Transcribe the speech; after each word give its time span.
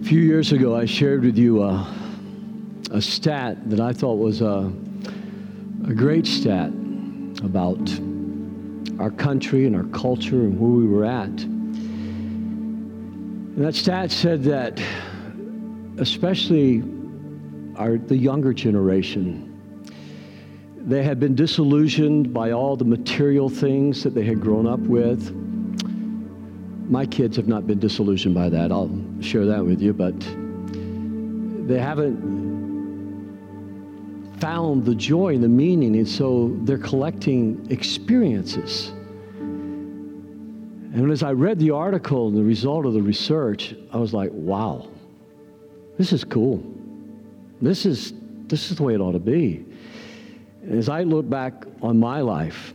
A 0.00 0.02
few 0.02 0.20
years 0.20 0.52
ago, 0.52 0.74
I 0.74 0.86
shared 0.86 1.24
with 1.24 1.36
you 1.36 1.62
a, 1.62 1.86
a 2.90 3.02
stat 3.02 3.68
that 3.68 3.80
I 3.80 3.92
thought 3.92 4.14
was 4.14 4.40
a, 4.40 4.72
a 5.86 5.92
great 5.92 6.26
stat 6.26 6.70
about 7.44 8.00
our 8.98 9.10
country 9.10 9.66
and 9.66 9.76
our 9.76 9.84
culture 9.84 10.36
and 10.36 10.58
where 10.58 10.70
we 10.70 10.86
were 10.86 11.04
at. 11.04 11.28
And 11.28 11.58
that 13.58 13.74
stat 13.74 14.10
said 14.10 14.42
that, 14.44 14.80
especially 15.98 16.82
our, 17.76 17.98
the 17.98 18.16
younger 18.16 18.54
generation, 18.54 19.48
they 20.78 21.02
had 21.02 21.20
been 21.20 21.34
disillusioned 21.34 22.32
by 22.32 22.52
all 22.52 22.74
the 22.74 22.86
material 22.86 23.50
things 23.50 24.02
that 24.02 24.14
they 24.14 24.24
had 24.24 24.40
grown 24.40 24.66
up 24.66 24.80
with. 24.80 25.49
My 26.90 27.06
kids 27.06 27.36
have 27.36 27.46
not 27.46 27.68
been 27.68 27.78
disillusioned 27.78 28.34
by 28.34 28.48
that. 28.48 28.72
I'll 28.72 28.90
share 29.20 29.46
that 29.46 29.64
with 29.64 29.80
you, 29.80 29.92
but 29.92 30.18
they 31.68 31.78
haven't 31.78 32.18
found 34.40 34.84
the 34.84 34.96
joy 34.96 35.34
and 35.34 35.44
the 35.44 35.48
meaning, 35.48 35.94
and 35.94 36.08
so 36.08 36.56
they're 36.62 36.78
collecting 36.78 37.64
experiences. 37.70 38.88
And 40.92 41.12
as 41.12 41.22
I 41.22 41.30
read 41.30 41.60
the 41.60 41.70
article 41.70 42.26
and 42.26 42.36
the 42.36 42.42
result 42.42 42.84
of 42.86 42.94
the 42.94 43.02
research, 43.02 43.76
I 43.92 43.96
was 43.98 44.12
like, 44.12 44.30
wow, 44.32 44.88
this 45.96 46.12
is 46.12 46.24
cool. 46.24 46.60
This 47.62 47.86
is, 47.86 48.14
this 48.48 48.72
is 48.72 48.78
the 48.78 48.82
way 48.82 48.94
it 48.94 49.00
ought 49.00 49.12
to 49.12 49.20
be. 49.20 49.64
And 50.62 50.76
as 50.76 50.88
I 50.88 51.04
look 51.04 51.30
back 51.30 51.66
on 51.82 52.00
my 52.00 52.20
life, 52.20 52.74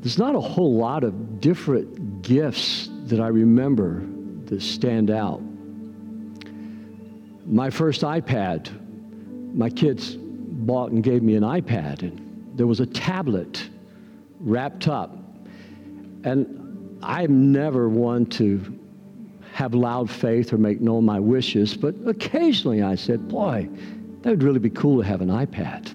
there's 0.00 0.18
not 0.18 0.34
a 0.34 0.40
whole 0.40 0.76
lot 0.76 1.04
of 1.04 1.40
different 1.40 2.22
gifts 2.22 2.88
that 3.04 3.20
I 3.20 3.28
remember 3.28 4.02
that 4.46 4.62
stand 4.62 5.10
out. 5.10 5.42
My 7.46 7.68
first 7.68 8.00
iPad, 8.00 8.70
my 9.54 9.68
kids 9.68 10.16
bought 10.16 10.90
and 10.92 11.04
gave 11.04 11.22
me 11.22 11.34
an 11.34 11.42
iPad, 11.42 12.00
and 12.02 12.50
there 12.56 12.66
was 12.66 12.80
a 12.80 12.86
tablet 12.86 13.68
wrapped 14.40 14.88
up. 14.88 15.18
And 16.24 16.98
I'm 17.02 17.52
never 17.52 17.88
one 17.88 18.24
to 18.26 18.78
have 19.52 19.74
loud 19.74 20.10
faith 20.10 20.52
or 20.54 20.58
make 20.58 20.80
known 20.80 21.04
my 21.04 21.20
wishes, 21.20 21.76
but 21.76 21.94
occasionally 22.06 22.82
I 22.82 22.94
said, 22.94 23.28
Boy, 23.28 23.68
that 24.22 24.30
would 24.30 24.42
really 24.42 24.58
be 24.60 24.70
cool 24.70 25.02
to 25.02 25.06
have 25.06 25.20
an 25.20 25.28
iPad. 25.28 25.88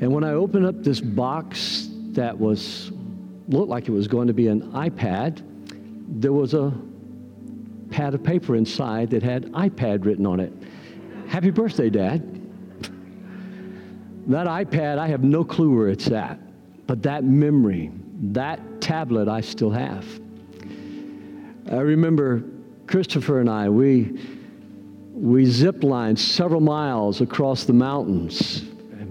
And 0.00 0.12
when 0.12 0.22
I 0.22 0.32
opened 0.32 0.66
up 0.66 0.82
this 0.82 1.00
box 1.00 1.89
that 2.14 2.38
was 2.38 2.92
looked 3.48 3.68
like 3.68 3.88
it 3.88 3.92
was 3.92 4.08
going 4.08 4.28
to 4.28 4.32
be 4.32 4.48
an 4.48 4.62
iPad, 4.72 5.42
there 6.20 6.32
was 6.32 6.54
a 6.54 6.72
pad 7.90 8.14
of 8.14 8.22
paper 8.22 8.56
inside 8.56 9.10
that 9.10 9.22
had 9.22 9.46
iPad 9.52 10.04
written 10.04 10.26
on 10.26 10.40
it. 10.40 10.52
Happy 11.28 11.50
birthday, 11.50 11.90
Dad. 11.90 12.22
That 14.26 14.46
iPad, 14.46 14.98
I 14.98 15.08
have 15.08 15.24
no 15.24 15.42
clue 15.42 15.76
where 15.76 15.88
it's 15.88 16.10
at, 16.10 16.38
but 16.86 17.02
that 17.02 17.24
memory, 17.24 17.90
that 18.32 18.80
tablet, 18.80 19.28
I 19.28 19.40
still 19.40 19.70
have. 19.70 20.06
I 21.70 21.78
remember 21.78 22.44
Christopher 22.86 23.40
and 23.40 23.48
I, 23.48 23.68
we, 23.68 24.20
we 25.12 25.46
zip 25.46 25.82
lined 25.82 26.18
several 26.18 26.60
miles 26.60 27.20
across 27.20 27.64
the 27.64 27.72
mountains, 27.72 28.64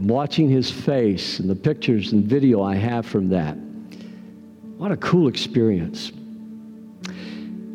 watching 0.07 0.49
his 0.49 0.71
face 0.71 1.39
and 1.39 1.49
the 1.49 1.55
pictures 1.55 2.13
and 2.13 2.23
video 2.25 2.61
I 2.61 2.75
have 2.75 3.05
from 3.05 3.29
that. 3.29 3.55
What 4.77 4.91
a 4.91 4.97
cool 4.97 5.27
experience. 5.27 6.11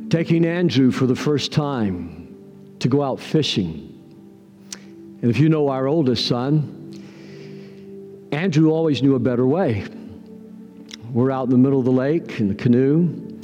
Taking 0.09 0.47
Andrew 0.47 0.91
for 0.91 1.07
the 1.07 1.17
first 1.17 1.53
time 1.53 2.77
to 2.79 2.89
go 2.89 3.03
out 3.03 3.21
fishing. 3.21 3.91
And 5.21 5.31
if 5.31 5.39
you 5.39 5.49
know 5.49 5.69
our 5.69 5.87
oldest 5.87 6.27
son, 6.27 6.81
Andrew 8.33 8.71
always 8.71 9.03
knew 9.03 9.15
a 9.15 9.19
better 9.19 9.47
way. 9.47 9.87
We're 11.13 11.31
out 11.31 11.45
in 11.45 11.51
the 11.51 11.59
middle 11.59 11.79
of 11.79 11.85
the 11.85 11.93
lake 11.93 12.41
in 12.41 12.49
the 12.49 12.55
canoe, 12.55 13.41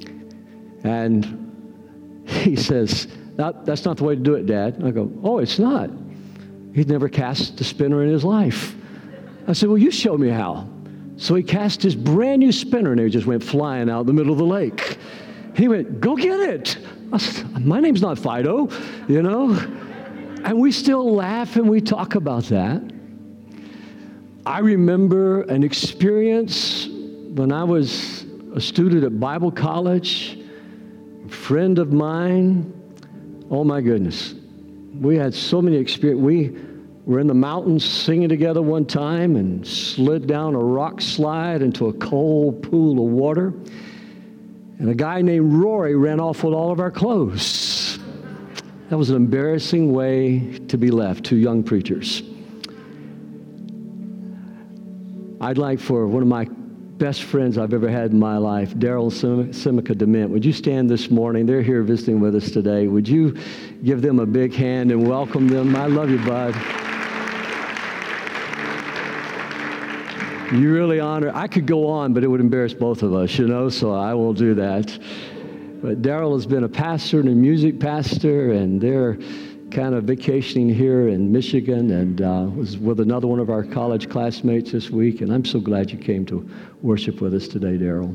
and 0.83 2.25
he 2.27 2.57
says, 2.57 3.09
that, 3.37 3.65
That's 3.65 3.85
not 3.85 3.97
the 3.97 4.05
way 4.05 4.15
to 4.15 4.21
do 4.21 4.35
it, 4.35 4.47
Dad. 4.47 4.83
I 4.85 4.91
go, 4.91 5.11
Oh, 5.23 5.39
it's 5.39 5.59
not. 5.59 5.91
He'd 6.75 6.89
never 6.89 7.09
cast 7.09 7.61
a 7.61 7.65
spinner 7.65 8.03
in 8.03 8.11
his 8.11 8.25
life. 8.25 8.75
I 9.47 9.53
said, 9.53 9.69
Well, 9.69 9.79
you 9.79 9.91
show 9.91 10.17
me 10.17 10.29
how. 10.29 10.69
So 11.17 11.35
he 11.35 11.43
cast 11.43 11.83
his 11.83 11.95
brand 11.95 12.41
new 12.41 12.53
spinner, 12.53 12.93
and 12.93 13.01
it 13.01 13.11
just 13.11 13.27
went 13.27 13.43
flying 13.43 13.91
out 13.91 14.01
in 14.01 14.07
the 14.07 14.13
middle 14.13 14.33
of 14.33 14.39
the 14.39 14.45
lake. 14.45 14.99
He 15.55 15.69
went, 15.69 16.01
Go 16.01 16.17
get 16.17 16.41
it. 16.41 16.79
I 17.13 17.19
Said, 17.19 17.67
My 17.67 17.81
name's 17.81 18.03
not 18.03 18.19
Fido, 18.19 18.69
you 19.09 19.23
know? 19.23 19.51
And 20.45 20.59
we 20.59 20.73
still 20.73 21.15
laugh 21.15 21.57
and 21.57 21.69
we 21.69 21.81
talk 21.81 22.15
about 22.15 22.45
that. 22.45 22.83
I 24.47 24.61
remember 24.61 25.43
an 25.43 25.63
experience 25.63 26.87
when 26.87 27.53
I 27.53 27.65
was 27.65 28.25
a 28.55 28.61
student 28.61 29.05
at 29.05 29.21
Bible 29.21 29.51
college, 29.51 30.39
a 31.27 31.29
friend 31.29 31.79
of 31.79 31.93
mine. 31.93 32.73
Oh 33.51 33.65
my 33.65 33.83
goodness. 33.83 34.35
We 34.95 35.17
had 35.17 35.35
so 35.35 35.61
many 35.61 35.77
experiences. 35.77 36.25
We 36.25 36.57
were 37.11 37.19
in 37.19 37.27
the 37.27 37.35
mountains 37.35 37.85
singing 37.85 38.29
together 38.29 38.63
one 38.63 38.85
time 38.85 39.35
and 39.35 39.67
slid 39.67 40.29
down 40.29 40.55
a 40.55 40.59
rock 40.59 41.01
slide 41.01 41.61
into 41.61 41.89
a 41.89 41.93
cold 41.95 42.63
pool 42.63 43.05
of 43.05 43.13
water. 43.13 43.49
And 44.79 44.89
a 44.89 44.95
guy 44.95 45.21
named 45.21 45.53
Rory 45.55 45.97
ran 45.97 46.21
off 46.21 46.45
with 46.45 46.55
all 46.55 46.71
of 46.71 46.79
our 46.79 46.93
clothes. 46.93 47.99
That 48.91 48.97
was 48.97 49.11
an 49.11 49.17
embarrassing 49.17 49.93
way 49.93 50.59
to 50.69 50.79
be 50.79 50.93
left, 50.93 51.25
two 51.25 51.35
young 51.35 51.65
preachers. 51.65 52.23
I'd 55.41 55.59
like 55.59 55.81
for 55.81 56.07
one 56.07 56.23
of 56.23 56.29
my 56.29 56.45
best 56.45 57.25
friends 57.25 57.59
I've 57.59 57.75
ever 57.75 57.89
had 57.89 58.13
in 58.13 58.21
my 58.21 58.37
life, 58.37 58.75
Daryl 58.75 59.11
Simica 59.11 59.99
Dement. 59.99 60.31
Would 60.31 60.45
you 60.45 60.53
stand 60.53 60.89
this 60.89 61.11
morning? 61.11 61.45
They're 61.45 61.63
here 61.63 61.83
visiting 61.83 62.21
with 62.21 62.37
us 62.37 62.53
today. 62.53 62.87
Would 62.87 63.09
you 63.09 63.37
give 63.83 64.01
them 64.01 64.21
a 64.21 64.27
big 64.27 64.55
hand 64.55 64.93
and 64.93 65.09
welcome 65.09 65.49
them? 65.49 65.75
I 65.75 65.87
love 65.87 66.09
you, 66.09 66.19
bud. 66.19 66.55
You 70.53 70.73
really 70.73 70.99
honor. 70.99 71.31
I 71.33 71.47
could 71.47 71.67
go 71.67 71.87
on, 71.87 72.13
but 72.13 72.25
it 72.25 72.27
would 72.27 72.41
embarrass 72.41 72.75
both 72.75 73.05
of 73.05 73.15
us, 73.15 73.39
you 73.39 73.47
know, 73.47 73.69
so 73.69 73.93
I 73.93 74.15
won't 74.15 74.37
do 74.37 74.55
that. 74.55 74.99
But 75.81 76.03
Daryl 76.03 76.35
has 76.35 76.45
been 76.45 76.65
a 76.65 76.69
pastor 76.69 77.21
and 77.21 77.29
a 77.29 77.35
music 77.35 77.79
pastor, 77.79 78.51
and 78.51 78.81
they're 78.81 79.17
kind 79.71 79.95
of 79.95 80.05
vacationing 80.05 80.69
here 80.69 81.09
in 81.09 81.31
Michigan 81.31 81.93
and 81.93 82.21
uh, 82.21 82.47
was 82.53 82.77
with 82.77 82.99
another 82.99 83.29
one 83.29 83.39
of 83.39 83.49
our 83.49 83.63
college 83.63 84.11
classmates 84.11 84.73
this 84.73 84.91
week. 84.91 85.21
And 85.21 85.33
I'm 85.33 85.45
so 85.45 85.61
glad 85.61 85.93
you 85.93 85.99
came 85.99 86.27
to 86.27 86.51
worship 86.83 87.21
with 87.21 87.33
us 87.33 87.47
today, 87.47 87.79
Daryl. 87.79 88.13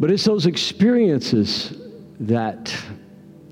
But 0.00 0.10
it's 0.10 0.24
those 0.24 0.46
experiences 0.46 1.76
that 2.20 2.74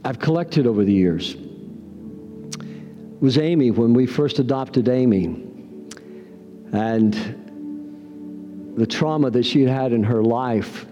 I've 0.06 0.19
collected 0.19 0.66
over 0.66 0.87
the 0.87 0.93
years. 0.94 1.34
It 1.34 3.21
was 3.21 3.37
Amy 3.37 3.72
when 3.72 3.93
we 3.93 4.06
first 4.06 4.38
adopted 4.38 4.88
Amy. 4.88 5.47
And 6.72 7.14
the 8.76 8.86
trauma 8.86 9.30
that 9.30 9.44
she 9.44 9.62
had 9.62 9.92
in 9.92 10.04
her 10.04 10.22
life 10.22 10.86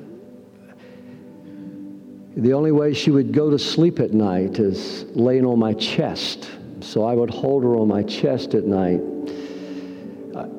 the 2.37 2.53
only 2.53 2.71
way 2.71 2.93
she 2.93 3.11
would 3.11 3.33
go 3.33 3.49
to 3.49 3.59
sleep 3.59 3.99
at 3.99 4.13
night 4.13 4.59
is 4.59 5.05
laying 5.15 5.47
on 5.47 5.59
my 5.59 5.73
chest. 5.73 6.51
So 6.81 7.03
I 7.05 7.15
would 7.15 7.31
hold 7.31 7.63
her 7.65 7.77
on 7.77 7.89
my 7.89 8.03
chest 8.03 8.53
at 8.55 8.65
night. 8.65 9.01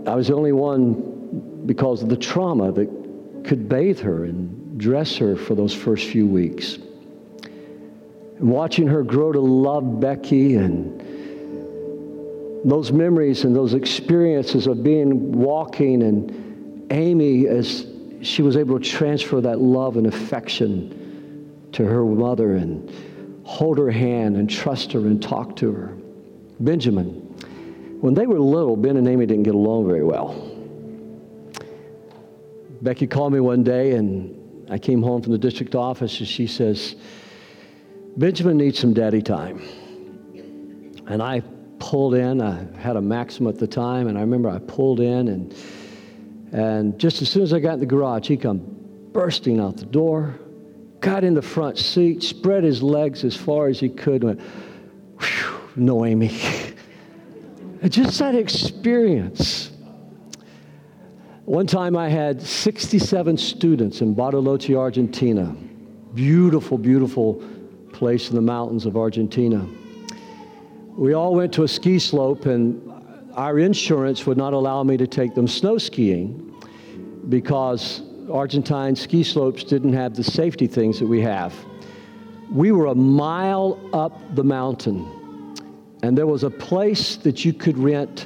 I 0.07 0.15
was 0.15 0.29
the 0.29 0.33
only 0.33 0.53
one, 0.53 1.63
because 1.67 2.01
of 2.01 2.09
the 2.09 2.17
trauma, 2.17 2.71
that 2.71 3.43
could 3.43 3.69
bathe 3.69 3.99
her 3.99 4.25
and 4.25 4.79
dress 4.79 5.15
her 5.17 5.35
for 5.35 5.53
those 5.53 5.71
first 5.71 6.07
few 6.07 6.25
weeks. 6.25 6.79
And 8.39 8.49
watching 8.49 8.87
her 8.87 9.03
grow 9.03 9.31
to 9.31 9.39
love 9.39 9.99
Becky 9.99 10.55
and 10.55 10.99
those 12.65 12.91
memories 12.91 13.43
and 13.43 13.55
those 13.55 13.73
experiences 13.73 14.67
of 14.67 14.83
being 14.83 15.31
walking 15.31 16.03
and 16.03 16.91
Amy 16.91 17.47
as 17.47 17.85
she 18.21 18.41
was 18.41 18.57
able 18.57 18.79
to 18.79 18.89
transfer 18.89 19.41
that 19.41 19.59
love 19.59 19.97
and 19.97 20.07
affection 20.07 21.69
to 21.71 21.85
her 21.85 22.03
mother 22.03 22.55
and 22.55 22.91
hold 23.43 23.77
her 23.77 23.91
hand 23.91 24.35
and 24.35 24.49
trust 24.49 24.91
her 24.91 24.99
and 24.99 25.21
talk 25.21 25.55
to 25.57 25.71
her. 25.71 25.97
Benjamin, 26.59 27.11
when 28.01 28.13
they 28.13 28.25
were 28.25 28.39
little, 28.39 28.75
Ben 28.75 28.97
and 28.97 29.07
Amy 29.07 29.25
didn't 29.25 29.43
get 29.43 29.55
along 29.55 29.87
very 29.87 30.03
well. 30.03 30.53
Becky 32.81 33.07
called 33.07 33.33
me 33.33 33.39
one 33.39 33.63
day 33.63 33.93
and 33.93 34.69
I 34.69 34.77
came 34.77 35.01
home 35.01 35.21
from 35.21 35.31
the 35.31 35.37
district 35.37 35.75
office 35.75 36.19
and 36.19 36.27
she 36.27 36.47
says, 36.47 36.95
Benjamin 38.17 38.57
needs 38.57 38.79
some 38.79 38.93
daddy 38.93 39.21
time. 39.21 39.61
And 41.07 41.21
I 41.21 41.41
pulled 41.79 42.15
in. 42.15 42.41
I 42.41 42.65
had 42.77 42.95
a 42.95 43.01
Maxim 43.01 43.47
at 43.47 43.57
the 43.57 43.67
time, 43.67 44.07
and 44.07 44.17
I 44.17 44.21
remember 44.21 44.49
I 44.49 44.59
pulled 44.59 44.99
in 44.99 45.27
and 45.27 45.55
And 46.51 46.97
just 46.97 47.21
as 47.21 47.29
soon 47.29 47.43
as 47.43 47.53
I 47.53 47.59
got 47.59 47.73
in 47.73 47.79
the 47.79 47.85
garage, 47.85 48.27
he 48.27 48.37
come 48.37 48.61
bursting 49.11 49.59
out 49.59 49.77
the 49.77 49.85
door, 49.85 50.39
got 51.01 51.23
in 51.23 51.33
the 51.33 51.41
front 51.41 51.77
seat, 51.77 52.23
spread 52.23 52.63
his 52.63 52.81
legs 52.81 53.23
as 53.23 53.35
far 53.35 53.67
as 53.67 53.79
he 53.79 53.89
could, 53.89 54.23
went, 54.23 54.39
no, 55.75 56.05
Amy. 56.05 56.29
just 57.89 58.19
that 58.19 58.35
experience. 58.35 59.71
One 61.45 61.67
time 61.67 61.95
I 61.95 62.09
had 62.09 62.41
67 62.41 63.37
students 63.37 64.01
in 64.01 64.15
Bariloche, 64.15 64.77
Argentina. 64.77 65.55
Beautiful, 66.13 66.77
beautiful 66.77 67.43
place 67.93 68.29
in 68.29 68.35
the 68.35 68.41
mountains 68.41 68.85
of 68.85 68.97
Argentina. 68.97 69.65
We 70.97 71.13
all 71.13 71.35
went 71.35 71.53
to 71.53 71.63
a 71.63 71.67
ski 71.67 71.99
slope, 71.99 72.47
and 72.47 72.81
our 73.35 73.59
insurance 73.59 74.25
would 74.25 74.35
not 74.35 74.53
allow 74.53 74.81
me 74.81 74.97
to 74.97 75.05
take 75.05 75.35
them 75.35 75.47
snow 75.47 75.77
skiing 75.77 76.55
because 77.29 78.01
Argentine 78.31 78.95
ski 78.95 79.21
slopes 79.21 79.63
didn't 79.63 79.93
have 79.93 80.15
the 80.15 80.23
safety 80.23 80.65
things 80.65 80.97
that 80.97 81.05
we 81.05 81.21
have. 81.21 81.53
We 82.51 82.71
were 82.71 82.87
a 82.87 82.95
mile 82.95 83.79
up 83.93 84.19
the 84.33 84.43
mountain, 84.43 85.55
and 86.01 86.17
there 86.17 86.25
was 86.25 86.43
a 86.43 86.49
place 86.49 87.15
that 87.17 87.45
you 87.45 87.53
could 87.53 87.77
rent. 87.77 88.25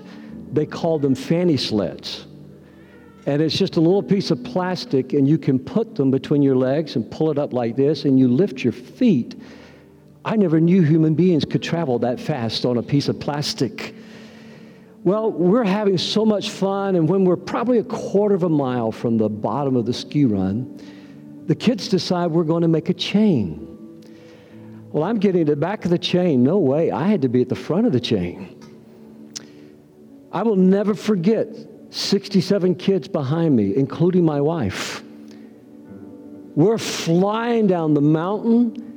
They 0.53 0.65
called 0.65 1.01
them 1.01 1.13
fanny 1.13 1.57
sleds. 1.57 2.25
And 3.25 3.41
it's 3.41 3.57
just 3.57 3.75
a 3.75 3.81
little 3.81 4.01
piece 4.01 4.31
of 4.31 4.41
plastic, 4.45 5.11
and 5.11 5.27
you 5.27 5.37
can 5.37 5.59
put 5.59 5.95
them 5.95 6.09
between 6.09 6.41
your 6.41 6.55
legs 6.55 6.95
and 6.95 7.11
pull 7.11 7.31
it 7.31 7.37
up 7.37 7.51
like 7.51 7.75
this, 7.75 8.05
and 8.05 8.17
you 8.17 8.29
lift 8.29 8.63
your 8.63 8.73
feet. 8.73 9.35
I 10.23 10.35
never 10.35 10.59
knew 10.59 10.83
human 10.83 11.15
beings 11.15 11.45
could 11.45 11.63
travel 11.63 11.99
that 11.99 12.19
fast 12.19 12.65
on 12.65 12.77
a 12.77 12.83
piece 12.83 13.07
of 13.07 13.19
plastic. 13.19 13.95
Well, 15.03 15.31
we're 15.31 15.63
having 15.63 15.97
so 15.97 16.25
much 16.25 16.51
fun, 16.51 16.95
and 16.95 17.09
when 17.09 17.25
we're 17.25 17.35
probably 17.35 17.79
a 17.79 17.83
quarter 17.83 18.35
of 18.35 18.43
a 18.43 18.49
mile 18.49 18.91
from 18.91 19.17
the 19.17 19.29
bottom 19.29 19.75
of 19.75 19.87
the 19.87 19.93
ski 19.93 20.25
run, 20.25 20.79
the 21.47 21.55
kids 21.55 21.87
decide 21.87 22.29
we're 22.29 22.43
going 22.43 22.61
to 22.61 22.67
make 22.67 22.89
a 22.89 22.93
chain. 22.93 23.67
Well, 24.91 25.03
I'm 25.03 25.17
getting 25.17 25.45
to 25.45 25.53
the 25.53 25.55
back 25.55 25.85
of 25.85 25.91
the 25.91 25.97
chain. 25.97 26.43
No 26.43 26.59
way. 26.59 26.91
I 26.91 27.07
had 27.07 27.23
to 27.23 27.29
be 27.29 27.41
at 27.41 27.49
the 27.49 27.55
front 27.55 27.87
of 27.87 27.93
the 27.93 27.99
chain. 27.99 28.57
I 30.31 30.43
will 30.43 30.55
never 30.55 30.93
forget 30.93 31.47
67 31.89 32.75
kids 32.75 33.07
behind 33.07 33.55
me, 33.55 33.75
including 33.75 34.23
my 34.23 34.39
wife. 34.39 35.03
We're 36.55 36.77
flying 36.77 37.67
down 37.67 37.93
the 37.93 38.01
mountain, 38.01 38.90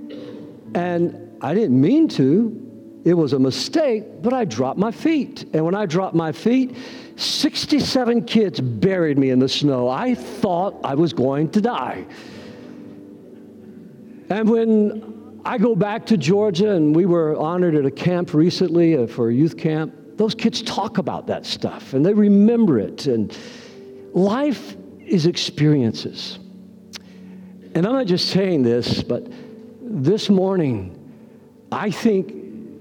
and 0.74 1.38
I 1.40 1.54
didn't 1.54 1.80
mean 1.80 2.08
to. 2.08 2.60
It 3.04 3.14
was 3.14 3.34
a 3.34 3.38
mistake, 3.38 4.22
but 4.22 4.32
I 4.32 4.44
dropped 4.44 4.78
my 4.78 4.90
feet. 4.90 5.44
And 5.52 5.64
when 5.64 5.74
I 5.74 5.84
dropped 5.84 6.14
my 6.14 6.32
feet, 6.32 6.74
67 7.16 8.24
kids 8.24 8.60
buried 8.60 9.18
me 9.18 9.30
in 9.30 9.38
the 9.38 9.48
snow. 9.48 9.88
I 9.88 10.14
thought 10.14 10.80
I 10.82 10.94
was 10.94 11.12
going 11.12 11.50
to 11.50 11.60
die. 11.60 12.06
And 14.30 14.48
when 14.48 15.40
I 15.44 15.58
go 15.58 15.76
back 15.76 16.06
to 16.06 16.16
Georgia, 16.16 16.70
and 16.70 16.96
we 16.96 17.04
were 17.04 17.36
honored 17.36 17.74
at 17.74 17.84
a 17.84 17.90
camp 17.90 18.32
recently 18.32 18.96
uh, 18.96 19.06
for 19.06 19.28
a 19.28 19.34
youth 19.34 19.58
camp, 19.58 19.94
those 20.16 20.34
kids 20.34 20.62
talk 20.62 20.98
about 20.98 21.26
that 21.26 21.44
stuff 21.44 21.92
and 21.92 22.06
they 22.06 22.14
remember 22.14 22.78
it. 22.78 23.06
And 23.06 23.36
life 24.12 24.76
is 25.00 25.26
experiences. 25.26 26.38
And 27.74 27.84
I'm 27.86 27.92
not 27.92 28.06
just 28.06 28.30
saying 28.30 28.62
this, 28.62 29.02
but 29.02 29.26
this 30.02 30.28
morning, 30.28 31.00
I 31.70 31.90
think 31.90 32.32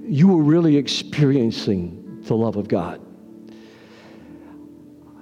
you 0.06 0.28
were 0.28 0.44
really 0.44 0.78
experiencing 0.78 2.22
the 2.24 2.36
love 2.36 2.56
of 2.56 2.68
God. 2.68 3.02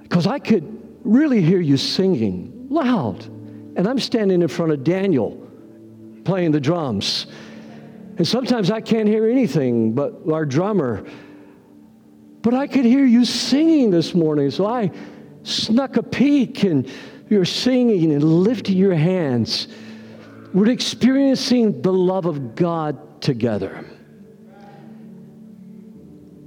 Because 0.02 0.26
I 0.26 0.38
could 0.38 0.98
really 1.04 1.42
hear 1.42 1.60
you 1.60 1.76
singing 1.76 2.68
loud. 2.70 3.24
And 3.76 3.86
I'm 3.86 3.98
standing 3.98 4.42
in 4.42 4.48
front 4.48 4.72
of 4.72 4.84
Daniel 4.84 5.38
playing 6.24 6.52
the 6.52 6.60
drums. 6.60 7.26
And 8.18 8.26
sometimes 8.26 8.70
I 8.70 8.80
can't 8.80 9.08
hear 9.08 9.28
anything 9.28 9.94
but 9.94 10.20
our 10.30 10.44
drummer 10.44 11.04
but 12.42 12.54
I 12.54 12.66
could 12.66 12.84
hear 12.84 13.04
you 13.04 13.24
singing 13.24 13.90
this 13.90 14.14
morning, 14.14 14.50
so 14.50 14.66
I 14.66 14.90
snuck 15.44 15.96
a 15.96 16.02
peek 16.02 16.64
and 16.64 16.90
you're 17.30 17.44
singing 17.44 18.12
and 18.12 18.22
lifting 18.22 18.76
your 18.76 18.94
hands. 18.94 19.68
We're 20.54 20.68
experiencing 20.70 21.80
the 21.80 21.92
love 21.92 22.26
of 22.26 22.54
God 22.54 23.22
together. 23.22 23.84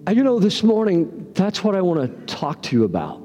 And 0.08 0.16
you 0.16 0.24
know, 0.24 0.40
this 0.40 0.62
morning, 0.62 1.32
that's 1.34 1.64
what 1.64 1.76
I 1.76 1.82
want 1.82 2.02
to 2.02 2.36
talk 2.36 2.62
to 2.64 2.76
you 2.76 2.84
about. 2.84 3.24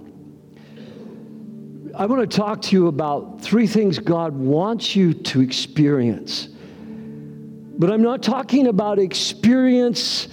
I 1.94 2.06
want 2.06 2.30
to 2.30 2.36
talk 2.36 2.62
to 2.62 2.76
you 2.76 2.86
about 2.86 3.42
three 3.42 3.66
things 3.66 3.98
God 3.98 4.32
wants 4.34 4.96
you 4.96 5.12
to 5.12 5.42
experience. 5.42 6.46
But 6.46 7.90
I'm 7.90 8.02
not 8.02 8.22
talking 8.22 8.68
about 8.68 8.98
experience 8.98 10.28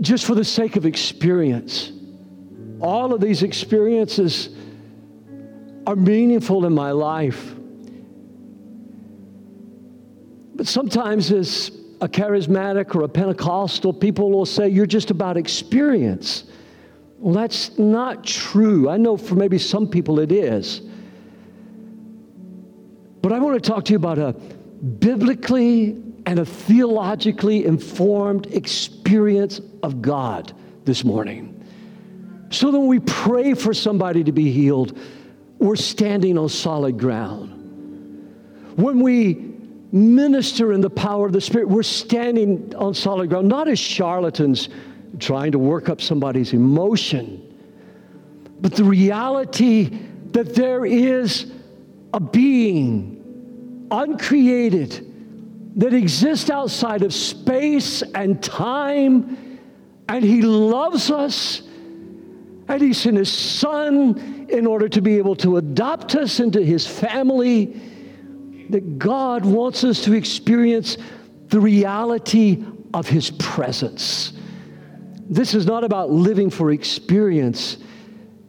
just 0.00 0.24
for 0.24 0.36
the 0.36 0.44
sake 0.44 0.76
of 0.76 0.86
experience. 0.86 1.90
All 2.80 3.12
of 3.12 3.20
these 3.20 3.42
experiences 3.42 4.50
are 5.86 5.96
meaningful 5.96 6.64
in 6.66 6.74
my 6.74 6.92
life. 6.92 7.56
But 10.60 10.68
sometimes, 10.68 11.32
as 11.32 11.70
a 12.02 12.06
charismatic 12.06 12.94
or 12.94 13.04
a 13.04 13.08
Pentecostal, 13.08 13.94
people 13.94 14.30
will 14.30 14.44
say, 14.44 14.68
You're 14.68 14.84
just 14.84 15.10
about 15.10 15.38
experience. 15.38 16.44
Well, 17.16 17.32
that's 17.32 17.78
not 17.78 18.24
true. 18.24 18.86
I 18.86 18.98
know 18.98 19.16
for 19.16 19.36
maybe 19.36 19.56
some 19.56 19.88
people 19.88 20.20
it 20.20 20.30
is. 20.30 20.82
But 23.22 23.32
I 23.32 23.38
want 23.38 23.64
to 23.64 23.70
talk 23.70 23.86
to 23.86 23.92
you 23.92 23.96
about 23.96 24.18
a 24.18 24.34
biblically 24.34 25.96
and 26.26 26.38
a 26.38 26.44
theologically 26.44 27.64
informed 27.64 28.48
experience 28.48 29.62
of 29.82 30.02
God 30.02 30.52
this 30.84 31.04
morning. 31.04 31.64
So 32.50 32.70
that 32.70 32.78
when 32.78 32.88
we 32.88 33.00
pray 33.00 33.54
for 33.54 33.72
somebody 33.72 34.24
to 34.24 34.32
be 34.32 34.52
healed, 34.52 34.98
we're 35.58 35.76
standing 35.76 36.36
on 36.36 36.50
solid 36.50 36.98
ground. 36.98 37.48
When 38.76 39.00
we 39.00 39.49
minister 39.92 40.72
in 40.72 40.80
the 40.80 40.90
power 40.90 41.26
of 41.26 41.32
the 41.32 41.40
Spirit, 41.40 41.68
we're 41.68 41.82
standing 41.82 42.74
on 42.76 42.94
solid 42.94 43.28
ground, 43.28 43.48
not 43.48 43.68
as 43.68 43.78
charlatans 43.78 44.68
trying 45.18 45.52
to 45.52 45.58
work 45.58 45.88
up 45.88 46.00
somebody's 46.00 46.52
emotion, 46.52 47.46
but 48.60 48.72
the 48.72 48.84
reality 48.84 49.98
that 50.32 50.54
there 50.54 50.84
is 50.86 51.50
a 52.12 52.20
being 52.20 53.88
uncreated 53.90 55.06
that 55.76 55.94
exists 55.94 56.50
outside 56.50 57.02
of 57.02 57.12
space 57.12 58.02
and 58.02 58.42
time, 58.42 59.58
and 60.08 60.24
He 60.24 60.42
loves 60.42 61.10
us, 61.10 61.62
and 62.68 62.80
He 62.80 62.92
sent 62.92 63.16
His 63.16 63.32
Son 63.32 64.46
in 64.48 64.66
order 64.66 64.88
to 64.88 65.00
be 65.00 65.18
able 65.18 65.36
to 65.36 65.56
adopt 65.56 66.14
us 66.14 66.40
into 66.40 66.62
His 66.62 66.86
family. 66.86 67.80
That 68.70 68.98
God 68.98 69.44
wants 69.44 69.84
us 69.84 70.02
to 70.04 70.12
experience 70.12 70.96
the 71.48 71.60
reality 71.60 72.64
of 72.94 73.08
His 73.08 73.30
presence. 73.32 74.32
This 75.28 75.54
is 75.54 75.66
not 75.66 75.84
about 75.84 76.10
living 76.10 76.50
for 76.50 76.72
experience. 76.72 77.78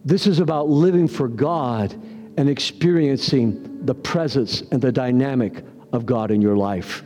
This 0.04 0.26
is 0.26 0.40
about 0.40 0.68
living 0.68 1.06
for 1.06 1.28
God 1.28 1.92
and 2.36 2.48
experiencing 2.48 3.84
the 3.84 3.94
presence 3.94 4.62
and 4.72 4.80
the 4.80 4.90
dynamic 4.90 5.64
of 5.92 6.06
God 6.06 6.30
in 6.30 6.40
your 6.40 6.56
life. 6.56 7.02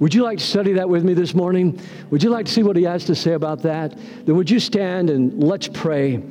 Would 0.00 0.14
you 0.14 0.22
like 0.22 0.38
to 0.38 0.44
study 0.44 0.72
that 0.74 0.88
with 0.88 1.04
me 1.04 1.14
this 1.14 1.34
morning? 1.34 1.80
Would 2.10 2.22
you 2.22 2.30
like 2.30 2.46
to 2.46 2.52
see 2.52 2.62
what 2.62 2.76
he 2.76 2.82
has 2.84 3.04
to 3.06 3.14
say 3.14 3.32
about 3.32 3.62
that? 3.62 3.96
Then 4.26 4.36
would 4.36 4.50
you 4.50 4.58
stand 4.58 5.10
and 5.10 5.42
let's 5.42 5.68
pray. 5.68 6.22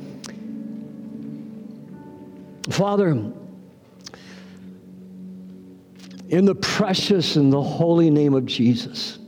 Father, 2.70 3.32
in 6.28 6.44
the 6.44 6.54
precious 6.54 7.36
and 7.36 7.52
the 7.52 7.62
holy 7.62 8.10
name 8.10 8.34
of 8.34 8.46
Jesus, 8.46 9.18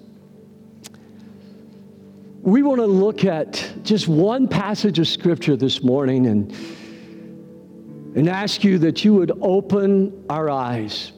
we 2.43 2.63
want 2.63 2.81
to 2.81 2.87
look 2.87 3.25
at 3.25 3.73
just 3.83 4.07
one 4.07 4.47
passage 4.47 4.99
of 4.99 5.09
scripture 5.09 5.57
this 5.57 5.83
morning 5.83 6.27
and, 6.27 6.53
and 8.15 8.29
ask 8.29 8.63
you 8.63 8.79
that 8.79 9.05
you 9.05 9.15
would 9.15 9.33
open 9.41 10.25
our 10.31 10.49
eyes. 10.49 11.13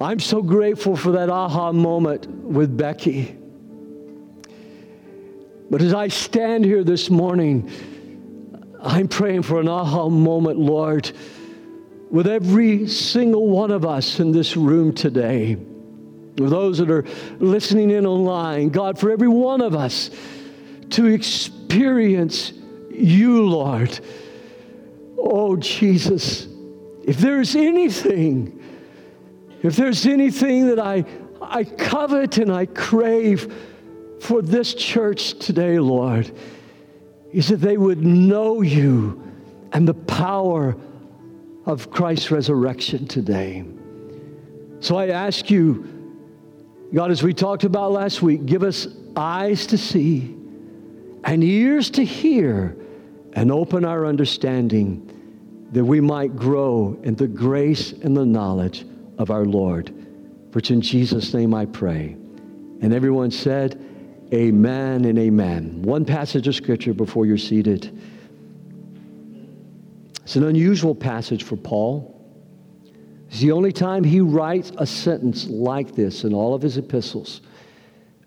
I'm 0.00 0.20
so 0.20 0.42
grateful 0.42 0.96
for 0.96 1.12
that 1.12 1.28
aha 1.28 1.72
moment 1.72 2.26
with 2.28 2.76
Becky. 2.76 3.36
But 5.70 5.82
as 5.82 5.92
I 5.92 6.08
stand 6.08 6.64
here 6.64 6.82
this 6.82 7.10
morning, 7.10 7.70
I'm 8.80 9.08
praying 9.08 9.42
for 9.42 9.60
an 9.60 9.68
aha 9.68 10.08
moment, 10.08 10.58
Lord, 10.58 11.12
with 12.10 12.26
every 12.26 12.88
single 12.88 13.48
one 13.48 13.70
of 13.70 13.86
us 13.86 14.18
in 14.18 14.32
this 14.32 14.56
room 14.56 14.92
today, 14.92 15.54
with 15.54 16.50
those 16.50 16.78
that 16.78 16.90
are 16.90 17.04
listening 17.38 17.90
in 17.90 18.04
online, 18.04 18.70
God, 18.70 18.98
for 18.98 19.10
every 19.10 19.28
one 19.28 19.60
of 19.60 19.74
us 19.74 20.10
to 20.90 21.06
experience 21.06 22.52
you, 22.90 23.46
Lord. 23.46 24.00
Oh, 25.16 25.56
Jesus, 25.56 26.48
if 27.04 27.18
there's 27.18 27.54
anything, 27.54 28.60
if 29.62 29.76
there's 29.76 30.04
anything 30.04 30.66
that 30.66 30.80
I, 30.80 31.04
I 31.40 31.62
covet 31.62 32.38
and 32.38 32.50
I 32.50 32.66
crave 32.66 33.54
for 34.20 34.42
this 34.42 34.74
church 34.74 35.34
today, 35.34 35.78
Lord, 35.78 36.30
is 37.32 37.48
that 37.48 37.58
they 37.58 37.76
would 37.76 38.04
know 38.04 38.62
you 38.62 39.22
and 39.72 39.86
the 39.86 39.94
power 39.94 40.76
of 41.70 41.90
Christ's 41.90 42.30
resurrection 42.32 43.06
today. 43.06 43.64
So 44.80 44.96
I 44.96 45.08
ask 45.08 45.50
you, 45.50 45.86
God, 46.92 47.12
as 47.12 47.22
we 47.22 47.32
talked 47.32 47.62
about 47.62 47.92
last 47.92 48.22
week, 48.22 48.44
give 48.44 48.64
us 48.64 48.88
eyes 49.16 49.66
to 49.68 49.78
see 49.78 50.36
and 51.22 51.44
ears 51.44 51.90
to 51.90 52.04
hear 52.04 52.76
and 53.34 53.52
open 53.52 53.84
our 53.84 54.04
understanding 54.04 55.06
that 55.70 55.84
we 55.84 56.00
might 56.00 56.34
grow 56.34 56.98
in 57.04 57.14
the 57.14 57.28
grace 57.28 57.92
and 57.92 58.16
the 58.16 58.26
knowledge 58.26 58.84
of 59.18 59.30
our 59.30 59.44
Lord. 59.44 59.94
For 60.50 60.58
it's 60.58 60.70
in 60.70 60.80
Jesus' 60.80 61.32
name 61.32 61.54
I 61.54 61.66
pray. 61.66 62.16
And 62.80 62.92
everyone 62.92 63.30
said, 63.30 63.86
Amen 64.34 65.04
and 65.04 65.18
amen. 65.18 65.82
One 65.82 66.04
passage 66.04 66.48
of 66.48 66.54
scripture 66.54 66.94
before 66.94 67.26
you're 67.26 67.38
seated. 67.38 67.96
It's 70.30 70.36
an 70.36 70.44
unusual 70.44 70.94
passage 70.94 71.42
for 71.42 71.56
Paul. 71.56 72.16
It's 73.28 73.40
the 73.40 73.50
only 73.50 73.72
time 73.72 74.04
he 74.04 74.20
writes 74.20 74.70
a 74.78 74.86
sentence 74.86 75.48
like 75.48 75.96
this 75.96 76.22
in 76.22 76.32
all 76.32 76.54
of 76.54 76.62
his 76.62 76.76
epistles. 76.76 77.40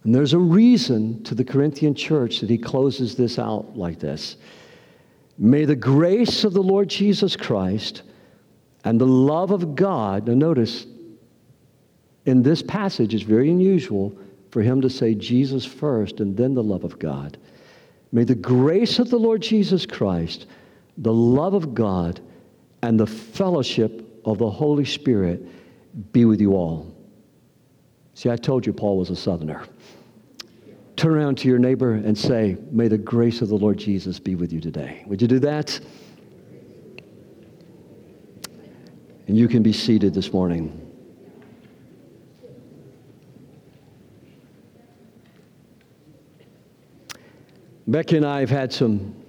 And 0.03 0.13
there's 0.13 0.33
a 0.33 0.37
reason 0.37 1.23
to 1.23 1.33
the 1.33 1.45
Corinthian 1.45 1.95
church 1.95 2.41
that 2.41 2.49
he 2.49 2.57
closes 2.57 3.15
this 3.15 3.39
out 3.39 3.77
like 3.77 3.99
this. 3.99 4.35
May 5.37 5.63
the 5.63 5.77
grace 5.77 6.43
of 6.43 6.51
the 6.51 6.61
Lord 6.61 6.89
Jesus 6.89 7.37
Christ 7.37 8.01
and 8.83 8.99
the 8.99 9.07
love 9.07 9.51
of 9.51 9.73
God, 9.73 10.27
now 10.27 10.33
notice, 10.33 10.85
in 12.25 12.43
this 12.43 12.61
passage, 12.61 13.13
it's 13.13 13.23
very 13.23 13.49
unusual 13.49 14.13
for 14.49 14.61
him 14.61 14.81
to 14.81 14.89
say 14.89 15.15
Jesus 15.15 15.63
first 15.63 16.19
and 16.19 16.35
then 16.35 16.53
the 16.53 16.63
love 16.63 16.83
of 16.83 16.99
God. 16.99 17.37
May 18.11 18.25
the 18.25 18.35
grace 18.35 18.99
of 18.99 19.09
the 19.09 19.19
Lord 19.19 19.41
Jesus 19.41 19.85
Christ, 19.85 20.47
the 20.97 21.13
love 21.13 21.53
of 21.53 21.73
God, 21.73 22.21
and 22.81 22.99
the 22.99 23.07
fellowship 23.07 24.21
of 24.25 24.37
the 24.37 24.49
Holy 24.49 24.85
Spirit 24.85 25.45
be 26.11 26.25
with 26.25 26.41
you 26.41 26.53
all. 26.53 26.93
See, 28.13 28.29
I 28.29 28.35
told 28.35 28.65
you 28.65 28.73
Paul 28.73 28.97
was 28.97 29.09
a 29.09 29.15
southerner. 29.15 29.63
Turn 30.95 31.15
around 31.15 31.37
to 31.39 31.47
your 31.47 31.57
neighbor 31.57 31.93
and 31.93 32.17
say, 32.17 32.57
May 32.71 32.87
the 32.87 32.97
grace 32.97 33.41
of 33.41 33.49
the 33.49 33.55
Lord 33.55 33.77
Jesus 33.77 34.19
be 34.19 34.35
with 34.35 34.53
you 34.53 34.61
today. 34.61 35.03
Would 35.07 35.21
you 35.21 35.27
do 35.27 35.39
that? 35.39 35.79
And 39.27 39.37
you 39.37 39.47
can 39.47 39.63
be 39.63 39.73
seated 39.73 40.13
this 40.13 40.31
morning. 40.31 40.79
Becky 47.87 48.17
and 48.17 48.25
I 48.25 48.39
have 48.39 48.49
had 48.49 48.71
some 48.71 49.22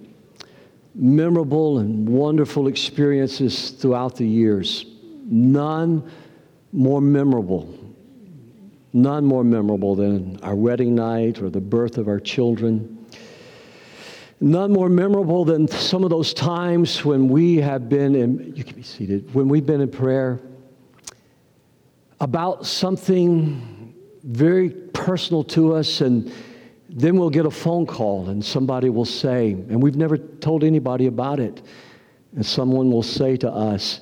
memorable 0.94 1.78
and 1.78 2.08
wonderful 2.08 2.68
experiences 2.68 3.70
throughout 3.70 4.16
the 4.16 4.26
years. 4.26 4.86
None 5.26 6.10
more 6.72 7.00
memorable 7.00 7.84
none 8.94 9.24
more 9.24 9.42
memorable 9.44 9.96
than 9.96 10.38
our 10.42 10.54
wedding 10.54 10.94
night 10.94 11.42
or 11.42 11.50
the 11.50 11.60
birth 11.60 11.98
of 11.98 12.06
our 12.06 12.20
children. 12.20 13.06
None 14.40 14.72
more 14.72 14.88
memorable 14.88 15.44
than 15.44 15.66
some 15.68 16.04
of 16.04 16.10
those 16.10 16.32
times 16.32 17.04
when 17.04 17.28
we 17.28 17.56
have 17.56 17.88
been 17.88 18.14
in, 18.14 18.54
you 18.54 18.62
can 18.62 18.76
be 18.76 18.82
seated, 18.82 19.34
when 19.34 19.48
we've 19.48 19.66
been 19.66 19.80
in 19.80 19.90
prayer 19.90 20.40
about 22.20 22.66
something 22.66 23.94
very 24.22 24.70
personal 24.70 25.42
to 25.42 25.74
us, 25.74 26.00
and 26.00 26.32
then 26.96 27.16
we'll 27.16 27.30
get 27.30 27.44
a 27.44 27.50
phone 27.50 27.86
call 27.86 28.28
and 28.28 28.42
somebody 28.42 28.88
will 28.88 29.04
say, 29.04 29.50
and 29.50 29.82
we've 29.82 29.96
never 29.96 30.16
told 30.16 30.62
anybody 30.62 31.06
about 31.06 31.40
it, 31.40 31.60
and 32.36 32.46
someone 32.46 32.90
will 32.90 33.02
say 33.02 33.36
to 33.36 33.50
us, 33.50 34.00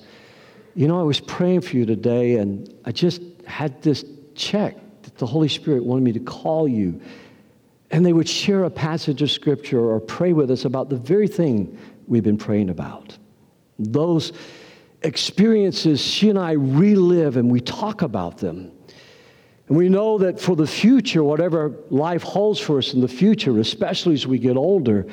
You 0.75 0.89
know, 0.89 1.01
I 1.01 1.03
was 1.03 1.19
praying 1.19 1.63
for 1.63 1.77
you 1.77 1.87
today, 1.87 2.37
and 2.37 2.73
I 2.85 2.93
just 2.93 3.23
had 3.47 3.81
this 3.83 4.05
check 4.35 4.77
that 5.03 5.17
the 5.17 5.27
Holy 5.27 5.49
Spirit 5.49 5.85
wanted 5.85 6.05
me 6.05 6.13
to 6.13 6.21
call 6.21 6.69
you. 6.69 7.01
And 7.91 8.05
they 8.05 8.13
would 8.13 8.29
share 8.29 8.65
a 8.65 8.71
passage 8.71 9.23
of 9.23 9.31
Scripture 9.31 9.81
or 9.81 9.99
pray 9.99 10.35
with 10.35 10.51
us 10.51 10.65
about 10.67 10.89
the 10.91 10.97
very 10.97 11.29
thing 11.29 11.79
we've 12.07 12.23
been 12.23 12.39
praying 12.39 12.71
about. 12.71 13.17
Those 13.79 14.33
experiences, 15.03 16.01
she 16.01 16.31
and 16.31 16.39
I 16.39 16.53
relive 16.53 17.37
and 17.37 17.51
we 17.51 17.61
talk 17.61 18.03
about 18.03 18.39
them. 18.39 18.73
And 19.69 19.77
we 19.77 19.89
know 19.89 20.19
that 20.19 20.41
for 20.41 20.57
the 20.57 20.67
future, 20.67 21.23
whatever 21.23 21.75
life 21.91 22.23
holds 22.23 22.61
for 22.61 22.79
us 22.79 22.95
in 22.95 23.01
the 23.01 23.09
future, 23.09 23.59
especially 23.59 24.15
as 24.15 24.27
we 24.27 24.39
get 24.39 24.57
older, 24.57 25.07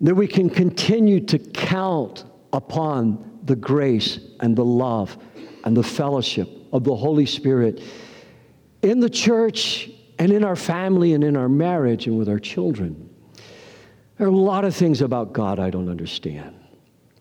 that 0.00 0.14
we 0.14 0.26
can 0.26 0.50
continue 0.50 1.20
to 1.20 1.38
count 1.38 2.24
upon 2.52 3.40
the 3.44 3.56
grace 3.56 4.20
and 4.40 4.54
the 4.54 4.64
love 4.64 5.16
and 5.64 5.76
the 5.76 5.82
fellowship 5.82 6.48
of 6.72 6.84
the 6.84 6.94
Holy 6.94 7.26
Spirit 7.26 7.82
in 8.82 9.00
the 9.00 9.10
church 9.10 9.90
and 10.18 10.32
in 10.32 10.44
our 10.44 10.56
family 10.56 11.14
and 11.14 11.24
in 11.24 11.36
our 11.36 11.48
marriage 11.48 12.06
and 12.06 12.18
with 12.18 12.28
our 12.28 12.38
children. 12.38 13.08
There 14.18 14.26
are 14.26 14.30
a 14.30 14.36
lot 14.36 14.64
of 14.64 14.74
things 14.74 15.00
about 15.00 15.32
God 15.32 15.58
I 15.58 15.70
don't 15.70 15.88
understand. 15.88 16.54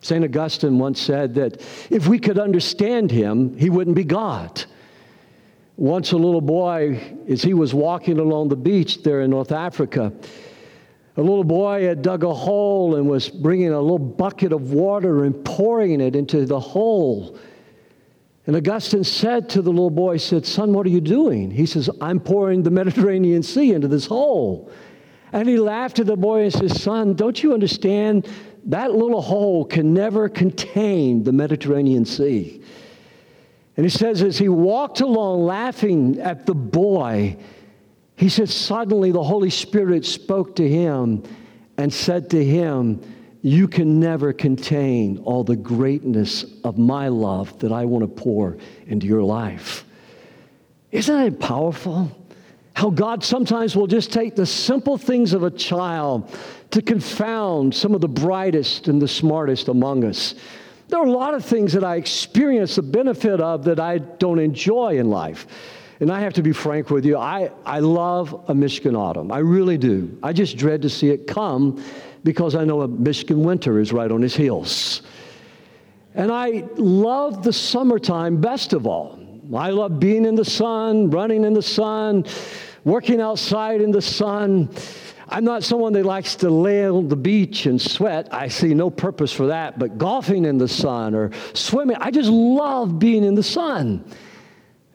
St. 0.02 0.24
Augustine 0.24 0.80
once 0.80 1.00
said 1.00 1.36
that 1.36 1.62
if 1.90 2.08
we 2.08 2.20
could 2.20 2.40
understand 2.40 3.12
him, 3.12 3.56
he 3.58 3.70
wouldn't 3.70 3.96
be 3.96 4.04
God. 4.04 4.66
Once 5.82 6.12
a 6.12 6.18
little 6.18 6.42
boy, 6.42 7.00
as 7.28 7.42
he 7.42 7.54
was 7.54 7.74
walking 7.74 8.20
along 8.20 8.50
the 8.50 8.56
beach 8.56 9.02
there 9.04 9.22
in 9.22 9.30
North 9.30 9.52
Africa, 9.52 10.14
a 11.18 11.22
little 11.22 11.44
boy 11.44 11.84
had 11.84 12.02
dug 12.02 12.24
a 12.24 12.34
hole 12.34 12.96
and 12.96 13.10
was 13.10 13.30
bringing 13.30 13.72
a 13.72 13.82
little 13.82 14.00
bucket 14.00 14.54
of 14.54 14.72
water 14.72 15.26
and 15.26 15.44
pouring 15.44 16.00
it 16.00 16.16
into 16.16 16.46
the 16.46 16.60
hole 16.60 17.38
and 18.48 18.56
Augustine 18.56 19.04
said 19.04 19.50
to 19.50 19.62
the 19.62 19.70
little 19.70 19.92
boy, 19.92 20.14
he 20.14 20.20
said, 20.20 20.46
Son, 20.46 20.74
what 20.74 20.86
are 20.86 20.90
you 20.90 21.02
doing? 21.02 21.52
He 21.52 21.66
says, 21.66 21.90
I'm 22.02 22.20
pouring 22.20 22.64
the 22.64 22.72
Mediterranean 22.72 23.44
Sea 23.44 23.74
into 23.74 23.88
this 23.88 24.08
hole. 24.08 24.72
And 25.32 25.48
he 25.48 25.58
laughed 25.58 26.00
at 26.00 26.08
the 26.08 26.18
boy 26.18 26.44
and 26.44 26.54
says, 26.54 26.82
Son, 26.82 27.14
don't 27.14 27.42
you 27.42 27.54
understand? 27.54 28.28
That 28.66 28.94
little 28.94 29.22
hole 29.22 29.64
can 29.64 29.94
never 29.94 30.28
contain 30.28 31.24
the 31.24 31.32
Mediterranean 31.32 32.04
Sea. 32.04 32.62
And 33.82 33.90
he 33.90 33.98
says, 33.98 34.22
as 34.22 34.38
he 34.38 34.48
walked 34.48 35.02
along 35.02 35.44
laughing 35.44 36.20
at 36.20 36.46
the 36.46 36.54
boy, 36.54 37.36
he 38.16 38.30
said, 38.30 38.48
Suddenly 38.48 39.12
the 39.12 39.24
Holy 39.24 39.50
Spirit 39.50 40.06
spoke 40.06 40.56
to 40.58 40.70
him 40.70 41.24
and 41.80 41.92
said 41.92 42.30
to 42.30 42.46
him, 42.46 43.02
you 43.42 43.68
can 43.68 44.00
never 44.00 44.34
contain 44.34 45.18
all 45.24 45.44
the 45.44 45.56
greatness 45.56 46.46
of 46.64 46.78
my 46.78 47.08
love 47.08 47.58
that 47.58 47.72
I 47.72 47.86
want 47.86 48.04
to 48.04 48.22
pour 48.22 48.60
into 48.86 49.08
your 49.08 49.24
life. 49.24 49.84
Isn't 50.92 51.16
that 51.16 51.40
powerful? 51.40 52.16
How 52.76 52.92
God 52.92 53.24
sometimes 53.24 53.76
will 53.76 53.88
just 53.88 54.14
take 54.14 54.36
the 54.36 54.46
simple 54.46 55.00
things 55.00 55.34
of 55.34 55.42
a 55.42 55.50
child 55.50 56.32
to 56.70 56.84
confound 56.84 57.74
some 57.74 57.96
of 57.96 58.02
the 58.02 58.08
brightest 58.08 58.88
and 58.90 59.02
the 59.02 59.08
smartest 59.08 59.70
among 59.70 60.04
us. 60.04 60.36
There 60.92 61.00
are 61.00 61.06
a 61.06 61.12
lot 61.12 61.34
of 61.34 61.46
things 61.46 61.72
that 61.72 61.86
I 61.86 61.96
experience 61.96 62.76
the 62.76 62.82
benefit 62.82 63.40
of 63.40 63.64
that 63.64 63.80
I 63.80 64.00
don't 64.00 64.40
enjoy 64.40 64.98
in 64.98 65.10
life. 65.10 65.48
And 66.02 66.12
I 66.12 66.20
have 66.20 66.34
to 66.34 66.44
be 66.44 66.52
frank 66.52 66.90
with 66.90 67.06
you, 67.06 67.18
I, 67.18 67.50
I 67.66 67.80
love 67.80 68.50
a 68.50 68.54
Michigan 68.54 68.94
autumn. 68.94 69.32
I 69.32 69.38
really 69.38 69.78
do. 69.78 70.18
I 70.22 70.34
just 70.34 70.58
dread 70.58 70.82
to 70.82 70.90
see 70.90 71.10
it 71.10 71.28
come 71.28 71.82
because 72.26 72.56
I 72.56 72.66
know 72.66 72.82
a 72.82 72.90
Michigan 72.90 73.42
winter 73.42 73.80
is 73.80 73.94
right 73.94 74.12
on 74.12 74.22
his 74.22 74.36
heels. 74.36 75.02
And 76.14 76.30
I 76.30 76.68
love 76.76 77.42
the 77.42 77.54
summertime 77.54 78.42
best 78.42 78.74
of 78.74 78.86
all. 78.86 79.18
I 79.56 79.70
love 79.70 79.98
being 79.98 80.26
in 80.26 80.36
the 80.36 80.44
sun, 80.44 81.10
running 81.10 81.46
in 81.46 81.54
the 81.54 81.62
sun, 81.62 82.26
working 82.84 83.22
outside 83.22 83.80
in 83.80 83.92
the 83.92 84.02
sun. 84.02 84.68
I'm 85.32 85.46
not 85.46 85.64
someone 85.64 85.94
that 85.94 86.06
likes 86.06 86.36
to 86.38 86.50
lay 86.50 86.86
on 86.88 87.08
the 87.08 87.16
beach 87.16 87.66
and 87.66 87.82
sweat. 87.82 88.28
I 88.34 88.50
see 88.50 88.74
no 88.74 88.90
purpose 88.90 89.32
for 89.32 89.48
that. 89.48 89.80
But 89.80 89.98
golfing 89.98 90.44
in 90.44 90.58
the 90.58 90.68
sun 90.68 91.16
or 91.16 91.32
swimming, 91.54 91.96
I 92.00 92.12
just 92.12 92.30
love 92.30 93.00
being 93.00 93.24
in 93.24 93.34
the 93.34 93.44
sun. 93.44 94.04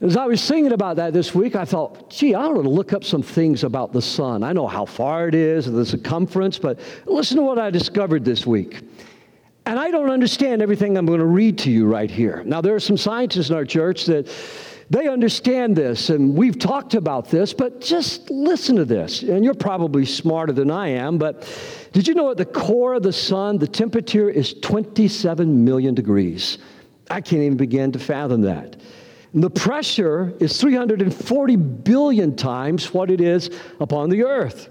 As 0.02 0.14
I 0.14 0.26
was 0.26 0.47
thinking 0.47 0.73
about 0.73 0.97
that 0.97 1.14
this 1.14 1.35
week, 1.35 1.57
I 1.57 1.64
thought, 1.64 2.11
gee, 2.11 2.35
I 2.35 2.43
ought 2.43 2.62
to 2.62 2.69
look 2.69 2.93
up 2.93 3.02
some 3.02 3.23
things 3.23 3.64
about 3.64 3.95
the 3.95 4.02
sun. 4.02 4.43
I 4.43 4.52
know 4.52 4.66
how 4.66 4.85
far 4.85 5.26
it 5.26 5.35
is, 5.35 5.64
the 5.64 5.87
circumference, 5.87 6.59
but 6.59 6.81
listen 7.07 7.38
to 7.38 7.43
what 7.43 7.59
I 7.59 7.71
discovered 7.71 8.23
this 8.23 8.47
week. 8.47 8.83
And 9.64 9.78
I 9.78 9.90
don't 9.90 10.11
understand 10.11 10.61
everything 10.61 10.99
I'm 10.99 11.07
going 11.07 11.21
to 11.21 11.25
read 11.25 11.57
to 11.61 11.71
you 11.71 11.87
right 11.87 12.11
here. 12.11 12.43
Now, 12.45 12.61
there 12.61 12.75
are 12.75 12.81
some 12.81 12.99
scientists 12.99 13.49
in 13.49 13.57
our 13.57 13.64
church 13.64 14.05
that 14.05 14.28
they 14.88 15.09
understand 15.09 15.75
this, 15.75 16.11
and 16.11 16.37
we've 16.37 16.59
talked 16.59 16.95
about 16.95 17.28
this, 17.28 17.52
but 17.52 17.81
just 17.81 18.31
listen 18.31 18.76
to 18.76 18.85
this. 18.85 19.23
And 19.23 19.45
you're 19.45 19.55
probably 19.55 20.05
smarter 20.05 20.52
than 20.52 20.71
I 20.71 20.88
am, 20.88 21.19
but 21.19 21.49
did 21.93 22.07
you 22.07 22.14
know 22.14 22.31
at 22.31 22.37
the 22.37 22.45
core 22.45 22.95
of 22.95 23.02
the 23.02 23.12
sun, 23.12 23.59
the 23.59 23.66
temperature 23.66 24.31
is 24.31 24.55
27 24.55 25.64
million 25.64 25.95
degrees? 25.95 26.59
I 27.11 27.21
can't 27.21 27.43
even 27.43 27.57
begin 27.57 27.93
to 27.93 27.99
fathom 27.99 28.43
that. 28.43 28.76
And 29.33 29.43
the 29.43 29.50
pressure 29.50 30.35
is 30.40 30.61
340 30.61 31.57
billion 31.57 32.37
times 32.37 32.95
what 32.95 33.11
it 33.11 33.21
is 33.21 33.50
upon 33.81 34.09
the 34.09 34.25
earth 34.25 34.71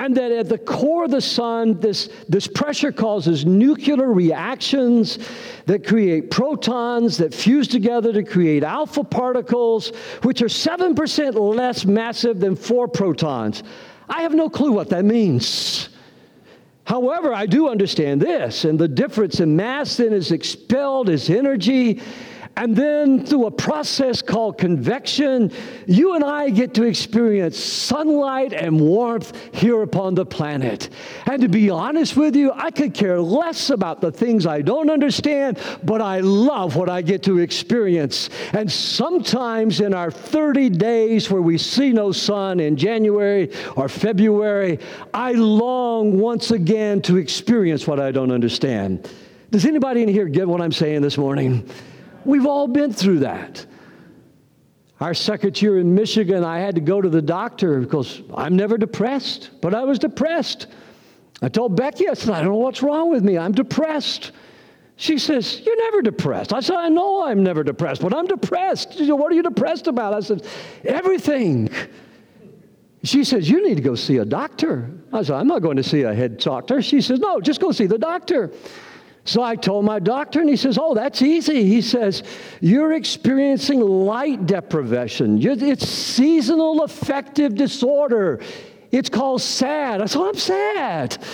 and 0.00 0.16
that 0.16 0.32
at 0.32 0.48
the 0.48 0.56
core 0.56 1.04
of 1.04 1.10
the 1.10 1.20
sun, 1.20 1.78
this, 1.78 2.08
this 2.26 2.46
pressure 2.46 2.90
causes 2.90 3.44
nuclear 3.44 4.10
reactions 4.10 5.18
that 5.66 5.86
create 5.86 6.30
protons 6.30 7.18
that 7.18 7.34
fuse 7.34 7.68
together 7.68 8.10
to 8.10 8.22
create 8.22 8.64
alpha 8.64 9.04
particles, 9.04 9.90
which 10.22 10.40
are 10.40 10.46
7% 10.46 11.54
less 11.54 11.84
massive 11.84 12.40
than 12.40 12.56
four 12.56 12.88
protons. 12.88 13.62
I 14.08 14.22
have 14.22 14.32
no 14.32 14.48
clue 14.48 14.72
what 14.72 14.88
that 14.88 15.04
means. 15.04 15.90
However, 16.84 17.34
I 17.34 17.44
do 17.44 17.68
understand 17.68 18.22
this, 18.22 18.64
and 18.64 18.78
the 18.78 18.88
difference 18.88 19.38
in 19.38 19.54
mass 19.54 19.98
then 19.98 20.14
is 20.14 20.32
expelled 20.32 21.10
as 21.10 21.28
energy 21.28 22.00
and 22.60 22.76
then 22.76 23.24
through 23.24 23.46
a 23.46 23.50
process 23.50 24.20
called 24.20 24.58
convection, 24.58 25.50
you 25.86 26.14
and 26.14 26.22
I 26.22 26.50
get 26.50 26.74
to 26.74 26.82
experience 26.82 27.58
sunlight 27.58 28.52
and 28.52 28.78
warmth 28.78 29.32
here 29.54 29.80
upon 29.80 30.14
the 30.14 30.26
planet. 30.26 30.90
And 31.24 31.40
to 31.40 31.48
be 31.48 31.70
honest 31.70 32.18
with 32.18 32.36
you, 32.36 32.52
I 32.52 32.70
could 32.70 32.92
care 32.92 33.18
less 33.18 33.70
about 33.70 34.02
the 34.02 34.12
things 34.12 34.46
I 34.46 34.60
don't 34.60 34.90
understand, 34.90 35.58
but 35.84 36.02
I 36.02 36.20
love 36.20 36.76
what 36.76 36.90
I 36.90 37.00
get 37.00 37.22
to 37.22 37.38
experience. 37.38 38.28
And 38.52 38.70
sometimes 38.70 39.80
in 39.80 39.94
our 39.94 40.10
30 40.10 40.68
days 40.68 41.30
where 41.30 41.40
we 41.40 41.56
see 41.56 41.94
no 41.94 42.12
sun 42.12 42.60
in 42.60 42.76
January 42.76 43.50
or 43.74 43.88
February, 43.88 44.80
I 45.14 45.32
long 45.32 46.18
once 46.18 46.50
again 46.50 47.00
to 47.02 47.16
experience 47.16 47.86
what 47.86 47.98
I 47.98 48.10
don't 48.10 48.30
understand. 48.30 49.08
Does 49.50 49.64
anybody 49.64 50.02
in 50.02 50.10
here 50.10 50.26
get 50.26 50.46
what 50.46 50.60
I'm 50.60 50.72
saying 50.72 51.00
this 51.00 51.16
morning? 51.16 51.66
We've 52.24 52.46
all 52.46 52.68
been 52.68 52.92
through 52.92 53.20
that. 53.20 53.66
Our 55.00 55.14
second 55.14 55.60
year 55.62 55.78
in 55.78 55.94
Michigan, 55.94 56.44
I 56.44 56.58
had 56.58 56.74
to 56.74 56.80
go 56.80 57.00
to 57.00 57.08
the 57.08 57.22
doctor 57.22 57.80
because 57.80 58.22
I'm 58.34 58.54
never 58.54 58.76
depressed, 58.76 59.50
but 59.62 59.74
I 59.74 59.84
was 59.84 59.98
depressed. 59.98 60.66
I 61.40 61.48
told 61.48 61.74
Becky, 61.74 62.06
I 62.08 62.14
said, 62.14 62.34
I 62.34 62.42
don't 62.42 62.50
know 62.50 62.56
what's 62.56 62.82
wrong 62.82 63.10
with 63.10 63.24
me. 63.24 63.38
I'm 63.38 63.52
depressed. 63.52 64.32
She 64.96 65.16
says, 65.16 65.62
You're 65.64 65.82
never 65.84 66.02
depressed. 66.02 66.52
I 66.52 66.60
said, 66.60 66.76
I 66.76 66.90
know 66.90 67.24
I'm 67.24 67.42
never 67.42 67.64
depressed, 67.64 68.02
but 68.02 68.14
I'm 68.14 68.26
depressed. 68.26 68.92
She 68.92 69.06
said, 69.06 69.12
What 69.12 69.32
are 69.32 69.34
you 69.34 69.42
depressed 69.42 69.86
about? 69.86 70.12
I 70.12 70.20
said, 70.20 70.46
Everything. 70.84 71.70
She 73.02 73.24
says, 73.24 73.48
You 73.48 73.66
need 73.66 73.76
to 73.76 73.82
go 73.82 73.94
see 73.94 74.18
a 74.18 74.26
doctor. 74.26 74.90
I 75.10 75.22
said, 75.22 75.36
I'm 75.36 75.46
not 75.46 75.62
going 75.62 75.78
to 75.78 75.82
see 75.82 76.02
a 76.02 76.14
head 76.14 76.36
doctor. 76.36 76.82
She 76.82 77.00
says, 77.00 77.18
No, 77.18 77.40
just 77.40 77.62
go 77.62 77.72
see 77.72 77.86
the 77.86 77.96
doctor. 77.96 78.52
So 79.24 79.42
I 79.42 79.54
told 79.54 79.84
my 79.84 79.98
doctor, 79.98 80.40
and 80.40 80.48
he 80.48 80.56
says, 80.56 80.78
Oh, 80.80 80.94
that's 80.94 81.22
easy. 81.22 81.64
He 81.64 81.82
says, 81.82 82.22
You're 82.60 82.92
experiencing 82.92 83.80
light 83.80 84.46
deprivation. 84.46 85.38
It's 85.42 85.86
seasonal 85.86 86.82
affective 86.82 87.54
disorder. 87.54 88.40
It's 88.90 89.08
called 89.08 89.42
SAD. 89.42 90.02
I 90.02 90.06
said, 90.06 90.22
I'm 90.22 90.34
sad. 90.34 91.24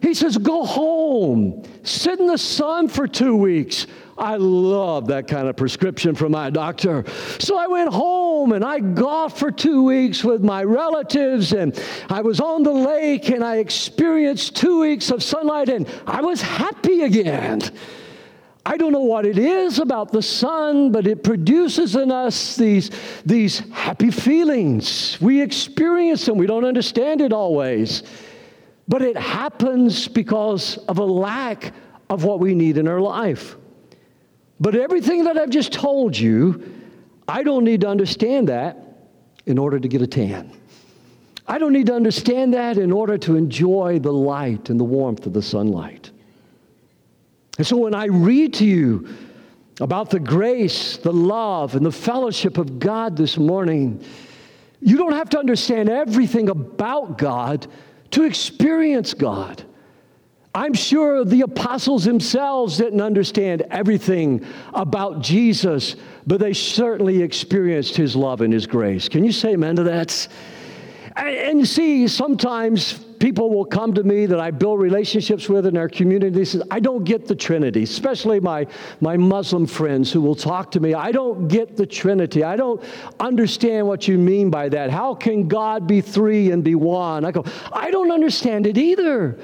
He 0.00 0.14
says, 0.14 0.36
Go 0.36 0.64
home, 0.64 1.62
sit 1.82 2.20
in 2.20 2.26
the 2.26 2.38
sun 2.38 2.88
for 2.88 3.08
two 3.08 3.34
weeks. 3.34 3.86
I 4.16 4.36
love 4.36 5.08
that 5.08 5.26
kind 5.26 5.48
of 5.48 5.56
prescription 5.56 6.14
from 6.14 6.32
my 6.32 6.50
doctor. 6.50 7.04
So 7.38 7.58
I 7.58 7.66
went 7.66 7.92
home 7.92 8.52
and 8.52 8.64
I 8.64 8.78
golfed 8.78 9.38
for 9.38 9.50
two 9.50 9.82
weeks 9.82 10.22
with 10.22 10.42
my 10.42 10.62
relatives, 10.62 11.52
and 11.52 11.78
I 12.08 12.20
was 12.20 12.40
on 12.40 12.62
the 12.62 12.72
lake 12.72 13.28
and 13.30 13.44
I 13.44 13.56
experienced 13.56 14.56
two 14.56 14.80
weeks 14.80 15.10
of 15.10 15.22
sunlight, 15.22 15.68
and 15.68 15.88
I 16.06 16.20
was 16.20 16.40
happy 16.40 17.02
again. 17.02 17.60
I 18.66 18.78
don't 18.78 18.92
know 18.92 19.00
what 19.00 19.26
it 19.26 19.36
is 19.36 19.78
about 19.78 20.10
the 20.10 20.22
sun, 20.22 20.90
but 20.90 21.06
it 21.06 21.22
produces 21.22 21.96
in 21.96 22.10
us 22.10 22.56
these, 22.56 22.90
these 23.26 23.58
happy 23.70 24.10
feelings. 24.10 25.20
We 25.20 25.42
experience 25.42 26.24
them, 26.24 26.38
we 26.38 26.46
don't 26.46 26.64
understand 26.64 27.20
it 27.20 27.32
always. 27.32 28.04
But 28.88 29.02
it 29.02 29.16
happens 29.16 30.08
because 30.08 30.78
of 30.88 30.98
a 30.98 31.04
lack 31.04 31.74
of 32.08 32.24
what 32.24 32.38
we 32.40 32.54
need 32.54 32.78
in 32.78 32.88
our 32.88 33.00
life. 33.00 33.56
But 34.64 34.74
everything 34.74 35.24
that 35.24 35.36
I've 35.36 35.50
just 35.50 35.74
told 35.74 36.16
you, 36.16 36.72
I 37.28 37.42
don't 37.42 37.64
need 37.64 37.82
to 37.82 37.86
understand 37.86 38.48
that 38.48 38.78
in 39.44 39.58
order 39.58 39.78
to 39.78 39.86
get 39.86 40.00
a 40.00 40.06
tan. 40.06 40.50
I 41.46 41.58
don't 41.58 41.74
need 41.74 41.84
to 41.88 41.94
understand 41.94 42.54
that 42.54 42.78
in 42.78 42.90
order 42.90 43.18
to 43.18 43.36
enjoy 43.36 43.98
the 43.98 44.10
light 44.10 44.70
and 44.70 44.80
the 44.80 44.84
warmth 44.84 45.26
of 45.26 45.34
the 45.34 45.42
sunlight. 45.42 46.10
And 47.58 47.66
so 47.66 47.76
when 47.76 47.94
I 47.94 48.06
read 48.06 48.54
to 48.54 48.64
you 48.64 49.06
about 49.82 50.08
the 50.08 50.18
grace, 50.18 50.96
the 50.96 51.12
love, 51.12 51.74
and 51.74 51.84
the 51.84 51.92
fellowship 51.92 52.56
of 52.56 52.78
God 52.78 53.18
this 53.18 53.36
morning, 53.36 54.02
you 54.80 54.96
don't 54.96 55.12
have 55.12 55.28
to 55.28 55.38
understand 55.38 55.90
everything 55.90 56.48
about 56.48 57.18
God 57.18 57.66
to 58.12 58.24
experience 58.24 59.12
God. 59.12 59.62
I'm 60.56 60.72
sure 60.72 61.24
the 61.24 61.40
apostles 61.40 62.04
themselves 62.04 62.78
didn't 62.78 63.00
understand 63.00 63.62
everything 63.70 64.44
about 64.72 65.20
Jesus, 65.20 65.96
but 66.28 66.38
they 66.38 66.52
certainly 66.52 67.22
experienced 67.22 67.96
his 67.96 68.14
love 68.14 68.40
and 68.40 68.52
his 68.52 68.66
grace. 68.66 69.08
Can 69.08 69.24
you 69.24 69.32
say 69.32 69.54
amen 69.54 69.74
to 69.76 69.82
that? 69.84 70.28
And 71.16 71.60
you 71.60 71.66
see, 71.66 72.08
sometimes 72.08 72.92
people 72.92 73.50
will 73.50 73.64
come 73.64 73.94
to 73.94 74.02
me 74.02 74.26
that 74.26 74.38
I 74.38 74.50
build 74.50 74.80
relationships 74.80 75.48
with 75.48 75.66
in 75.66 75.76
our 75.76 75.88
community. 75.88 76.30
They 76.30 76.44
say, 76.44 76.60
I 76.70 76.80
don't 76.80 77.04
get 77.04 77.26
the 77.26 77.34
Trinity, 77.34 77.84
especially 77.84 78.38
my, 78.40 78.66
my 79.00 79.16
Muslim 79.16 79.66
friends 79.66 80.12
who 80.12 80.20
will 80.20 80.34
talk 80.34 80.70
to 80.72 80.80
me. 80.80 80.94
I 80.94 81.10
don't 81.12 81.48
get 81.48 81.76
the 81.76 81.86
Trinity. 81.86 82.42
I 82.44 82.56
don't 82.56 82.82
understand 83.18 83.86
what 83.86 84.06
you 84.06 84.18
mean 84.18 84.50
by 84.50 84.68
that. 84.68 84.90
How 84.90 85.14
can 85.14 85.48
God 85.48 85.86
be 85.86 86.00
three 86.00 86.50
and 86.50 86.62
be 86.62 86.74
one? 86.74 87.24
I 87.24 87.30
go, 87.30 87.44
I 87.72 87.90
don't 87.90 88.10
understand 88.10 88.66
it 88.66 88.76
either. 88.76 89.38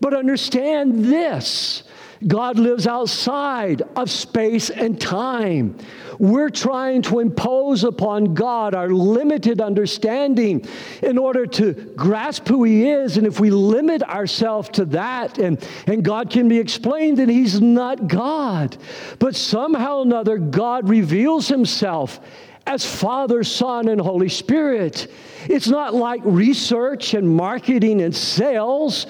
But 0.00 0.14
understand 0.14 1.04
this 1.04 1.82
God 2.26 2.58
lives 2.58 2.86
outside 2.86 3.82
of 3.94 4.10
space 4.10 4.70
and 4.70 5.00
time. 5.00 5.76
We're 6.18 6.50
trying 6.50 7.02
to 7.02 7.20
impose 7.20 7.84
upon 7.84 8.32
God 8.32 8.74
our 8.74 8.88
limited 8.88 9.60
understanding 9.60 10.66
in 11.02 11.18
order 11.18 11.46
to 11.46 11.74
grasp 11.94 12.48
who 12.48 12.64
He 12.64 12.88
is. 12.88 13.18
And 13.18 13.26
if 13.26 13.38
we 13.38 13.50
limit 13.50 14.02
ourselves 14.02 14.70
to 14.70 14.86
that 14.86 15.38
and, 15.38 15.62
and 15.86 16.02
God 16.02 16.30
can 16.30 16.48
be 16.48 16.58
explained, 16.58 17.18
then 17.18 17.28
He's 17.28 17.60
not 17.60 18.08
God. 18.08 18.78
But 19.18 19.36
somehow 19.36 19.98
or 19.98 20.02
another, 20.02 20.38
God 20.38 20.88
reveals 20.88 21.48
Himself 21.48 22.20
as 22.66 22.84
Father, 22.84 23.44
Son, 23.44 23.88
and 23.88 24.00
Holy 24.00 24.30
Spirit. 24.30 25.12
It's 25.44 25.68
not 25.68 25.94
like 25.94 26.22
research 26.24 27.14
and 27.14 27.28
marketing 27.28 28.00
and 28.00 28.16
sales 28.16 29.06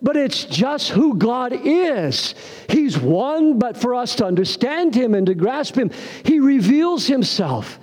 but 0.00 0.16
it's 0.16 0.44
just 0.44 0.90
who 0.90 1.16
God 1.16 1.52
is. 1.52 2.34
He's 2.68 2.98
one, 2.98 3.58
but 3.58 3.76
for 3.76 3.94
us 3.94 4.14
to 4.16 4.26
understand 4.26 4.94
Him 4.94 5.14
and 5.14 5.26
to 5.26 5.34
grasp 5.34 5.76
Him, 5.76 5.90
He 6.24 6.40
reveals 6.40 7.06
Himself. 7.06 7.78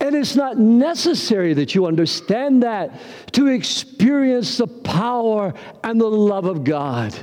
And 0.00 0.16
it's 0.16 0.34
not 0.34 0.58
necessary 0.58 1.52
that 1.54 1.74
you 1.74 1.86
understand 1.86 2.62
that 2.62 2.98
to 3.32 3.48
experience 3.48 4.56
the 4.56 4.66
power 4.66 5.52
and 5.84 6.00
the 6.00 6.10
love 6.10 6.46
of 6.46 6.64
God. 6.64 7.14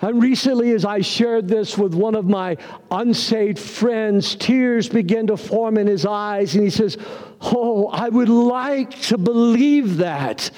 And 0.00 0.22
recently, 0.22 0.72
as 0.72 0.84
I 0.84 1.00
shared 1.00 1.48
this 1.48 1.76
with 1.76 1.94
one 1.94 2.14
of 2.14 2.24
my 2.24 2.56
unsaved 2.90 3.58
friends, 3.58 4.36
tears 4.36 4.88
began 4.88 5.26
to 5.28 5.36
form 5.36 5.76
in 5.76 5.86
his 5.86 6.06
eyes, 6.06 6.54
and 6.54 6.62
he 6.62 6.70
says, 6.70 6.96
Oh, 7.40 7.86
I 7.86 8.08
would 8.08 8.28
like 8.28 8.90
to 9.02 9.18
believe 9.18 9.98
that. 9.98 10.50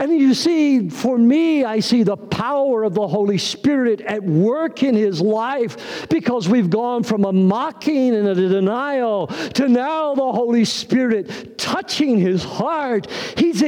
And 0.00 0.18
you 0.18 0.32
see, 0.32 0.88
for 0.88 1.18
me, 1.18 1.62
I 1.62 1.80
see 1.80 2.04
the 2.04 2.16
power 2.16 2.84
of 2.84 2.94
the 2.94 3.06
Holy 3.06 3.36
Spirit 3.36 4.00
at 4.00 4.22
work 4.22 4.82
in 4.82 4.94
his 4.94 5.20
life 5.20 6.08
because 6.08 6.48
we've 6.48 6.70
gone 6.70 7.02
from 7.02 7.26
a 7.26 7.32
mocking 7.34 8.14
and 8.14 8.26
a 8.26 8.34
denial 8.34 9.26
to 9.26 9.68
now 9.68 10.14
the 10.14 10.32
Holy 10.32 10.64
Spirit 10.64 11.58
touching 11.58 12.16
his 12.16 12.42
heart. 12.42 13.10
He's 13.36 13.60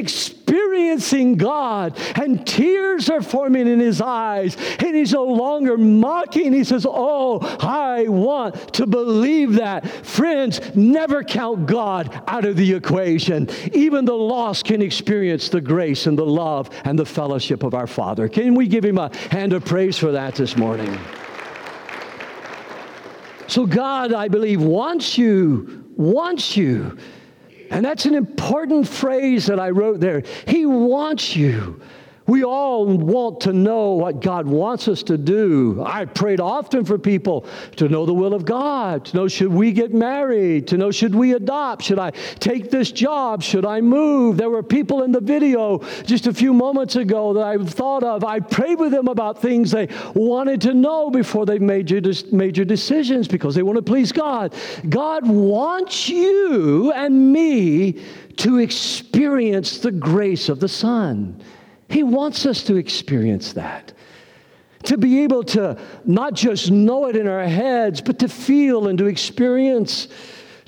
experiencing 0.53 1.37
God, 1.37 1.99
and 2.21 2.47
tears 2.47 3.09
are 3.09 3.23
forming 3.23 3.67
in 3.67 3.81
his 3.81 4.03
eyes, 4.03 4.57
and 4.81 4.95
he's 4.95 5.13
no 5.13 5.25
longer 5.25 5.79
mocking. 5.79 6.53
He 6.53 6.65
says, 6.65 6.87
Oh, 6.89 7.39
I 7.61 8.09
want 8.09 8.75
to 8.75 8.87
believe 8.87 9.55
that. 9.55 9.89
Friends, 9.89 10.61
never 10.75 11.25
count 11.25 11.67
God 11.67 12.23
out 12.27 12.45
of 12.45 12.57
the 12.57 12.75
equation. 12.75 13.49
Even 13.73 14.05
the 14.05 14.15
lost 14.15 14.67
can 14.67 14.83
experience 14.83 15.49
the 15.49 15.61
grace 15.61 16.07
and 16.07 16.19
the 16.19 16.27
love 16.27 16.69
and 16.85 16.99
the 16.99 17.07
fellowship 17.07 17.63
of 17.63 17.73
our 17.73 17.87
Father. 17.87 18.29
Can 18.29 18.55
we 18.55 18.69
give 18.69 18.85
him 18.85 18.99
a 18.99 19.15
hand 19.31 19.55
of 19.55 19.65
praise 19.65 19.97
for 19.97 20.13
that 20.13 20.35
this 20.35 20.57
morning? 20.57 20.99
So, 23.47 23.67
God, 23.67 24.13
I 24.13 24.29
believe, 24.29 24.63
wants 24.63 25.17
you 25.17 25.83
wants 25.97 26.57
you. 26.57 26.99
And 27.73 27.83
that's 27.87 28.05
an 28.05 28.15
important 28.15 28.87
phrase 28.87 29.47
that 29.47 29.59
I 29.59 29.71
wrote 29.71 29.99
there. 29.99 30.25
He 30.47 30.67
wants 30.67 31.35
you. 31.35 31.81
We 32.27 32.45
all 32.45 32.87
want 32.87 33.41
to 33.43 33.53
know 33.53 33.93
what 33.93 34.21
God 34.21 34.47
wants 34.47 34.89
us 34.89 35.03
to 35.05 35.19
do. 35.19 35.83
I 35.85 36.05
prayed 36.05 36.41
often 36.41 36.85
for 36.85 36.99
people 36.99 37.47
to 37.77 37.89
know 37.89 38.07
the 38.07 38.15
will 38.15 38.35
of 38.35 38.45
God, 38.45 39.05
to 39.07 39.17
know 39.17 39.29
should 39.29 39.53
we 39.53 39.73
get 39.73 39.93
married, 39.93 40.69
to 40.69 40.77
know 40.77 40.91
should 40.91 41.15
we 41.15 41.33
adopt, 41.35 41.83
should 41.83 41.99
I 41.99 42.11
take 42.39 42.71
this 42.71 42.93
job, 42.93 43.43
should 43.43 43.67
I 43.67 43.81
move. 43.81 44.37
There 44.37 44.51
were 44.51 44.63
people 44.63 45.03
in 45.03 45.13
the 45.13 45.21
video 45.21 45.79
just 46.05 46.27
a 46.27 46.35
few 46.35 46.53
moments 46.53 46.97
ago 46.97 47.33
that 47.35 47.45
I 47.45 47.59
thought 47.59 48.05
of. 48.05 48.25
I 48.25 48.41
prayed 48.41 48.79
with 48.79 48.93
them 48.93 49.09
about 49.09 49.43
things 49.43 49.71
they 49.71 49.89
wanted 50.15 50.61
to 50.63 50.75
know 50.75 51.11
before 51.11 51.45
they 51.45 51.59
made 51.59 51.91
major 52.33 52.65
decisions 52.65 53.29
because 53.29 53.55
they 53.55 53.63
want 53.63 53.77
to 53.77 53.83
please 53.83 54.13
God. 54.13 54.55
God 54.89 55.27
wants 55.27 56.09
you 56.09 56.93
and 56.93 57.33
me 57.33 58.01
to 58.37 58.59
experience 58.59 59.79
the 59.79 59.91
grace 59.91 60.49
of 60.49 60.61
the 60.61 60.69
Son. 60.69 61.43
He 61.93 62.03
wants 62.03 62.47
us 62.47 62.63
to 62.65 62.77
experience 62.77 63.53
that. 63.53 63.93
To 64.85 64.97
be 64.97 65.25
able 65.25 65.45
to 65.45 65.79
not 66.07 66.33
just 66.33 66.71
know 66.71 67.07
it 67.07 67.17
in 67.17 67.29
our 67.29 67.45
heads, 67.45 68.01
but 68.01 68.19
to 68.21 68.29
feel 68.29 68.89
and 68.89 68.97
to 68.97 69.05
experience. 69.07 70.09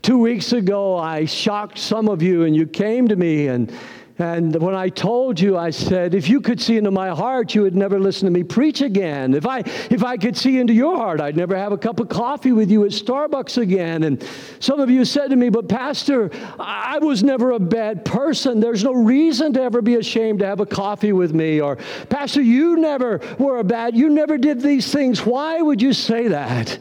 Two 0.02 0.18
weeks 0.18 0.52
ago, 0.52 0.98
I 0.98 1.24
shocked 1.24 1.78
some 1.78 2.10
of 2.10 2.20
you, 2.20 2.44
and 2.44 2.54
you 2.54 2.66
came 2.66 3.08
to 3.08 3.16
me 3.16 3.48
and 3.48 3.72
and 4.18 4.54
when 4.62 4.76
I 4.76 4.90
told 4.90 5.40
you, 5.40 5.58
I 5.58 5.70
said, 5.70 6.14
if 6.14 6.28
you 6.28 6.40
could 6.40 6.60
see 6.60 6.76
into 6.76 6.92
my 6.92 7.08
heart, 7.08 7.52
you 7.52 7.62
would 7.62 7.74
never 7.74 7.98
listen 7.98 8.26
to 8.26 8.30
me 8.30 8.44
preach 8.44 8.80
again. 8.80 9.34
If 9.34 9.44
I, 9.44 9.60
if 9.90 10.04
I 10.04 10.16
could 10.16 10.36
see 10.36 10.60
into 10.60 10.72
your 10.72 10.96
heart, 10.96 11.20
I'd 11.20 11.36
never 11.36 11.56
have 11.56 11.72
a 11.72 11.76
cup 11.76 11.98
of 11.98 12.08
coffee 12.08 12.52
with 12.52 12.70
you 12.70 12.84
at 12.84 12.92
Starbucks 12.92 13.58
again. 13.58 14.04
And 14.04 14.24
some 14.60 14.78
of 14.78 14.88
you 14.88 15.04
said 15.04 15.30
to 15.30 15.36
me, 15.36 15.48
but 15.48 15.68
Pastor, 15.68 16.30
I 16.60 16.98
was 16.98 17.24
never 17.24 17.52
a 17.52 17.58
bad 17.58 18.04
person. 18.04 18.60
There's 18.60 18.84
no 18.84 18.92
reason 18.92 19.52
to 19.54 19.62
ever 19.62 19.82
be 19.82 19.96
ashamed 19.96 20.38
to 20.38 20.46
have 20.46 20.60
a 20.60 20.66
coffee 20.66 21.12
with 21.12 21.34
me. 21.34 21.60
Or, 21.60 21.76
Pastor, 22.08 22.40
you 22.40 22.76
never 22.76 23.20
were 23.40 23.58
a 23.58 23.64
bad, 23.64 23.96
you 23.96 24.10
never 24.10 24.38
did 24.38 24.60
these 24.60 24.92
things. 24.92 25.26
Why 25.26 25.60
would 25.60 25.82
you 25.82 25.92
say 25.92 26.28
that? 26.28 26.78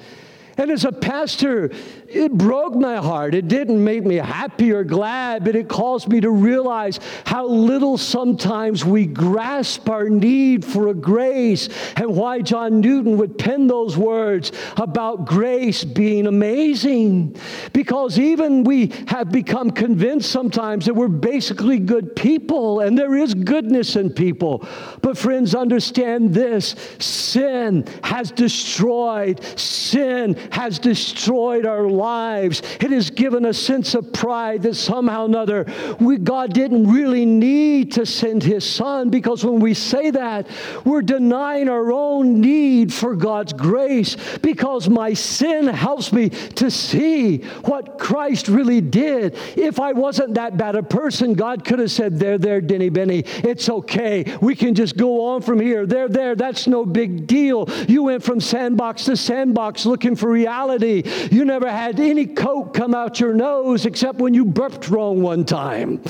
And 0.58 0.70
as 0.70 0.86
a 0.86 0.92
pastor, 0.92 1.72
it 2.16 2.32
broke 2.34 2.76
my 2.76 2.98
heart. 2.98 3.34
It 3.34 3.48
didn't 3.48 3.84
make 3.84 4.06
me 4.06 4.16
happy 4.16 4.72
or 4.72 4.84
glad, 4.84 5.44
but 5.44 5.56
it 5.56 5.68
caused 5.68 6.08
me 6.08 6.22
to 6.22 6.30
realize 6.30 7.00
how 7.26 7.46
little 7.48 7.98
sometimes 7.98 8.86
we 8.86 9.06
grasp 9.06 9.90
our 9.90 10.10
need 10.10 10.64
for 10.64 10.90
a 10.90 10.94
grace 10.94 11.70
and 11.96 12.16
why 12.16 12.42
John 12.42 12.82
Newton 12.82 13.18
would 13.18 13.38
pen 13.38 13.68
those 13.68 13.98
words 13.98 14.52
about 14.78 15.26
grace 15.26 15.84
being 15.84 16.28
amazing. 16.28 17.36
Because 17.74 18.20
even 18.20 18.64
we 18.64 18.92
have 19.08 19.32
become 19.32 19.72
convinced 19.72 20.30
sometimes 20.30 20.86
that 20.86 20.94
we're 20.94 21.08
basically 21.08 21.80
good 21.80 22.16
people 22.16 22.82
and 22.82 22.98
there 22.98 23.16
is 23.16 23.34
goodness 23.34 23.96
in 23.96 24.12
people. 24.12 24.68
But 25.02 25.18
friends, 25.18 25.56
understand 25.56 26.34
this 26.34 26.76
sin 27.00 27.86
has 28.04 28.32
destroyed, 28.32 29.44
sin 29.58 30.36
has 30.52 30.80
destroyed 30.80 31.66
our 31.66 31.88
lives 31.88 32.03
lives. 32.04 32.62
It 32.82 32.92
has 32.92 33.10
given 33.10 33.46
a 33.46 33.54
sense 33.54 33.96
of 33.96 34.12
pride 34.12 34.64
that 34.64 34.76
somehow 34.76 35.24
or 35.24 35.26
another 35.26 35.66
we, 36.00 36.18
God 36.18 36.54
didn't 36.54 36.92
really 36.92 37.26
need 37.26 37.94
to 37.94 38.06
send 38.06 38.44
his 38.44 38.70
son 38.70 39.10
because 39.10 39.46
when 39.46 39.60
we 39.60 39.74
say 39.74 40.12
that, 40.12 40.48
we're 40.84 41.02
denying 41.02 41.70
our 41.70 41.92
own 41.92 42.42
need 42.42 42.94
for 42.94 43.16
God's 43.16 43.54
grace 43.54 44.16
because 44.42 44.90
my 44.90 45.14
sin 45.14 45.68
helps 45.68 46.12
me 46.12 46.30
to 46.30 46.70
see 46.70 47.40
what 47.66 47.98
Christ 47.98 48.48
really 48.48 48.82
did. 48.82 49.38
If 49.56 49.80
I 49.80 49.94
wasn't 49.94 50.34
that 50.36 50.58
bad 50.58 50.76
a 50.76 50.84
person, 50.84 51.34
God 51.34 51.64
could 51.66 51.80
have 51.80 51.92
said, 51.92 52.20
There, 52.20 52.38
there, 52.38 52.62
Denny 52.62 52.90
Benny, 52.90 53.24
it's 53.26 53.70
okay. 53.70 54.26
We 54.42 54.56
can 54.56 54.76
just 54.76 54.98
go 54.98 55.26
on 55.26 55.42
from 55.42 55.60
here. 55.60 55.86
There, 55.86 56.10
there, 56.10 56.36
that's 56.36 56.68
no 56.68 56.86
big 56.86 57.28
deal. 57.28 57.70
You 57.88 58.04
went 58.04 58.24
from 58.24 58.40
sandbox 58.40 59.06
to 59.06 59.16
sandbox 59.16 59.86
looking 59.86 60.16
for 60.16 60.30
reality. 60.30 61.04
You 61.32 61.46
never 61.46 61.70
had 61.72 61.93
had 61.94 62.10
any 62.10 62.26
coke 62.26 62.74
come 62.74 62.96
out 62.96 63.20
your 63.20 63.34
nose 63.34 63.86
except 63.86 64.20
when 64.20 64.34
you 64.34 64.46
burped 64.46 64.90
wrong 64.90 65.22
one 65.22 65.46
time. 65.46 66.02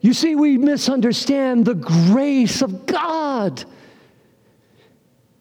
You 0.00 0.12
see, 0.12 0.34
we 0.36 0.58
misunderstand 0.58 1.64
the 1.64 1.74
grace 1.74 2.62
of 2.62 2.86
God. 2.86 3.64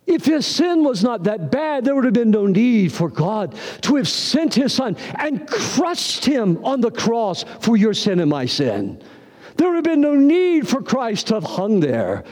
If 0.08 0.26
his 0.26 0.46
sin 0.46 0.84
was 0.84 1.04
not 1.04 1.24
that 1.24 1.52
bad, 1.52 1.84
there 1.84 1.96
would 1.96 2.06
have 2.06 2.14
been 2.14 2.32
no 2.32 2.46
need 2.46 2.92
for 2.92 3.10
God 3.10 3.56
to 3.82 3.96
have 3.96 4.08
sent 4.08 4.54
his 4.54 4.74
son 4.74 4.96
and 5.18 5.48
crushed 5.48 6.24
him 6.24 6.64
on 6.64 6.80
the 6.80 6.92
cross 6.92 7.44
for 7.60 7.76
your 7.76 7.94
sin 7.94 8.20
and 8.20 8.30
my 8.30 8.46
sin. 8.46 9.02
There 9.58 9.68
would 9.68 9.76
have 9.76 9.84
been 9.84 10.02
no 10.02 10.16
need 10.16 10.68
for 10.68 10.82
Christ 10.82 11.28
to 11.28 11.36
have 11.36 11.44
hung 11.44 11.80
there. 11.80 12.24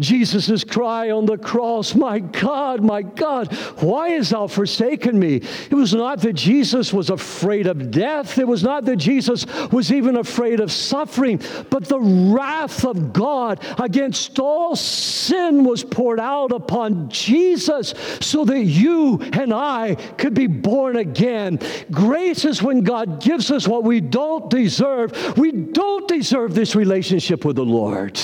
Jesus' 0.00 0.64
cry 0.64 1.10
on 1.10 1.26
the 1.26 1.38
cross, 1.38 1.94
My 1.94 2.18
God, 2.18 2.82
my 2.82 3.02
God, 3.02 3.52
why 3.80 4.10
hast 4.10 4.30
thou 4.30 4.46
forsaken 4.46 5.18
me? 5.18 5.36
It 5.36 5.74
was 5.74 5.94
not 5.94 6.20
that 6.22 6.34
Jesus 6.34 6.92
was 6.92 7.10
afraid 7.10 7.66
of 7.66 7.90
death. 7.90 8.38
It 8.38 8.46
was 8.46 8.62
not 8.62 8.84
that 8.84 8.96
Jesus 8.96 9.46
was 9.70 9.92
even 9.92 10.16
afraid 10.16 10.60
of 10.60 10.72
suffering, 10.72 11.40
but 11.70 11.86
the 11.86 12.00
wrath 12.00 12.84
of 12.84 13.12
God 13.12 13.64
against 13.78 14.38
all 14.38 14.76
sin 14.76 15.64
was 15.64 15.84
poured 15.84 16.20
out 16.20 16.52
upon 16.52 17.08
Jesus 17.10 17.94
so 18.20 18.44
that 18.44 18.60
you 18.60 19.20
and 19.32 19.52
I 19.52 19.96
could 20.18 20.34
be 20.34 20.46
born 20.46 20.96
again. 20.96 21.58
Grace 21.90 22.44
is 22.44 22.62
when 22.62 22.82
God 22.82 23.22
gives 23.22 23.50
us 23.50 23.66
what 23.66 23.84
we 23.84 24.00
don't 24.00 24.50
deserve. 24.50 25.36
We 25.36 25.52
don't 25.52 26.08
deserve 26.08 26.54
this 26.54 26.74
relationship 26.74 27.44
with 27.44 27.56
the 27.56 27.64
Lord. 27.64 28.20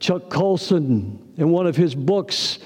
Chuck 0.00 0.30
Colson, 0.30 1.34
in 1.36 1.50
one 1.50 1.66
of 1.66 1.76
his 1.76 1.94
books, 1.94 2.58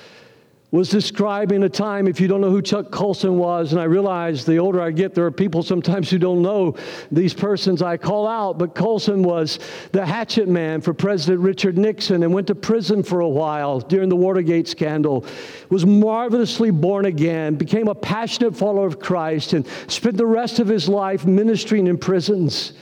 was 0.70 0.88
describing 0.88 1.62
a 1.62 1.68
time, 1.68 2.08
if 2.08 2.20
you 2.20 2.26
don't 2.26 2.40
know 2.40 2.50
who 2.50 2.60
Chuck 2.60 2.90
Colson 2.90 3.38
was, 3.38 3.72
and 3.72 3.80
I 3.80 3.84
realize 3.84 4.44
the 4.44 4.56
older 4.58 4.80
I 4.80 4.90
get, 4.90 5.14
there 5.14 5.24
are 5.24 5.30
people 5.30 5.62
sometimes 5.62 6.10
who 6.10 6.18
don't 6.18 6.42
know 6.42 6.74
these 7.12 7.32
persons 7.32 7.80
I 7.80 7.96
call 7.96 8.26
out, 8.26 8.58
but 8.58 8.74
Colson 8.74 9.22
was 9.22 9.60
the 9.92 10.04
hatchet 10.04 10.48
man 10.48 10.80
for 10.80 10.92
President 10.92 11.40
Richard 11.40 11.78
Nixon 11.78 12.24
and 12.24 12.34
went 12.34 12.48
to 12.48 12.56
prison 12.56 13.04
for 13.04 13.20
a 13.20 13.28
while 13.28 13.78
during 13.78 14.08
the 14.08 14.16
Watergate 14.16 14.66
scandal, 14.66 15.24
was 15.70 15.86
marvelously 15.86 16.72
born 16.72 17.04
again, 17.04 17.54
became 17.54 17.86
a 17.86 17.94
passionate 17.94 18.56
follower 18.56 18.86
of 18.86 18.98
Christ, 18.98 19.52
and 19.52 19.64
spent 19.86 20.16
the 20.16 20.26
rest 20.26 20.58
of 20.58 20.66
his 20.66 20.88
life 20.88 21.24
ministering 21.24 21.86
in 21.86 21.98
prisons. 21.98 22.72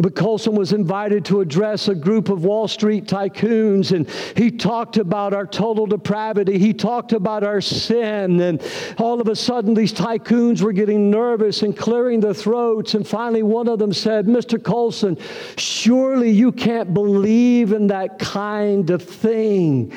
But 0.00 0.14
Colson 0.14 0.54
was 0.54 0.72
invited 0.72 1.24
to 1.26 1.40
address 1.40 1.88
a 1.88 1.94
group 1.94 2.28
of 2.28 2.44
Wall 2.44 2.68
Street 2.68 3.06
tycoons, 3.06 3.90
and 3.92 4.08
he 4.36 4.50
talked 4.50 4.96
about 4.96 5.34
our 5.34 5.46
total 5.46 5.86
depravity. 5.86 6.58
He 6.58 6.72
talked 6.72 7.12
about 7.12 7.42
our 7.42 7.60
sin, 7.60 8.40
and 8.40 8.62
all 8.98 9.20
of 9.20 9.28
a 9.28 9.34
sudden, 9.34 9.74
these 9.74 9.92
tycoons 9.92 10.62
were 10.62 10.72
getting 10.72 11.10
nervous 11.10 11.62
and 11.62 11.76
clearing 11.76 12.20
their 12.20 12.34
throats. 12.34 12.94
And 12.94 13.06
finally, 13.06 13.42
one 13.42 13.66
of 13.66 13.80
them 13.80 13.92
said, 13.92 14.26
Mr. 14.26 14.62
Colson, 14.62 15.18
surely 15.56 16.30
you 16.30 16.52
can't 16.52 16.94
believe 16.94 17.72
in 17.72 17.88
that 17.88 18.18
kind 18.20 18.90
of 18.90 19.02
thing. 19.02 19.92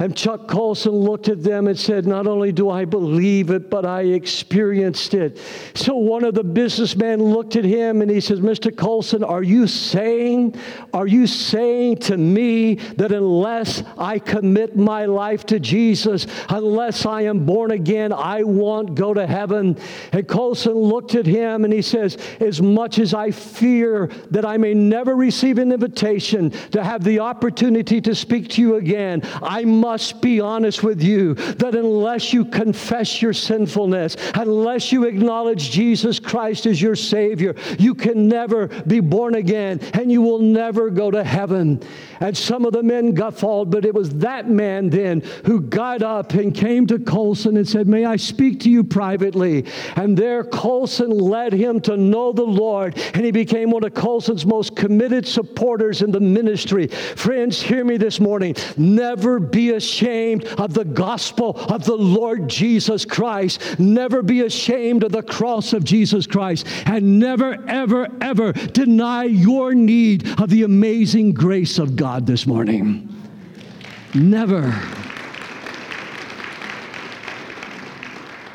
And 0.00 0.16
Chuck 0.16 0.48
Colson 0.48 0.92
looked 0.92 1.28
at 1.28 1.42
them 1.42 1.68
and 1.68 1.78
said, 1.78 2.06
Not 2.06 2.26
only 2.26 2.52
do 2.52 2.70
I 2.70 2.86
believe 2.86 3.50
it, 3.50 3.68
but 3.68 3.84
I 3.84 4.00
experienced 4.00 5.12
it. 5.12 5.38
So 5.74 5.94
one 5.94 6.24
of 6.24 6.32
the 6.32 6.42
businessmen 6.42 7.22
looked 7.22 7.54
at 7.54 7.64
him 7.64 8.00
and 8.00 8.10
he 8.10 8.18
says, 8.22 8.40
Mr. 8.40 8.74
Colson, 8.74 9.22
are 9.22 9.42
you 9.42 9.66
saying, 9.66 10.54
are 10.94 11.06
you 11.06 11.26
saying 11.26 11.98
to 11.98 12.16
me 12.16 12.76
that 12.96 13.12
unless 13.12 13.82
I 13.98 14.18
commit 14.18 14.74
my 14.74 15.04
life 15.04 15.44
to 15.46 15.60
Jesus, 15.60 16.26
unless 16.48 17.04
I 17.04 17.22
am 17.22 17.44
born 17.44 17.70
again, 17.70 18.10
I 18.10 18.42
won't 18.42 18.94
go 18.94 19.12
to 19.12 19.26
heaven? 19.26 19.76
And 20.12 20.26
Colson 20.26 20.72
looked 20.72 21.14
at 21.14 21.26
him 21.26 21.64
and 21.64 21.74
he 21.74 21.82
says, 21.82 22.16
As 22.40 22.62
much 22.62 22.98
as 22.98 23.12
I 23.12 23.32
fear 23.32 24.06
that 24.30 24.46
I 24.46 24.56
may 24.56 24.72
never 24.72 25.14
receive 25.14 25.58
an 25.58 25.72
invitation 25.72 26.52
to 26.70 26.82
have 26.82 27.04
the 27.04 27.18
opportunity 27.20 28.00
to 28.00 28.14
speak 28.14 28.48
to 28.50 28.62
you 28.62 28.76
again, 28.76 29.20
I 29.42 29.66
must 29.66 29.89
must 29.90 30.20
be 30.20 30.40
honest 30.40 30.84
with 30.84 31.02
you 31.02 31.34
that 31.34 31.74
unless 31.74 32.32
you 32.32 32.44
confess 32.44 33.20
your 33.20 33.32
sinfulness, 33.32 34.16
unless 34.34 34.92
you 34.92 35.02
acknowledge 35.02 35.72
Jesus 35.72 36.20
Christ 36.20 36.64
as 36.66 36.80
your 36.80 36.94
Savior, 36.94 37.56
you 37.76 37.96
can 37.96 38.28
never 38.28 38.68
be 38.68 39.00
born 39.00 39.34
again 39.34 39.80
and 39.94 40.12
you 40.12 40.22
will 40.22 40.38
never 40.38 40.90
go 40.90 41.10
to 41.10 41.24
heaven. 41.24 41.82
And 42.20 42.36
some 42.36 42.64
of 42.64 42.72
the 42.72 42.84
men 42.84 43.14
guffawed, 43.14 43.72
but 43.72 43.84
it 43.84 43.92
was 43.92 44.10
that 44.18 44.48
man 44.48 44.90
then 44.90 45.22
who 45.44 45.60
got 45.60 46.02
up 46.02 46.34
and 46.34 46.54
came 46.54 46.86
to 46.86 47.00
Colson 47.00 47.56
and 47.56 47.68
said, 47.68 47.88
May 47.88 48.04
I 48.04 48.14
speak 48.14 48.60
to 48.60 48.70
you 48.70 48.84
privately? 48.84 49.64
And 49.96 50.16
there 50.16 50.44
Colson 50.44 51.10
led 51.10 51.52
him 51.52 51.80
to 51.80 51.96
know 51.96 52.32
the 52.32 52.44
Lord, 52.44 52.96
and 53.14 53.24
he 53.24 53.32
became 53.32 53.70
one 53.70 53.82
of 53.82 53.94
Colson's 53.94 54.46
most 54.46 54.76
committed 54.76 55.26
supporters 55.26 56.02
in 56.02 56.12
the 56.12 56.20
ministry. 56.20 56.86
Friends, 56.86 57.60
hear 57.60 57.84
me 57.84 57.96
this 57.96 58.20
morning. 58.20 58.54
Never 58.76 59.40
be 59.40 59.70
ashamed 59.80 60.44
of 60.44 60.74
the 60.74 60.84
gospel 60.84 61.56
of 61.56 61.84
the 61.84 61.96
Lord 61.96 62.48
Jesus 62.48 63.06
Christ. 63.06 63.78
Never 63.78 64.22
be 64.22 64.42
ashamed 64.42 65.04
of 65.04 65.12
the 65.12 65.22
cross 65.22 65.72
of 65.72 65.84
Jesus 65.84 66.26
Christ. 66.26 66.66
And 66.84 67.18
never, 67.18 67.56
ever, 67.66 68.08
ever 68.20 68.52
deny 68.52 69.24
your 69.24 69.74
need 69.74 70.28
of 70.38 70.50
the 70.50 70.64
amazing 70.64 71.32
grace 71.32 71.78
of 71.78 71.96
God 71.96 72.26
this 72.26 72.46
morning. 72.46 73.08
Never. 74.14 74.78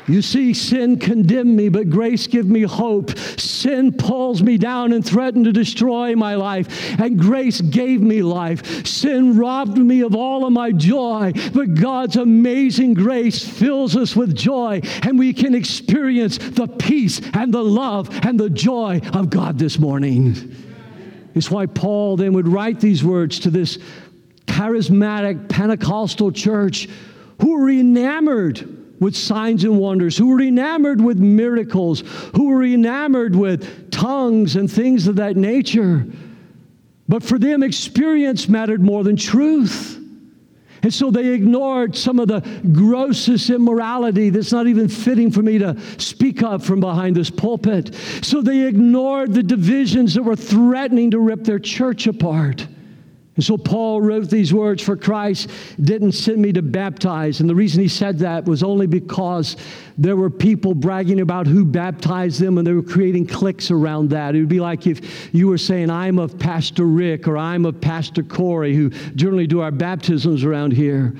You 0.08 0.22
see, 0.22 0.54
sin 0.54 0.98
condemned 0.98 1.56
me, 1.56 1.68
but 1.68 1.90
grace 1.90 2.28
give 2.28 2.46
me 2.46 2.62
hope. 2.62 3.18
Sin 3.18 3.92
pulls 3.92 4.40
me 4.40 4.56
down 4.56 4.92
and 4.92 5.04
threatened 5.04 5.46
to 5.46 5.52
destroy 5.52 6.14
my 6.14 6.36
life, 6.36 6.98
and 7.00 7.18
grace 7.18 7.60
gave 7.60 8.00
me 8.00 8.22
life. 8.22 8.86
Sin 8.86 9.36
robbed 9.36 9.76
me 9.76 10.02
of 10.02 10.14
all 10.14 10.46
of 10.46 10.52
my 10.52 10.70
joy, 10.70 11.32
but 11.52 11.74
God's 11.74 12.16
amazing 12.16 12.94
grace 12.94 13.44
fills 13.44 13.96
us 13.96 14.14
with 14.14 14.36
joy, 14.36 14.80
and 15.02 15.18
we 15.18 15.32
can 15.32 15.54
experience 15.54 16.38
the 16.38 16.68
peace 16.68 17.20
and 17.32 17.52
the 17.52 17.64
love 17.64 18.08
and 18.24 18.38
the 18.38 18.50
joy 18.50 19.00
of 19.12 19.28
God 19.28 19.58
this 19.58 19.78
morning. 19.78 20.54
It's 21.34 21.50
why 21.50 21.66
Paul 21.66 22.16
then 22.16 22.32
would 22.34 22.48
write 22.48 22.78
these 22.78 23.02
words 23.02 23.40
to 23.40 23.50
this 23.50 23.78
charismatic 24.46 25.48
Pentecostal 25.48 26.30
church 26.30 26.88
who 27.40 27.58
were 27.58 27.68
enamored 27.68 28.75
with 29.00 29.16
signs 29.16 29.64
and 29.64 29.78
wonders, 29.78 30.16
who 30.16 30.28
were 30.28 30.40
enamored 30.40 31.00
with 31.00 31.18
miracles, 31.18 32.02
who 32.34 32.46
were 32.46 32.64
enamored 32.64 33.34
with 33.34 33.90
tongues 33.90 34.56
and 34.56 34.70
things 34.70 35.06
of 35.06 35.16
that 35.16 35.36
nature. 35.36 36.06
But 37.08 37.22
for 37.22 37.38
them, 37.38 37.62
experience 37.62 38.48
mattered 38.48 38.82
more 38.82 39.04
than 39.04 39.16
truth. 39.16 40.02
And 40.82 40.92
so 40.92 41.10
they 41.10 41.34
ignored 41.34 41.96
some 41.96 42.20
of 42.20 42.28
the 42.28 42.40
grossest 42.72 43.50
immorality 43.50 44.30
that's 44.30 44.52
not 44.52 44.66
even 44.66 44.88
fitting 44.88 45.30
for 45.30 45.42
me 45.42 45.58
to 45.58 45.76
speak 45.98 46.42
of 46.42 46.64
from 46.64 46.80
behind 46.80 47.16
this 47.16 47.30
pulpit. 47.30 47.94
So 48.22 48.40
they 48.40 48.66
ignored 48.66 49.34
the 49.34 49.42
divisions 49.42 50.14
that 50.14 50.22
were 50.22 50.36
threatening 50.36 51.10
to 51.12 51.18
rip 51.18 51.44
their 51.44 51.58
church 51.58 52.06
apart. 52.06 52.66
And 53.36 53.44
so 53.44 53.56
Paul 53.58 54.00
wrote 54.00 54.30
these 54.30 54.52
words 54.52 54.82
For 54.82 54.96
Christ 54.96 55.50
didn't 55.80 56.12
send 56.12 56.38
me 56.38 56.52
to 56.54 56.62
baptize. 56.62 57.40
And 57.40 57.48
the 57.48 57.54
reason 57.54 57.82
he 57.82 57.88
said 57.88 58.18
that 58.20 58.46
was 58.46 58.62
only 58.62 58.86
because 58.86 59.56
there 59.98 60.16
were 60.16 60.30
people 60.30 60.74
bragging 60.74 61.20
about 61.20 61.46
who 61.46 61.64
baptized 61.64 62.40
them 62.40 62.58
and 62.58 62.66
they 62.66 62.72
were 62.72 62.82
creating 62.82 63.26
cliques 63.26 63.70
around 63.70 64.10
that. 64.10 64.34
It 64.34 64.40
would 64.40 64.48
be 64.48 64.60
like 64.60 64.86
if 64.86 65.34
you 65.34 65.48
were 65.48 65.58
saying, 65.58 65.90
I'm 65.90 66.18
of 66.18 66.38
Pastor 66.38 66.84
Rick 66.84 67.26
or 67.26 67.38
I'm 67.38 67.64
of 67.64 67.80
Pastor 67.80 68.22
Corey, 68.22 68.74
who 68.74 68.90
generally 69.14 69.46
do 69.46 69.60
our 69.60 69.70
baptisms 69.70 70.44
around 70.44 70.72
here. 70.72 71.14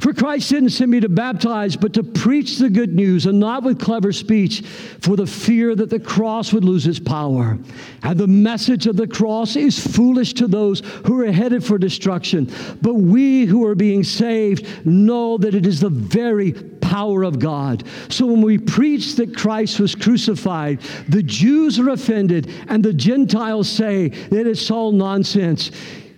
For 0.00 0.12
Christ 0.12 0.50
didn't 0.50 0.70
send 0.70 0.90
me 0.90 1.00
to 1.00 1.08
baptize, 1.08 1.76
but 1.76 1.94
to 1.94 2.02
preach 2.02 2.58
the 2.58 2.68
good 2.68 2.94
news, 2.94 3.26
and 3.26 3.38
not 3.38 3.62
with 3.62 3.80
clever 3.80 4.12
speech, 4.12 4.60
for 5.00 5.16
the 5.16 5.26
fear 5.26 5.74
that 5.74 5.90
the 5.90 6.00
cross 6.00 6.52
would 6.52 6.64
lose 6.64 6.86
its 6.86 6.98
power. 6.98 7.58
And 8.02 8.18
the 8.18 8.26
message 8.26 8.86
of 8.86 8.96
the 8.96 9.06
cross 9.06 9.56
is 9.56 9.78
foolish 9.78 10.34
to 10.34 10.46
those 10.46 10.80
who 11.06 11.20
are 11.20 11.30
headed 11.30 11.64
for 11.64 11.78
destruction. 11.78 12.50
But 12.82 12.94
we 12.94 13.46
who 13.46 13.66
are 13.66 13.74
being 13.74 14.04
saved 14.04 14.86
know 14.86 15.38
that 15.38 15.54
it 15.54 15.66
is 15.66 15.80
the 15.80 15.90
very 15.90 16.52
power 16.94 17.24
of 17.24 17.40
God. 17.40 17.82
So 18.08 18.24
when 18.24 18.40
we 18.40 18.56
preach 18.56 19.16
that 19.16 19.36
Christ 19.36 19.80
was 19.80 19.96
crucified, 19.96 20.80
the 21.08 21.24
Jews 21.24 21.76
are 21.80 21.88
offended 21.88 22.48
and 22.68 22.84
the 22.84 22.92
Gentiles 22.92 23.68
say 23.68 24.10
that 24.10 24.46
it's 24.46 24.70
all 24.70 24.92
nonsense. 24.92 25.72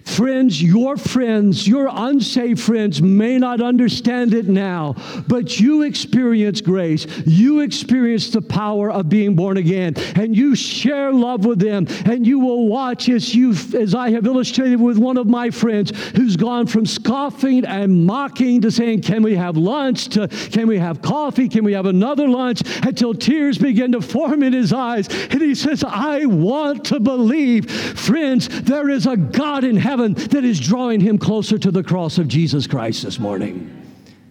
Friends, 0.07 0.63
your 0.63 0.97
friends, 0.97 1.67
your 1.67 1.91
unsaved 1.93 2.61
friends 2.61 3.03
may 3.03 3.39
not 3.39 3.61
understand 3.61 4.33
it 4.35 4.49
now, 4.49 4.95
but 5.27 5.59
you 5.59 5.83
experience 5.83 6.61
grace. 6.61 7.07
You 7.27 7.61
experience 7.61 8.31
the 8.31 8.41
power 8.41 8.91
of 8.91 9.09
being 9.09 9.35
born 9.35 9.57
again, 9.57 9.95
and 10.15 10.35
you 10.35 10.55
share 10.55 11.13
love 11.13 11.45
with 11.45 11.59
them. 11.59 11.89
And 12.07 12.25
you 12.25 12.39
will 12.39 12.69
watch 12.69 13.09
as 13.09 13.35
you, 13.35 13.51
as 13.51 13.97
I 13.97 14.11
have 14.11 14.27
illustrated 14.27 14.81
with 14.81 14.97
one 14.97 15.17
of 15.17 15.27
my 15.27 15.51
friends, 15.51 15.93
who's 16.15 16.37
gone 16.37 16.67
from 16.67 16.87
scoffing 16.87 17.65
and 17.67 18.07
mocking 18.07 18.61
to 18.61 18.71
saying, 18.71 19.01
"Can 19.01 19.25
we 19.25 19.35
have 19.35 19.57
lunch?" 19.57 20.09
to 20.11 20.29
"Can 20.29 20.69
we 20.69 20.79
have 20.79 21.03
coffee? 21.03 21.49
Can 21.49 21.65
we 21.65 21.73
have 21.73 21.87
another 21.87 22.29
lunch?" 22.29 22.63
Until 22.85 23.13
tears 23.13 23.59
begin 23.59 23.93
to 23.93 24.01
form 24.01 24.45
in 24.45 24.53
his 24.53 24.73
eyes, 24.73 25.09
and 25.31 25.43
he 25.43 25.55
says, 25.55 25.83
"I 25.85 26.27
want 26.27 26.85
to 26.85 27.01
believe." 27.01 27.69
Friends, 27.69 28.49
there 28.49 28.89
is 28.89 29.07
a 29.07 29.17
God 29.17 29.65
in 29.65 29.77
heaven 29.77 29.96
heaven 29.97 30.13
that 30.29 30.45
is 30.45 30.61
drawing 30.61 31.01
him 31.01 31.17
closer 31.17 31.59
to 31.59 31.71
the 31.71 31.83
cross 31.83 32.19
of 32.19 32.29
Jesus 32.29 32.67
Christ 32.67 33.03
this 33.03 33.19
morning. 33.19 33.73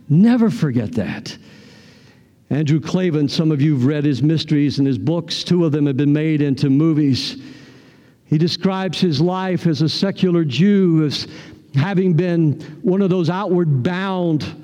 Never 0.08 0.52
forget 0.52 0.92
that. 0.92 1.36
Andrew 2.52 2.80
Klavan, 2.80 3.28
some 3.28 3.52
of 3.52 3.64
you 3.64 3.74
have 3.74 3.86
read 3.86 4.06
his 4.06 4.22
mysteries 4.22 4.78
and 4.78 4.88
his 4.88 5.00
books. 5.00 5.44
Two 5.44 5.66
of 5.66 5.72
them 5.72 5.88
have 5.88 5.98
been 5.98 6.14
made 6.14 6.42
into 6.42 6.70
movies. 6.70 7.42
He 8.28 8.38
describes 8.38 9.02
his 9.02 9.20
life 9.20 9.66
as 9.66 9.82
a 9.82 9.90
secular 9.90 10.46
Jew, 10.46 11.04
as 11.04 11.28
having 11.74 12.14
been 12.14 12.62
one 12.84 13.02
of 13.02 13.10
those 13.10 13.32
outward 13.32 13.82
bound 13.82 14.64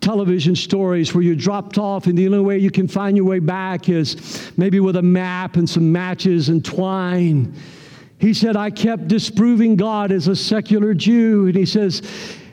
television 0.00 0.56
stories 0.56 1.14
where 1.14 1.22
you're 1.22 1.36
dropped 1.36 1.78
off, 1.78 2.06
and 2.08 2.18
the 2.18 2.26
only 2.26 2.40
way 2.40 2.58
you 2.58 2.72
can 2.72 2.88
find 2.88 3.16
your 3.16 3.26
way 3.26 3.38
back 3.38 3.88
is 3.88 4.50
maybe 4.56 4.80
with 4.80 4.96
a 4.96 5.02
map 5.02 5.54
and 5.54 5.70
some 5.70 5.92
matches 5.92 6.48
and 6.48 6.64
twine. 6.64 7.54
He 8.20 8.34
said, 8.34 8.54
I 8.54 8.70
kept 8.70 9.08
disproving 9.08 9.76
God 9.76 10.12
as 10.12 10.28
a 10.28 10.36
secular 10.36 10.92
Jew. 10.92 11.46
And 11.46 11.56
he 11.56 11.64
says, 11.64 12.02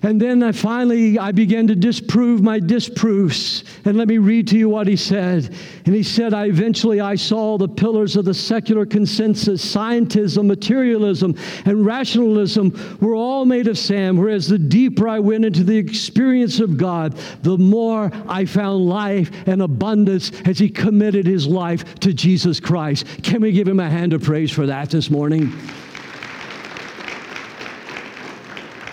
and 0.03 0.21
then 0.21 0.43
I 0.43 0.51
finally 0.51 1.17
I 1.17 1.31
began 1.31 1.67
to 1.67 1.75
disprove 1.75 2.41
my 2.41 2.59
disproofs. 2.59 3.63
And 3.85 3.97
let 3.97 4.07
me 4.07 4.17
read 4.17 4.47
to 4.49 4.57
you 4.57 4.69
what 4.69 4.87
he 4.87 4.95
said. 4.95 5.53
And 5.85 5.95
he 5.95 6.03
said, 6.03 6.33
I 6.33 6.45
eventually 6.45 7.01
I 7.01 7.15
saw 7.15 7.57
the 7.57 7.67
pillars 7.67 8.15
of 8.15 8.25
the 8.25 8.33
secular 8.33 8.85
consensus, 8.85 9.63
scientism, 9.63 10.45
materialism, 10.45 11.35
and 11.65 11.85
rationalism 11.85 12.97
were 13.01 13.15
all 13.15 13.45
made 13.45 13.67
of 13.67 13.77
sand. 13.77 14.19
Whereas 14.19 14.47
the 14.47 14.59
deeper 14.59 15.07
I 15.07 15.19
went 15.19 15.45
into 15.45 15.63
the 15.63 15.77
experience 15.77 16.59
of 16.59 16.77
God, 16.77 17.17
the 17.41 17.57
more 17.57 18.11
I 18.27 18.45
found 18.45 18.85
life 18.85 19.31
and 19.47 19.61
abundance 19.61 20.31
as 20.45 20.59
he 20.59 20.69
committed 20.69 21.25
his 21.25 21.47
life 21.47 21.95
to 22.01 22.13
Jesus 22.13 22.59
Christ. 22.59 23.05
Can 23.23 23.41
we 23.41 23.51
give 23.51 23.67
him 23.67 23.79
a 23.79 23.89
hand 23.89 24.13
of 24.13 24.23
praise 24.23 24.51
for 24.51 24.67
that 24.67 24.89
this 24.89 25.09
morning? 25.09 25.53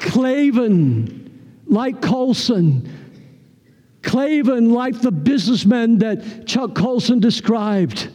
Klavan, 0.05 1.63
like 1.67 2.03
Colson. 2.03 2.91
Klavan, 4.03 4.71
like 4.71 5.01
the 5.01 5.11
businessman 5.11 5.99
that 5.99 6.47
Chuck 6.47 6.75
Colson 6.75 7.21
described. 7.21 8.11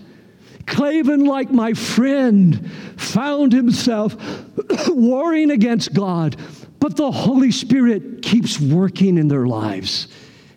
Klavan, 0.67 1.25
like 1.25 1.49
my 1.49 1.73
friend, 1.73 2.71
found 2.95 3.51
himself 3.51 4.15
warring 4.87 5.49
against 5.49 5.93
God, 5.93 6.35
but 6.79 6.95
the 6.95 7.11
Holy 7.11 7.51
Spirit 7.51 8.21
keeps 8.21 8.59
working 8.59 9.17
in 9.17 9.27
their 9.27 9.47
lives. 9.47 10.09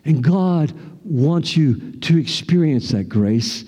And 0.04 0.22
God 0.22 0.72
wants 1.02 1.56
you 1.56 1.92
to 1.92 2.18
experience 2.18 2.90
that 2.90 3.08
grace. 3.08 3.64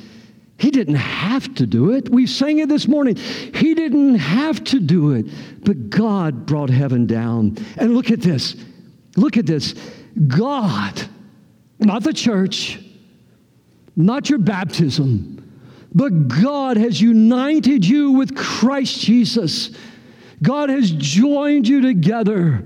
He 0.59 0.71
didn't 0.71 0.95
have 0.95 1.55
to 1.57 1.67
do 1.67 1.93
it. 1.93 2.09
We 2.09 2.27
sang 2.27 2.59
it 2.59 2.69
this 2.69 2.87
morning. 2.87 3.17
He 3.17 3.75
didn't 3.75 4.17
have 4.17 4.63
to 4.65 4.79
do 4.79 5.13
it, 5.13 5.27
but 5.65 5.91
God 5.91 6.47
brought 6.47 6.71
heaven 6.71 7.07
down. 7.07 7.57
And 7.77 7.95
look 7.95 8.11
at 8.11 8.21
this. 8.21 8.57
Look 9.17 9.37
at 9.37 9.47
this. 9.47 9.75
God, 10.29 11.03
not 11.79 12.05
the 12.05 12.13
church, 12.13 12.79
not 13.97 14.31
your 14.31 14.39
baptism, 14.39 15.41
but 15.93 16.29
God 16.29 16.77
has 16.77 17.01
united 17.01 17.85
you 17.85 18.13
with 18.13 18.37
Christ 18.37 19.01
Jesus. 19.01 19.71
God 20.43 20.69
has 20.69 20.91
joined 20.91 21.67
you 21.67 21.81
together. 21.81 22.65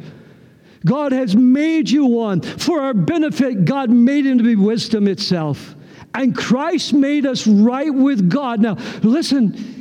God 0.84 1.12
has 1.12 1.36
made 1.36 1.90
you 1.90 2.06
one. 2.06 2.40
For 2.40 2.80
our 2.80 2.94
benefit, 2.94 3.64
God 3.64 3.90
made 3.90 4.26
him 4.26 4.38
to 4.38 4.44
be 4.44 4.56
wisdom 4.56 5.08
itself. 5.08 5.74
And 6.14 6.36
Christ 6.36 6.92
made 6.92 7.26
us 7.26 7.46
right 7.46 7.92
with 7.92 8.28
God. 8.28 8.60
Now, 8.60 8.76
listen, 9.02 9.77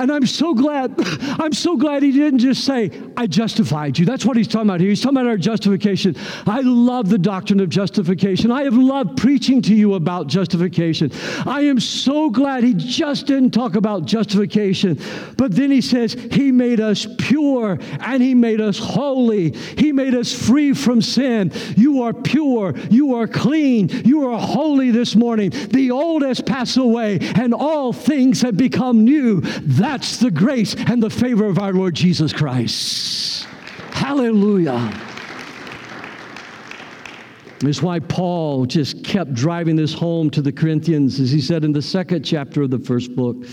and 0.00 0.10
I'm 0.10 0.26
so 0.26 0.54
glad, 0.54 0.94
I'm 1.38 1.52
so 1.52 1.76
glad 1.76 2.02
he 2.02 2.10
didn't 2.10 2.38
just 2.38 2.64
say, 2.64 2.90
I 3.18 3.26
justified 3.26 3.98
you. 3.98 4.06
That's 4.06 4.24
what 4.24 4.34
he's 4.34 4.48
talking 4.48 4.70
about 4.70 4.80
here. 4.80 4.88
He's 4.88 5.02
talking 5.02 5.18
about 5.18 5.28
our 5.28 5.36
justification. 5.36 6.16
I 6.46 6.62
love 6.62 7.10
the 7.10 7.18
doctrine 7.18 7.60
of 7.60 7.68
justification. 7.68 8.50
I 8.50 8.62
have 8.62 8.74
loved 8.74 9.18
preaching 9.18 9.60
to 9.60 9.74
you 9.74 9.94
about 9.94 10.26
justification. 10.26 11.12
I 11.46 11.64
am 11.64 11.78
so 11.78 12.30
glad 12.30 12.64
he 12.64 12.72
just 12.72 13.26
didn't 13.26 13.50
talk 13.50 13.76
about 13.76 14.06
justification. 14.06 14.98
But 15.36 15.54
then 15.54 15.70
he 15.70 15.82
says, 15.82 16.14
He 16.14 16.50
made 16.50 16.80
us 16.80 17.06
pure 17.18 17.78
and 18.00 18.22
He 18.22 18.34
made 18.34 18.62
us 18.62 18.78
holy. 18.78 19.52
He 19.76 19.92
made 19.92 20.14
us 20.14 20.32
free 20.32 20.72
from 20.72 21.02
sin. 21.02 21.52
You 21.76 22.02
are 22.04 22.14
pure. 22.14 22.74
You 22.90 23.16
are 23.16 23.28
clean. 23.28 23.90
You 24.06 24.30
are 24.30 24.40
holy 24.40 24.92
this 24.92 25.14
morning. 25.14 25.50
The 25.50 25.90
old 25.90 26.22
has 26.22 26.40
passed 26.40 26.78
away 26.78 27.18
and 27.20 27.52
all 27.52 27.92
things 27.92 28.40
have 28.40 28.56
become 28.56 29.04
new. 29.04 29.42
That 29.42 29.89
that's 29.90 30.18
the 30.18 30.30
grace 30.30 30.76
and 30.86 31.02
the 31.02 31.10
favor 31.10 31.46
of 31.46 31.58
our 31.58 31.72
Lord 31.72 31.96
Jesus 31.96 32.32
Christ. 32.32 33.48
Hallelujah. 33.90 34.88
It's 37.62 37.82
why 37.82 37.98
Paul 37.98 38.66
just 38.66 39.02
kept 39.02 39.34
driving 39.34 39.74
this 39.74 39.92
home 39.92 40.30
to 40.30 40.42
the 40.42 40.52
Corinthians, 40.52 41.18
as 41.18 41.32
he 41.32 41.40
said 41.40 41.64
in 41.64 41.72
the 41.72 41.82
second 41.82 42.22
chapter 42.22 42.62
of 42.62 42.70
the 42.70 42.78
first 42.78 43.16
book. 43.16 43.44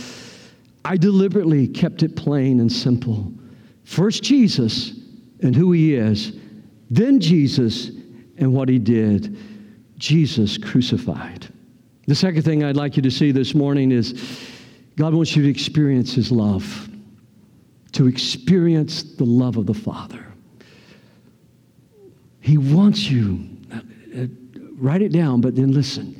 I 0.85 0.95
deliberately 0.95 1.67
kept 1.67 2.03
it 2.03 2.15
plain 2.15 2.59
and 2.59 2.71
simple. 2.71 3.33
First, 3.83 4.21
Jesus 4.21 4.91
and 5.41 5.55
who 5.55 5.71
he 5.71 5.95
is, 5.95 6.37
then, 6.91 7.19
Jesus 7.19 7.89
and 8.37 8.53
what 8.53 8.69
he 8.69 8.77
did. 8.77 9.35
Jesus 9.97 10.59
crucified. 10.59 11.47
The 12.05 12.13
second 12.13 12.43
thing 12.43 12.63
I'd 12.63 12.77
like 12.77 12.95
you 12.95 13.01
to 13.01 13.11
see 13.11 13.31
this 13.31 13.55
morning 13.55 13.91
is 13.91 14.13
God 14.97 15.13
wants 15.13 15.35
you 15.35 15.43
to 15.43 15.49
experience 15.49 16.13
his 16.13 16.31
love, 16.31 16.89
to 17.93 18.07
experience 18.07 19.03
the 19.03 19.25
love 19.25 19.55
of 19.55 19.67
the 19.67 19.73
Father. 19.73 20.25
He 22.41 22.57
wants 22.57 23.09
you, 23.09 23.47
uh, 23.71 24.25
write 24.77 25.03
it 25.03 25.11
down, 25.11 25.39
but 25.39 25.55
then 25.55 25.71
listen. 25.71 26.19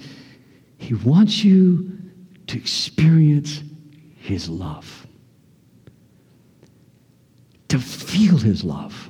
He 0.78 0.94
wants 0.94 1.44
you 1.44 1.98
to 2.46 2.58
experience 2.58 3.64
his 4.18 4.48
love, 4.48 5.08
to 7.70 7.80
feel 7.80 8.38
his 8.38 8.64
love, 8.64 9.10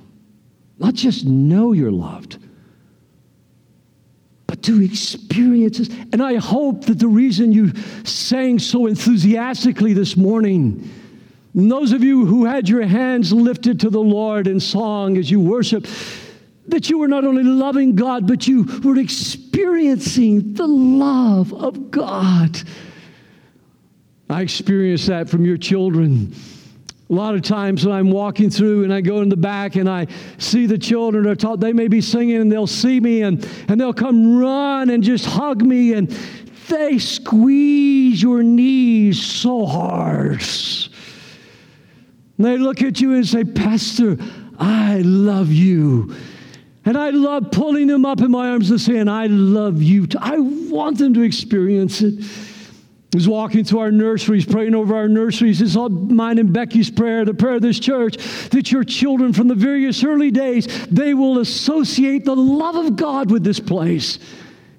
not 0.79 0.93
just 0.93 1.25
know 1.25 1.73
you're 1.73 1.91
loved, 1.91 2.39
but 4.57 4.63
to 4.63 4.81
experience 4.81 5.79
it. 5.79 5.89
And 6.11 6.21
I 6.21 6.35
hope 6.35 6.85
that 6.85 6.99
the 6.99 7.07
reason 7.07 7.51
you 7.51 7.73
sang 8.03 8.59
so 8.59 8.87
enthusiastically 8.87 9.93
this 9.93 10.17
morning, 10.17 10.89
those 11.53 11.91
of 11.91 12.03
you 12.03 12.25
who 12.25 12.45
had 12.45 12.69
your 12.69 12.85
hands 12.85 13.33
lifted 13.33 13.79
to 13.81 13.89
the 13.89 14.01
Lord 14.01 14.47
in 14.47 14.59
song 14.59 15.17
as 15.17 15.29
you 15.29 15.39
worship, 15.39 15.87
that 16.67 16.89
you 16.89 16.97
were 16.97 17.07
not 17.07 17.23
only 17.23 17.43
loving 17.43 17.95
God, 17.95 18.27
but 18.27 18.47
you 18.47 18.63
were 18.83 18.99
experiencing 18.99 20.53
the 20.53 20.67
love 20.67 21.53
of 21.53 21.89
God. 21.89 22.59
I 24.29 24.41
experienced 24.41 25.07
that 25.07 25.29
from 25.29 25.45
your 25.45 25.57
children. 25.57 26.35
A 27.09 27.13
lot 27.13 27.35
of 27.35 27.41
times 27.41 27.85
when 27.85 27.95
I'm 27.95 28.11
walking 28.11 28.49
through 28.49 28.83
and 28.83 28.93
I 28.93 28.99
go 28.99 29.21
in 29.21 29.29
the 29.29 29.37
back 29.37 29.77
and 29.77 29.89
I 29.89 30.07
see 30.39 30.65
the 30.65 30.77
children 30.77 31.25
are 31.25 31.35
taught, 31.35 31.61
they 31.61 31.71
may 31.71 31.87
be 31.87 32.01
singing 32.01 32.35
and 32.35 32.51
they'll 32.51 32.67
see 32.67 32.99
me 32.99 33.21
and, 33.21 33.47
and 33.69 33.79
they'll 33.79 33.93
come 33.93 34.37
run 34.37 34.89
and 34.89 35.01
just 35.01 35.25
hug 35.25 35.61
me 35.61 35.93
and 35.93 36.09
they 36.67 36.99
squeeze 36.99 38.21
your 38.21 38.43
knees 38.43 39.23
so 39.23 39.65
hard. 39.65 40.43
And 42.37 42.45
they 42.45 42.57
look 42.57 42.81
at 42.81 42.99
you 42.99 43.13
and 43.13 43.25
say, 43.25 43.45
Pastor, 43.45 44.17
I 44.59 44.99
love 44.99 45.49
you. 45.49 46.13
And 46.83 46.97
I 46.97 47.09
love 47.09 47.51
pulling 47.51 47.87
them 47.87 48.05
up 48.05 48.19
in 48.21 48.31
my 48.31 48.49
arms 48.49 48.69
and 48.69 48.79
saying, 48.79 49.07
I 49.07 49.27
love 49.27 49.81
you. 49.81 50.07
I 50.19 50.39
want 50.39 50.97
them 50.97 51.13
to 51.13 51.21
experience 51.21 52.01
it. 52.01 52.23
Was 53.13 53.27
walking 53.27 53.63
through 53.63 53.79
our 53.79 53.91
nurseries, 53.91 54.45
praying 54.45 54.75
over 54.75 54.95
our 54.95 55.07
nurseries. 55.07 55.61
It's 55.61 55.75
all 55.75 55.89
mine 55.89 56.37
and 56.37 56.51
Becky's 56.53 56.91
prayer, 56.91 57.23
the 57.25 57.33
prayer 57.33 57.55
of 57.55 57.61
this 57.61 57.79
church, 57.79 58.17
that 58.49 58.71
your 58.71 58.83
children 58.83 59.33
from 59.33 59.47
the 59.47 59.55
various 59.55 60.03
early 60.03 60.29
days, 60.29 60.67
they 60.87 61.13
will 61.13 61.39
associate 61.39 62.25
the 62.25 62.35
love 62.35 62.75
of 62.75 62.95
God 62.95 63.31
with 63.31 63.43
this 63.43 63.59
place. 63.59 64.19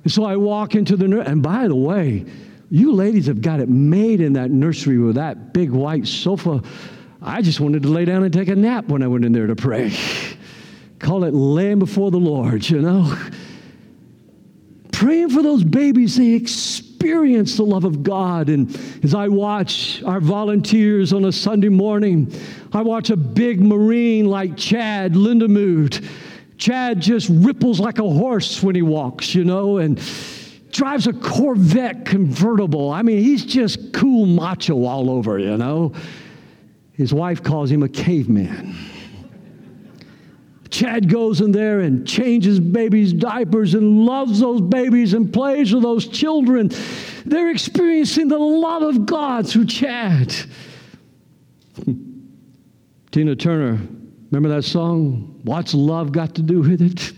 And 0.05 0.13
so 0.13 0.25
I 0.25 0.37
walk 0.37 0.75
into 0.75 0.97
the 0.97 1.09
nursery. 1.09 1.33
And 1.33 1.43
by 1.43 1.69
the 1.69 1.75
way, 1.75 2.27
you 2.71 2.93
ladies 2.93 3.27
have 3.27 3.41
got 3.41 3.61
it 3.61 3.69
made 3.69 4.21
in 4.21 4.35
that 4.35 4.51
nursery 4.51 4.99
with 4.99 5.17
that 5.17 5.55
big 5.55 5.71
white 5.71 6.07
sofa. 6.07 6.63
I 7.23 7.41
just 7.43 7.61
wanted 7.61 7.83
to 7.85 7.89
lay 7.89 8.05
down 8.05 8.25
and 8.25 8.33
take 8.33 8.49
a 8.49 8.55
nap 8.55 8.89
when 8.89 9.03
I 9.03 9.09
went 9.09 9.25
in 9.25 9.33
there 9.33 9.47
to 9.47 9.57
pray. 9.57 9.97
Call 10.99 11.25
it 11.25 11.33
laying 11.33 11.79
before 11.79 12.11
the 12.11 12.19
Lord, 12.19 12.69
you 12.69 12.83
know. 12.83 13.17
Praying 14.93 15.31
for 15.31 15.43
those 15.43 15.65
babies, 15.65 16.17
they 16.17 16.33
experience 16.99 17.57
the 17.57 17.63
love 17.63 17.85
of 17.85 18.03
God. 18.03 18.49
And 18.49 18.77
as 19.05 19.15
I 19.15 19.29
watch 19.29 20.03
our 20.03 20.19
volunteers 20.19 21.13
on 21.13 21.27
a 21.27 21.33
Sunday 21.33 21.69
morning, 21.69 22.33
I 22.73 22.83
watch 22.83 23.11
a 23.11 23.17
big 23.17 23.61
Marine 23.61 24.27
like 24.27 24.57
Chad 24.57 25.15
Lindemood. 25.15 26.05
Chad 26.57 27.01
just 27.01 27.29
ripples 27.31 27.79
like 27.79 28.01
a 28.01 28.03
horse 28.03 28.65
when 28.65 28.75
he 28.75 28.83
walks, 28.83 29.33
you 29.33 29.45
know, 29.45 29.77
and 29.77 30.03
drives 30.73 31.07
a 31.07 31.13
Corvette 31.13 32.05
convertible. 32.05 32.91
I 32.91 33.03
mean, 33.03 33.23
he's 33.23 33.45
just 33.45 33.93
cool 33.93 34.27
macho 34.27 34.85
all 34.85 35.09
over, 35.09 35.39
you 35.39 35.57
know. 35.57 35.93
His 36.95 37.15
wife 37.15 37.45
calls 37.45 37.71
him 37.71 37.85
a 37.85 37.89
caveman. 37.89 38.75
Chad 40.71 41.09
goes 41.09 41.41
in 41.41 41.51
there 41.53 41.81
and 41.81 42.07
changes 42.07 42.61
babies' 42.61 43.13
diapers 43.13 43.75
and 43.75 44.05
loves 44.05 44.41
those 44.41 44.61
babies 44.61 45.15
and 45.15 45.33
plays 45.33 45.73
with 45.73 45.83
those 45.83 46.07
children. 46.09 46.71
They're 47.25 47.51
experiencing 47.51 48.29
the 48.29 48.39
love 48.39 48.83
of 48.83 49.07
God 49.07 49.49
through 49.49 49.67
Chad. 49.67 50.35
Tina 53.11 53.35
Turner, 53.35 53.81
remember 54.31 54.49
that 54.51 54.65
song? 54.65 55.41
What's 55.45 55.73
love 55.75 56.13
got 56.13 56.35
to 56.35 56.43
do 56.43 56.61
with 56.61 56.83
it? 56.83 57.13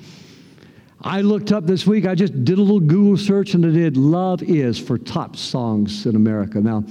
I 1.03 1.23
looked 1.23 1.51
up 1.51 1.67
this 1.67 1.87
week, 1.87 2.07
I 2.07 2.15
just 2.15 2.45
did 2.45 2.59
a 2.59 2.63
little 2.63 2.79
Google 2.79 3.17
search 3.17 3.55
and 3.55 3.65
I 3.65 3.71
did 3.71 3.97
Love 3.97 4.43
Is 4.43 4.79
for 4.79 4.99
top 4.99 5.35
songs 5.35 6.05
in 6.07 6.15
America. 6.15 6.61
Now, 6.61 6.85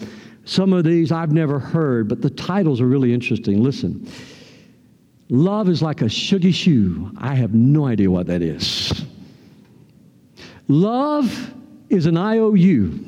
some 0.46 0.74
of 0.74 0.84
these 0.84 1.12
I've 1.12 1.32
never 1.32 1.60
heard, 1.60 2.10
but 2.10 2.22
the 2.22 2.30
titles 2.32 2.82
are 2.82 2.88
really 2.88 3.14
interesting. 3.14 3.62
Listen. 3.62 4.10
Love 5.30 5.70
is 5.70 5.82
like 5.82 6.02
a 6.02 6.10
sugary 6.10 6.52
shoe. 6.52 7.12
I 7.18 7.36
have 7.36 7.54
no 7.54 7.86
idea 7.86 8.10
what 8.10 8.28
that 8.28 8.42
is. 8.42 9.06
Love 10.68 11.54
is 11.90 12.08
an 12.08 12.18
IOU. 12.18 13.00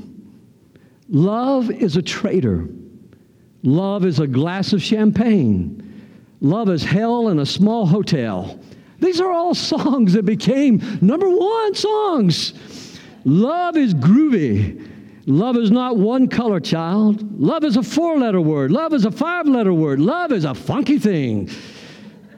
Love 1.09 1.71
is 1.71 1.97
a 1.97 2.01
traitor. 2.01 2.67
Love 3.63 4.05
is 4.05 4.19
a 4.19 4.27
glass 4.27 4.73
of 4.73 4.81
champagne. 4.81 5.77
Love 6.41 6.69
is 6.69 6.83
hell 6.83 7.29
in 7.29 7.39
a 7.39 7.45
small 7.45 7.85
hotel. 7.85 8.59
These 8.99 9.19
are 9.19 9.31
all 9.31 9.53
songs 9.55 10.13
that 10.13 10.25
became 10.25 10.99
number 11.01 11.29
one 11.29 11.75
songs. 11.75 12.53
Love 13.25 13.77
is 13.77 13.93
groovy. 13.93 14.87
Love 15.27 15.57
is 15.57 15.69
not 15.69 15.97
one 15.97 16.27
color, 16.27 16.59
child. 16.59 17.39
Love 17.39 17.63
is 17.63 17.77
a 17.77 17.83
four 17.83 18.17
letter 18.17 18.41
word. 18.41 18.71
Love 18.71 18.93
is 18.93 19.05
a 19.05 19.11
five 19.11 19.47
letter 19.47 19.73
word. 19.73 19.99
Love 19.99 20.31
is 20.31 20.45
a 20.45 20.53
funky 20.53 20.97
thing. 20.97 21.49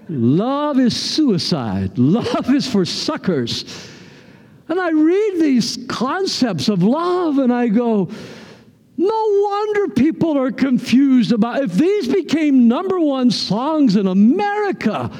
Love 0.09 0.79
is 0.79 0.95
suicide. 0.95 1.97
Love 1.97 2.53
is 2.53 2.69
for 2.69 2.85
suckers. 2.85 3.89
And 4.69 4.79
I 4.79 4.91
read 4.91 5.41
these 5.41 5.77
concepts 5.87 6.69
of 6.69 6.81
love 6.81 7.37
and 7.37 7.53
I 7.53 7.67
go, 7.67 8.09
no 8.97 9.41
wonder 9.41 9.93
people 9.93 10.37
are 10.37 10.51
confused 10.51 11.31
about 11.31 11.63
if 11.63 11.73
these 11.73 12.07
became 12.07 12.67
number 12.67 12.99
one 12.99 13.29
songs 13.29 13.97
in 13.97 14.07
America, 14.07 15.11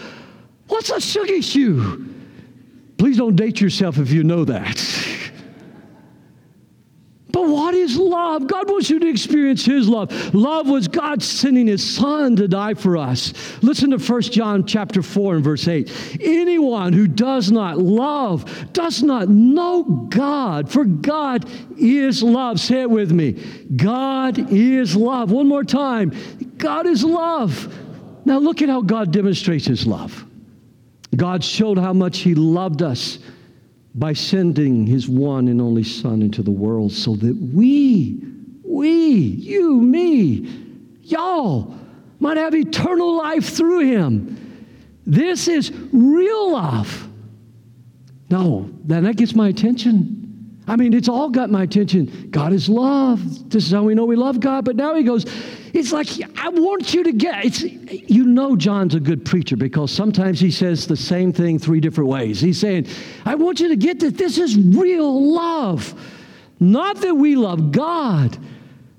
what's 0.68 0.90
a 0.92 1.02
sugar 1.02 1.42
shoe? 1.42 2.08
Please 2.98 3.18
don't 3.18 3.36
date 3.36 3.60
yourself 3.60 3.98
if 3.98 4.12
you 4.12 4.24
know 4.24 4.46
that. 4.46 5.10
But 7.34 7.48
what 7.48 7.74
is 7.74 7.98
love? 7.98 8.46
God 8.46 8.70
wants 8.70 8.92
you 8.92 9.00
to 9.00 9.10
experience 9.10 9.66
His 9.66 9.90
love. 9.90 10.36
Love 10.36 10.70
was 10.70 10.88
God 10.88 11.24
sending 11.24 11.66
His 11.66 11.84
Son 11.84 12.36
to 12.36 12.48
die 12.48 12.76
for 12.76 12.96
us. 12.96 13.34
Listen 13.64 13.90
to 13.90 13.98
1 13.98 14.22
John 14.22 14.68
chapter 14.68 15.02
4 15.02 15.36
and 15.36 15.44
verse 15.44 15.68
8. 15.68 16.20
Anyone 16.22 16.94
who 16.94 17.08
does 17.08 17.52
not 17.52 17.80
love 17.80 18.72
does 18.72 19.02
not 19.02 19.30
know 19.30 19.84
God, 19.84 20.72
for 20.72 20.86
God 20.86 21.50
is 21.76 22.22
love. 22.22 22.60
Say 22.60 22.82
it 22.82 22.90
with 22.90 23.12
me. 23.12 23.32
God 23.76 24.52
is 24.52 24.96
love. 24.96 25.32
One 25.32 25.48
more 25.48 25.64
time. 25.64 26.14
God 26.58 26.86
is 26.86 27.04
love. 27.04 27.76
Now 28.26 28.38
look 28.38 28.62
at 28.62 28.70
how 28.70 28.82
God 28.84 29.12
demonstrates 29.12 29.66
His 29.66 29.88
love. 29.88 30.24
God 31.16 31.44
showed 31.44 31.80
how 31.80 31.94
much 31.94 32.20
He 32.20 32.36
loved 32.36 32.84
us 32.84 33.18
by 33.96 34.14
sending 34.14 34.88
his 34.88 35.08
one 35.08 35.48
and 35.48 35.62
only 35.62 35.84
Son 35.84 36.22
into 36.22 36.42
the 36.42 36.52
world 36.52 36.92
so 36.92 37.16
that 37.16 37.36
we, 37.36 38.20
we, 38.64 39.00
you, 39.00 39.80
me, 39.80 40.48
y'all 41.04 41.76
might 42.20 42.38
have 42.38 42.56
eternal 42.56 43.18
life 43.18 43.50
through 43.50 43.82
him. 43.82 44.40
This 45.06 45.48
is 45.48 45.72
real 45.92 46.54
love. 46.54 47.08
No, 48.30 48.70
then 48.84 49.04
that 49.04 49.18
gets 49.18 49.36
my 49.36 49.50
attention. 49.50 50.23
I 50.66 50.78
mean, 50.78 50.94
it's 50.94 51.10
all 51.10 51.30
got 51.30 51.50
my 51.50 51.64
attention. 51.64 52.30
God 52.32 52.54
is 52.54 52.70
love. 52.70 53.50
This 53.50 53.66
is 53.66 53.72
how 53.72 53.84
we 53.84 53.96
know 53.96 54.06
we 54.06 54.16
love 54.16 54.40
God. 54.40 54.64
But 54.64 54.78
now 54.78 54.96
he 54.96 55.04
goes, 55.04 55.26
it's 55.74 55.92
like, 55.92 56.08
I 56.38 56.50
want 56.50 56.94
you 56.94 57.04
to 57.04 57.12
get, 57.12 57.44
it's, 57.44 57.62
you 57.64 58.26
know 58.26 58.56
John's 58.56 58.96
a 58.96 59.00
good 59.00 59.26
preacher 59.26 59.58
because 59.58 59.92
sometimes 59.92 60.40
he 60.40 60.52
says 60.52 60.88
the 60.88 60.96
same 60.96 61.34
thing 61.34 61.60
three 61.60 61.82
different 61.82 62.10
ways. 62.10 62.40
He's 62.40 62.60
saying, 62.60 62.88
I 63.26 63.36
want 63.36 63.60
you 63.60 63.70
to 63.70 63.76
get 63.76 64.00
that 64.02 64.18
this 64.18 64.38
is 64.38 64.56
real 64.56 65.34
love. 65.34 65.94
Not 66.60 67.02
that 67.02 67.16
we 67.16 67.36
love 67.36 67.74
God, 67.74 68.38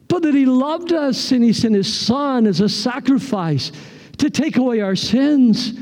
but 0.09 0.23
that 0.23 0.35
he 0.35 0.45
loved 0.45 0.93
us 0.93 1.33
and 1.33 1.43
he 1.43 1.55
sent 1.55 1.75
his 1.75 1.93
son 1.93 2.47
as 2.47 2.61
a 2.61 2.69
sacrifice 2.69 3.73
to 4.19 4.29
take 4.29 4.59
away 4.59 4.81
our 4.81 4.97
sins. 4.97 5.73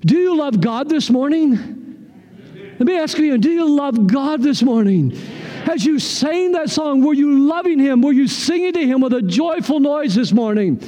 Do 0.00 0.16
you 0.16 0.36
love 0.36 0.60
God 0.60 0.88
this 0.88 1.10
morning? 1.10 1.75
Let 2.78 2.86
me 2.86 2.98
ask 2.98 3.16
you, 3.16 3.38
do 3.38 3.50
you 3.50 3.68
love 3.68 4.06
God 4.06 4.42
this 4.42 4.62
morning? 4.62 5.16
As 5.64 5.84
you 5.84 5.98
sang 5.98 6.52
that 6.52 6.70
song, 6.70 7.02
were 7.02 7.14
you 7.14 7.48
loving 7.48 7.78
Him? 7.78 8.02
Were 8.02 8.12
you 8.12 8.28
singing 8.28 8.74
to 8.74 8.86
Him 8.86 9.00
with 9.00 9.14
a 9.14 9.22
joyful 9.22 9.80
noise 9.80 10.14
this 10.14 10.32
morning? 10.32 10.80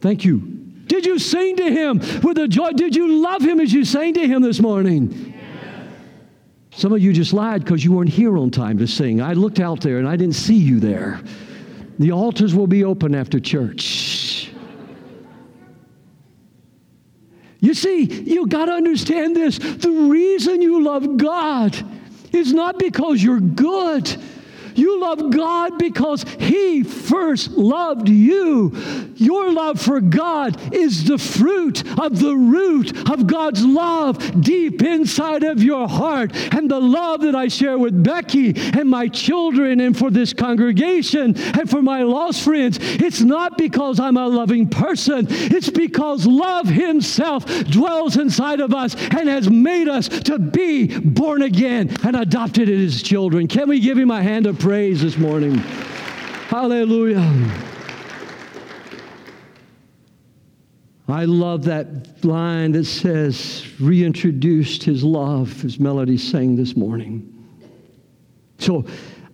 Thank 0.00 0.24
you. 0.24 0.38
Did 0.86 1.06
you 1.06 1.18
sing 1.18 1.56
to 1.56 1.70
Him 1.70 1.98
with 2.22 2.38
a 2.38 2.48
joy? 2.48 2.72
Did 2.72 2.96
you 2.96 3.20
love 3.22 3.42
Him 3.42 3.60
as 3.60 3.72
you 3.72 3.84
sang 3.84 4.14
to 4.14 4.26
Him 4.26 4.42
this 4.42 4.60
morning? 4.60 5.34
Some 6.72 6.92
of 6.92 7.00
you 7.00 7.12
just 7.12 7.32
lied 7.32 7.64
because 7.64 7.84
you 7.84 7.92
weren't 7.92 8.10
here 8.10 8.36
on 8.36 8.50
time 8.50 8.78
to 8.78 8.86
sing. 8.86 9.20
I 9.20 9.32
looked 9.34 9.60
out 9.60 9.80
there 9.80 9.98
and 9.98 10.08
I 10.08 10.16
didn't 10.16 10.36
see 10.36 10.56
you 10.56 10.80
there. 10.80 11.20
The 11.98 12.12
altars 12.12 12.54
will 12.54 12.66
be 12.66 12.84
open 12.84 13.14
after 13.14 13.40
church. 13.40 14.17
You 17.60 17.74
see, 17.74 18.04
you 18.04 18.46
got 18.46 18.66
to 18.66 18.72
understand 18.72 19.34
this. 19.34 19.58
The 19.58 19.90
reason 19.90 20.62
you 20.62 20.82
love 20.82 21.16
God 21.16 21.76
is 22.32 22.52
not 22.52 22.78
because 22.78 23.22
you're 23.22 23.40
good. 23.40 24.16
You 24.78 25.00
love 25.00 25.30
God 25.30 25.76
because 25.76 26.24
He 26.38 26.84
first 26.84 27.50
loved 27.50 28.08
you. 28.08 28.72
Your 29.16 29.52
love 29.52 29.80
for 29.80 30.00
God 30.00 30.72
is 30.72 31.04
the 31.04 31.18
fruit 31.18 31.82
of 31.98 32.20
the 32.20 32.36
root 32.36 33.10
of 33.10 33.26
God's 33.26 33.64
love 33.64 34.40
deep 34.40 34.82
inside 34.82 35.42
of 35.42 35.64
your 35.64 35.88
heart. 35.88 36.30
And 36.54 36.70
the 36.70 36.80
love 36.80 37.22
that 37.22 37.34
I 37.34 37.48
share 37.48 37.76
with 37.76 38.04
Becky 38.04 38.54
and 38.56 38.88
my 38.88 39.08
children 39.08 39.80
and 39.80 39.98
for 39.98 40.12
this 40.12 40.32
congregation 40.32 41.36
and 41.36 41.68
for 41.68 41.82
my 41.82 42.04
lost 42.04 42.44
friends, 42.44 42.78
it's 42.80 43.20
not 43.20 43.58
because 43.58 43.98
I'm 43.98 44.16
a 44.16 44.28
loving 44.28 44.68
person, 44.68 45.26
it's 45.28 45.70
because 45.70 46.24
love 46.24 46.68
Himself 46.68 47.44
dwells 47.64 48.16
inside 48.16 48.60
of 48.60 48.72
us 48.72 48.94
and 48.94 49.28
has 49.28 49.50
made 49.50 49.88
us 49.88 50.08
to 50.08 50.38
be 50.38 50.96
born 51.00 51.42
again 51.42 51.96
and 52.04 52.14
adopted 52.14 52.68
as 52.68 52.78
His 52.78 53.02
children. 53.02 53.48
Can 53.48 53.68
we 53.68 53.80
give 53.80 53.98
Him 53.98 54.12
a 54.12 54.22
hand 54.22 54.46
of 54.46 54.56
praise? 54.56 54.67
Praise 54.68 55.00
this 55.00 55.16
morning. 55.16 55.54
Hallelujah. 56.50 57.24
I 61.08 61.24
love 61.24 61.64
that 61.64 62.22
line 62.22 62.72
that 62.72 62.84
says, 62.84 63.66
reintroduced 63.80 64.82
his 64.82 65.02
love, 65.02 65.64
as 65.64 65.80
Melody 65.80 66.18
sang 66.18 66.54
this 66.54 66.76
morning. 66.76 67.48
So 68.58 68.84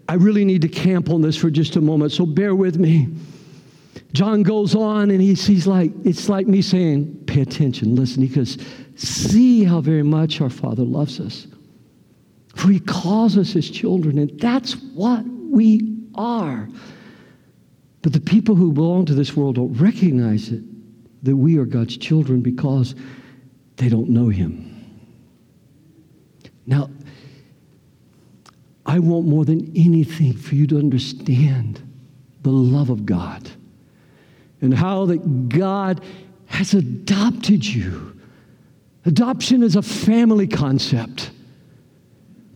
I 0.09 0.15
really 0.15 0.45
need 0.45 0.63
to 0.63 0.69
camp 0.69 1.11
on 1.11 1.21
this 1.21 1.37
for 1.37 1.51
just 1.51 1.75
a 1.75 1.81
moment, 1.81 2.13
so 2.13 2.25
bear 2.25 2.55
with 2.55 2.79
me. 2.79 3.09
John 4.13 4.45
goes 4.45 4.77
on 4.77 5.11
and 5.11 5.21
he's, 5.21 5.45
he's 5.45 5.67
like, 5.67 5.91
it's 6.05 6.29
like 6.29 6.47
me 6.47 6.63
saying, 6.63 7.25
pay 7.27 7.41
attention, 7.41 7.97
listen, 7.97 8.25
because 8.25 8.57
see 8.95 9.65
how 9.65 9.81
very 9.81 10.05
much 10.05 10.41
our 10.41 10.49
Father 10.49 10.85
loves 10.85 11.19
us. 11.19 11.49
For 12.65 12.71
he 12.71 12.81
calls 12.81 13.37
us 13.37 13.53
his 13.53 13.69
children, 13.69 14.17
and 14.17 14.41
that's 14.41 14.73
what 14.95 15.23
we 15.27 15.99
are. 16.15 16.67
But 18.01 18.15
the 18.15 18.21
people 18.21 18.55
who 18.55 18.73
belong 18.73 19.05
to 19.05 19.15
this 19.15 19.37
world 19.37 19.57
don't 19.57 19.75
recognize 19.75 20.49
it, 20.49 20.63
that 21.25 21.37
we 21.37 21.59
are 21.59 21.67
God's 21.67 21.99
children 21.99 22.41
because 22.41 22.95
they 23.77 23.91
don't 23.91 24.09
know 24.09 24.31
him. 24.31 24.83
Now, 26.65 26.89
I 28.87 28.99
want 28.99 29.27
more 29.27 29.45
than 29.45 29.71
anything 29.77 30.33
for 30.35 30.55
you 30.55 30.67
to 30.69 30.79
understand 30.79 31.87
the 32.45 32.51
love 32.51 32.89
of 32.89 33.05
God 33.05 33.47
and 34.63 34.73
how 34.73 35.05
that 35.05 35.51
God 35.51 36.03
has 36.47 36.73
adopted 36.73 37.63
you. 37.67 38.19
Adoption 39.05 39.63
is 39.63 39.77
a 39.77 39.83
family 39.83 40.47
concept. 40.47 41.31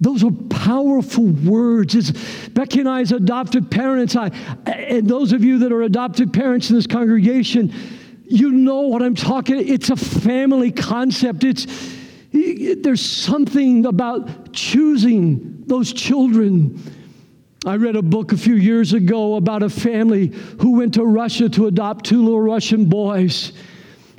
Those 0.01 0.23
are 0.23 0.31
powerful 0.51 1.27
words. 1.27 1.95
It's 1.95 2.13
Becky 2.49 2.81
and 2.81 2.89
I, 2.89 3.01
as 3.01 3.13
adopted 3.13 3.71
parents, 3.71 4.15
I, 4.15 4.29
and 4.67 5.09
those 5.09 5.33
of 5.33 5.43
you 5.43 5.59
that 5.61 5.73
are 5.73 5.83
adopted 5.83 6.33
parents 6.33 6.71
in 6.71 6.77
this 6.77 6.87
congregation, 6.87 7.75
you 8.25 8.53
know 8.53 8.83
what 8.83 9.03
I'm 9.03 9.15
talking. 9.15 9.67
It's 9.69 9.91
a 9.91 9.97
family 9.97 10.71
concept. 10.71 11.45
It's 11.45 11.67
there's 12.31 13.05
something 13.05 13.87
about 13.87 14.53
choosing 14.53 15.65
those 15.67 15.93
children. 15.93 16.81
I 17.65 17.77
read 17.77 17.97
a 17.97 18.03
book 18.03 18.33
a 18.33 18.37
few 18.37 18.55
years 18.55 18.93
ago 18.93 19.37
about 19.37 19.63
a 19.63 19.71
family 19.71 20.29
who 20.61 20.73
went 20.77 20.95
to 20.95 21.05
Russia 21.05 21.49
to 21.51 21.67
adopt 21.67 22.05
two 22.05 22.23
little 22.23 22.41
Russian 22.41 22.85
boys. 22.85 23.53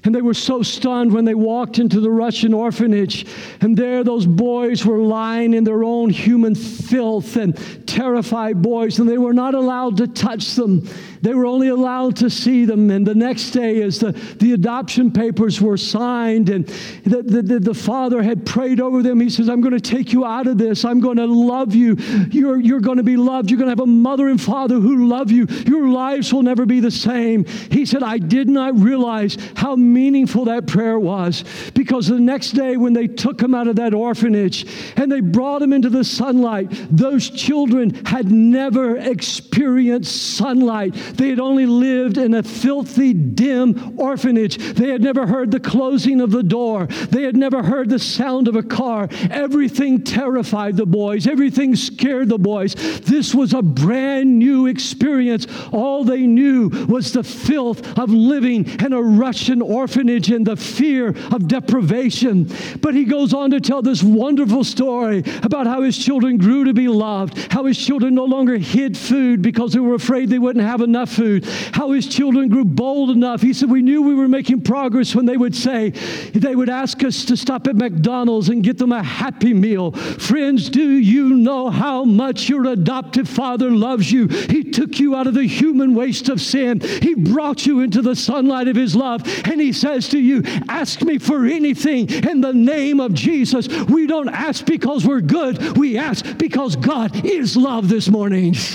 And 0.03 0.15
they 0.15 0.21
were 0.21 0.33
so 0.33 0.61
stunned 0.61 1.13
when 1.13 1.25
they 1.25 1.35
walked 1.35 1.79
into 1.79 1.99
the 1.99 2.09
Russian 2.09 2.53
orphanage. 2.53 3.25
And 3.61 3.77
there, 3.77 4.03
those 4.03 4.25
boys 4.25 4.85
were 4.85 4.99
lying 4.99 5.53
in 5.53 5.63
their 5.63 5.83
own 5.83 6.09
human 6.09 6.55
filth 6.55 7.35
and 7.35 7.57
terrified 7.87 8.61
boys, 8.61 8.99
and 8.99 9.09
they 9.09 9.17
were 9.17 9.33
not 9.33 9.55
allowed 9.55 9.97
to 9.97 10.07
touch 10.07 10.55
them. 10.55 10.87
They 11.21 11.33
were 11.33 11.45
only 11.45 11.69
allowed 11.69 12.15
to 12.17 12.29
see 12.29 12.65
them. 12.65 12.89
And 12.89 13.05
the 13.05 13.15
next 13.15 13.51
day, 13.51 13.81
as 13.81 13.99
the, 13.99 14.11
the 14.39 14.53
adoption 14.53 15.11
papers 15.11 15.61
were 15.61 15.77
signed 15.77 16.49
and 16.49 16.67
the, 17.05 17.41
the, 17.41 17.59
the 17.59 17.73
father 17.73 18.21
had 18.21 18.45
prayed 18.45 18.79
over 18.79 19.01
them, 19.03 19.19
he 19.19 19.29
says, 19.29 19.49
I'm 19.49 19.61
going 19.61 19.77
to 19.77 19.81
take 19.81 20.13
you 20.13 20.25
out 20.25 20.47
of 20.47 20.57
this. 20.57 20.85
I'm 20.85 20.99
going 20.99 21.17
to 21.17 21.25
love 21.25 21.75
you. 21.75 21.95
You're, 22.31 22.59
you're 22.59 22.79
going 22.79 22.97
to 22.97 23.03
be 23.03 23.17
loved. 23.17 23.49
You're 23.49 23.57
going 23.57 23.67
to 23.67 23.71
have 23.71 23.79
a 23.79 23.85
mother 23.85 24.27
and 24.27 24.41
father 24.41 24.75
who 24.75 25.07
love 25.07 25.31
you. 25.31 25.45
Your 25.65 25.89
lives 25.89 26.33
will 26.33 26.43
never 26.43 26.65
be 26.65 26.79
the 26.79 26.91
same. 26.91 27.45
He 27.45 27.85
said, 27.85 28.03
I 28.03 28.17
did 28.17 28.49
not 28.49 28.77
realize 28.79 29.37
how 29.55 29.75
meaningful 29.75 30.45
that 30.45 30.67
prayer 30.67 30.99
was 30.99 31.43
because 31.73 32.07
the 32.07 32.19
next 32.19 32.51
day, 32.51 32.77
when 32.77 32.93
they 32.93 33.07
took 33.07 33.41
him 33.41 33.53
out 33.53 33.67
of 33.67 33.75
that 33.77 33.93
orphanage 33.93 34.65
and 34.95 35.11
they 35.11 35.19
brought 35.19 35.61
him 35.61 35.73
into 35.73 35.89
the 35.89 36.03
sunlight, 36.03 36.67
those 36.89 37.29
children 37.29 38.05
had 38.05 38.31
never 38.31 38.97
experienced 38.97 40.35
sunlight. 40.35 40.95
They 41.15 41.29
had 41.29 41.39
only 41.39 41.65
lived 41.65 42.17
in 42.17 42.33
a 42.33 42.43
filthy, 42.43 43.13
dim 43.13 43.99
orphanage. 43.99 44.57
They 44.57 44.89
had 44.89 45.01
never 45.01 45.27
heard 45.27 45.51
the 45.51 45.59
closing 45.59 46.21
of 46.21 46.31
the 46.31 46.43
door. 46.43 46.87
They 46.87 47.23
had 47.23 47.35
never 47.35 47.63
heard 47.63 47.89
the 47.89 47.99
sound 47.99 48.47
of 48.47 48.55
a 48.55 48.63
car. 48.63 49.07
Everything 49.29 50.03
terrified 50.03 50.77
the 50.77 50.85
boys, 50.85 51.27
everything 51.27 51.75
scared 51.75 52.29
the 52.29 52.37
boys. 52.37 52.75
This 53.01 53.33
was 53.33 53.53
a 53.53 53.61
brand 53.61 54.37
new 54.39 54.67
experience. 54.67 55.47
All 55.71 56.03
they 56.03 56.25
knew 56.25 56.69
was 56.87 57.13
the 57.13 57.23
filth 57.23 57.97
of 57.97 58.09
living 58.09 58.65
in 58.79 58.93
a 58.93 59.01
Russian 59.01 59.61
orphanage 59.61 60.29
and 60.29 60.45
the 60.45 60.55
fear 60.55 61.09
of 61.31 61.47
deprivation. 61.47 62.49
But 62.81 62.93
he 62.95 63.05
goes 63.05 63.33
on 63.33 63.51
to 63.51 63.59
tell 63.59 63.81
this 63.81 64.03
wonderful 64.03 64.63
story 64.63 65.23
about 65.43 65.67
how 65.67 65.81
his 65.81 65.97
children 65.97 66.37
grew 66.37 66.65
to 66.65 66.73
be 66.73 66.87
loved, 66.87 67.51
how 67.51 67.65
his 67.65 67.77
children 67.77 68.15
no 68.15 68.25
longer 68.25 68.57
hid 68.57 68.97
food 68.97 69.41
because 69.41 69.73
they 69.73 69.79
were 69.79 69.95
afraid 69.95 70.29
they 70.29 70.39
wouldn't 70.39 70.65
have 70.65 70.81
enough 70.81 70.98
enough 70.99 71.15
food, 71.15 71.45
how 71.73 71.91
his 71.91 72.07
children 72.07 72.49
grew 72.49 72.65
bold 72.65 73.09
enough. 73.09 73.41
He 73.41 73.53
said, 73.53 73.69
We 73.69 73.81
knew 73.81 74.01
we 74.01 74.15
were 74.15 74.27
making 74.27 74.61
progress 74.61 75.15
when 75.15 75.25
they 75.25 75.37
would 75.37 75.55
say, 75.55 75.91
they 76.33 76.55
would 76.55 76.69
ask 76.69 77.03
us 77.03 77.23
to 77.25 77.37
stop 77.37 77.67
at 77.67 77.77
McDonald's 77.77 78.49
and 78.49 78.63
get 78.63 78.77
them 78.77 78.91
a 78.91 79.01
happy 79.01 79.53
meal. 79.53 79.91
Friends, 79.91 80.69
do 80.69 80.81
you 80.81 81.29
know 81.29 81.69
how 81.69 82.03
much 82.03 82.49
your 82.49 82.65
adoptive 82.65 83.29
father 83.29 83.71
loves 83.71 84.11
you? 84.11 84.27
He 84.27 84.65
took 84.65 84.99
you 84.99 85.15
out 85.15 85.27
of 85.27 85.35
the 85.35 85.47
human 85.47 85.95
waste 85.95 86.27
of 86.27 86.41
sin, 86.41 86.81
he 86.81 87.15
brought 87.15 87.65
you 87.65 87.79
into 87.79 88.01
the 88.01 88.15
sunlight 88.15 88.67
of 88.67 88.75
his 88.75 88.95
love, 88.95 89.21
and 89.45 89.61
he 89.61 89.71
says 89.71 90.09
to 90.09 90.19
you, 90.19 90.43
Ask 90.67 91.01
me 91.01 91.17
for 91.17 91.45
anything 91.45 92.09
in 92.09 92.41
the 92.41 92.53
name 92.53 92.99
of 92.99 93.13
Jesus. 93.13 93.67
We 93.85 94.05
don't 94.05 94.29
ask 94.29 94.65
because 94.65 95.05
we're 95.05 95.21
good, 95.21 95.77
we 95.77 95.97
ask 95.97 96.37
because 96.37 96.75
God 96.75 97.25
is 97.25 97.55
love 97.55 97.87
this 97.87 98.09
morning. 98.09 98.55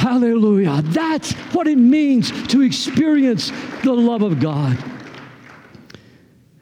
Hallelujah. 0.00 0.80
That's 0.82 1.32
what 1.52 1.66
it 1.66 1.76
means 1.76 2.30
to 2.46 2.62
experience 2.62 3.52
the 3.84 3.92
love 3.92 4.22
of 4.22 4.40
God. 4.40 4.82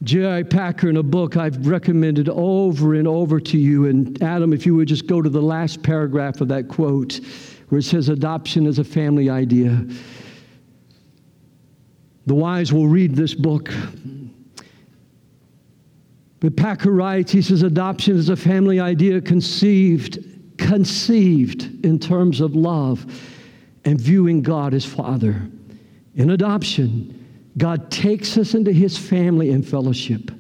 J.I. 0.03 0.43
Packer, 0.43 0.91
in 0.91 0.97
a 0.97 1.05
book 1.05 1.37
I've 1.37 1.65
recommended 1.65 2.29
over 2.29 2.95
and 2.95 3.07
over 3.07 3.39
to 3.39 3.57
you, 3.57 3.87
and 3.87 4.21
Adam, 4.25 4.53
if 4.53 4.67
you 4.67 4.75
would 4.75 4.89
just 4.89 5.07
go 5.07 5.23
to 5.23 5.31
the 5.31 5.41
last 5.41 5.85
paragraph 5.85 6.41
of 6.41 6.49
that 6.49 6.67
quote 6.67 7.21
where 7.69 7.79
it 7.79 7.85
says 7.85 8.09
adoption 8.09 8.67
is 8.67 8.81
a 8.81 8.85
family 8.85 9.31
idea. 9.31 9.87
The 12.27 12.35
wise 12.35 12.73
will 12.73 12.89
read 12.89 13.15
this 13.15 13.35
book. 13.35 13.73
But 16.41 16.57
Packer 16.57 16.91
writes, 16.91 17.31
he 17.31 17.41
says, 17.41 17.63
adoption 17.63 18.17
is 18.17 18.31
a 18.31 18.37
family 18.37 18.81
idea 18.81 19.21
conceived 19.21 20.38
conceived 20.59 21.85
in 21.85 21.99
terms 21.99 22.41
of 22.41 22.55
love 22.55 23.07
and 23.85 23.99
viewing 23.99 24.43
God 24.43 24.75
as 24.75 24.85
Father. 24.85 25.49
In 26.15 26.31
adoption, 26.31 27.15
God 27.57 27.91
takes 27.91 28.37
us 28.37 28.55
into 28.55 28.73
his 28.73 28.99
family 28.99 29.51
and 29.51 29.67
fellowship. 29.67 30.31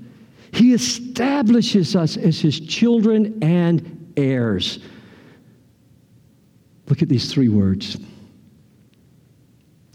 He 0.53 0.75
establishes 0.75 1.97
us 1.97 2.17
as 2.17 2.41
his 2.41 2.61
children 2.61 3.39
and 3.43 4.13
heirs. 4.17 4.81
Look 6.89 7.03
at 7.03 7.09
these 7.09 7.33
three 7.33 7.49
words. 7.49 7.99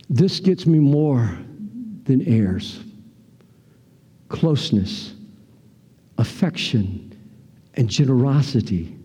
This 0.10 0.40
gets 0.40 0.66
me 0.66 0.80
more 0.80 1.38
than 2.04 2.22
heirs 2.28 2.80
closeness, 4.30 5.14
affection, 6.18 7.16
and 7.76 7.88
generosity 7.88 8.98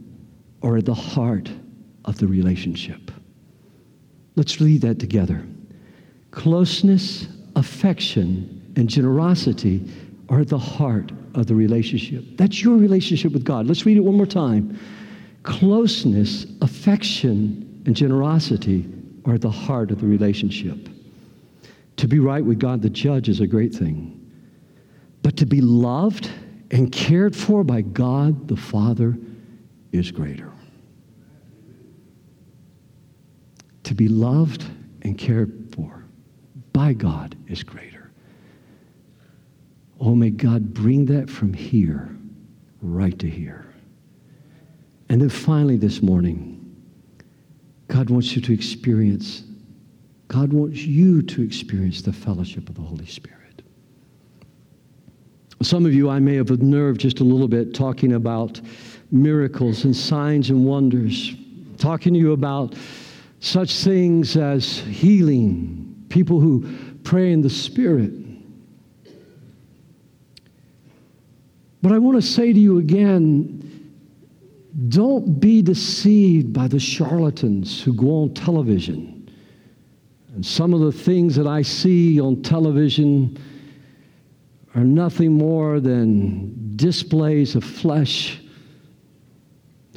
are 0.63 0.77
at 0.77 0.85
the 0.85 0.95
heart 0.95 1.51
of 2.05 2.19
the 2.19 2.27
relationship. 2.27 3.11
Let's 4.37 4.61
read 4.61 4.83
that 4.83 4.99
together. 4.99 5.45
Closeness, 6.31 7.29
affection, 7.57 8.73
and 8.77 8.89
generosity 8.89 9.91
are 10.29 10.41
at 10.41 10.49
the 10.49 10.59
heart 10.59 11.11
of 11.35 11.47
the 11.47 11.55
relationship. 11.55 12.25
That's 12.37 12.63
your 12.63 12.77
relationship 12.77 13.33
with 13.33 13.45
God. 13.45 13.67
Let's 13.67 13.87
read 13.87 13.97
it 13.97 14.01
one 14.01 14.17
more 14.17 14.27
time. 14.27 14.79
Closeness, 15.43 16.47
affection, 16.61 17.83
and 17.87 17.97
generosity 17.97 18.87
are 19.25 19.35
at 19.35 19.41
the 19.41 19.51
heart 19.51 19.91
of 19.91 20.01
the 20.01 20.07
relationship. 20.07 20.89
To 21.97 22.07
be 22.07 22.19
right 22.19 22.45
with 22.45 22.59
God 22.59 22.83
the 22.83 22.91
judge 22.91 23.29
is 23.29 23.41
a 23.41 23.47
great 23.47 23.75
thing. 23.75 24.15
But 25.23 25.37
to 25.39 25.47
be 25.47 25.61
loved 25.61 26.31
and 26.71 26.93
cared 26.93 27.35
for 27.35 27.65
by 27.65 27.81
God 27.81 28.49
the 28.49 28.57
Father 28.57 29.19
is 29.93 30.11
greater. 30.11 30.53
To 33.85 33.95
be 33.95 34.09
loved 34.09 34.65
and 35.03 35.17
cared 35.17 35.73
for 35.75 36.05
by 36.73 36.93
God 36.93 37.37
is 37.47 37.63
greater. 37.63 38.11
Oh, 40.01 40.15
may 40.15 40.31
God 40.31 40.73
bring 40.75 41.07
that 41.07 41.29
from 41.29 41.53
here 41.53 42.09
right 42.81 43.19
to 43.19 43.29
here. 43.29 43.75
And 45.09 45.21
then 45.21 45.31
finally, 45.31 45.77
this 45.77 46.03
morning, 46.03 46.55
God 47.89 48.11
wants 48.11 48.37
you 48.37 48.43
to 48.43 48.53
experience, 48.53 49.45
God 50.29 50.53
wants 50.53 50.79
you 50.81 51.23
to 51.23 51.43
experience 51.43 52.03
the 52.03 52.13
fellowship 52.13 52.69
of 52.69 52.75
the 52.75 52.83
Holy 52.83 53.07
Spirit. 53.07 53.63
Some 55.63 55.87
of 55.87 55.95
you, 55.95 56.09
I 56.09 56.21
may 56.21 56.37
have 56.37 56.51
unnerved 56.51 57.01
just 57.01 57.21
a 57.21 57.25
little 57.25 57.49
bit 57.49 57.75
talking 57.75 58.13
about 58.13 58.61
miracles 59.11 59.85
and 59.85 59.95
signs 59.95 60.51
and 60.51 60.65
wonders, 60.65 61.35
talking 61.79 62.13
to 62.15 62.19
you 62.19 62.33
about 62.33 62.75
such 63.41 63.77
things 63.77 64.37
as 64.37 64.81
healing, 64.81 66.07
people 66.09 66.41
who 66.41 66.69
pray 67.05 67.33
in 67.33 67.41
the 67.41 67.51
Spirit. 67.51 68.13
But 71.81 71.93
I 71.93 71.99
want 71.99 72.17
to 72.17 72.23
say 72.23 72.53
to 72.53 72.59
you 72.59 72.79
again 72.79 73.65
don't 74.89 75.41
be 75.41 75.61
deceived 75.61 76.53
by 76.53 76.69
the 76.69 76.79
charlatans 76.79 77.83
who 77.83 77.93
go 77.93 78.23
on 78.23 78.35
television. 78.35 79.29
And 80.35 80.47
some 80.47 80.73
of 80.73 80.81
the 80.81 80.93
things 80.93 81.35
that 81.35 81.49
I 81.49 81.63
see 81.63 82.21
on 82.21 82.43
television 82.43 83.39
are 84.77 84.85
nothing 84.85 85.33
more 85.33 85.81
than 85.81 86.77
displays 86.77 87.57
of 87.57 87.65
flesh. 87.65 88.41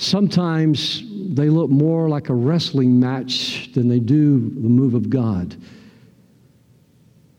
Sometimes 0.02 1.04
they 1.36 1.48
look 1.48 1.70
more 1.70 2.10
like 2.10 2.30
a 2.30 2.34
wrestling 2.34 3.00
match 3.00 3.72
than 3.74 3.88
they 3.88 4.00
do 4.00 4.40
the 4.40 4.68
move 4.68 4.96
of 4.96 5.12
God. 5.12 5.56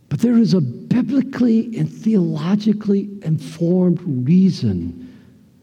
But 0.08 0.20
there 0.20 0.38
is 0.38 0.54
a 0.54 0.60
biblically 0.60 1.76
and 1.76 1.92
theologically 1.92 3.10
informed 3.22 4.00
reason 4.28 5.12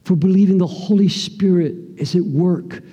for 0.04 0.18
believing 0.18 0.58
the 0.58 0.68
Holy 0.68 1.08
Spirit 1.08 1.74
is 1.96 2.18
at 2.18 2.24
work, 2.24 2.84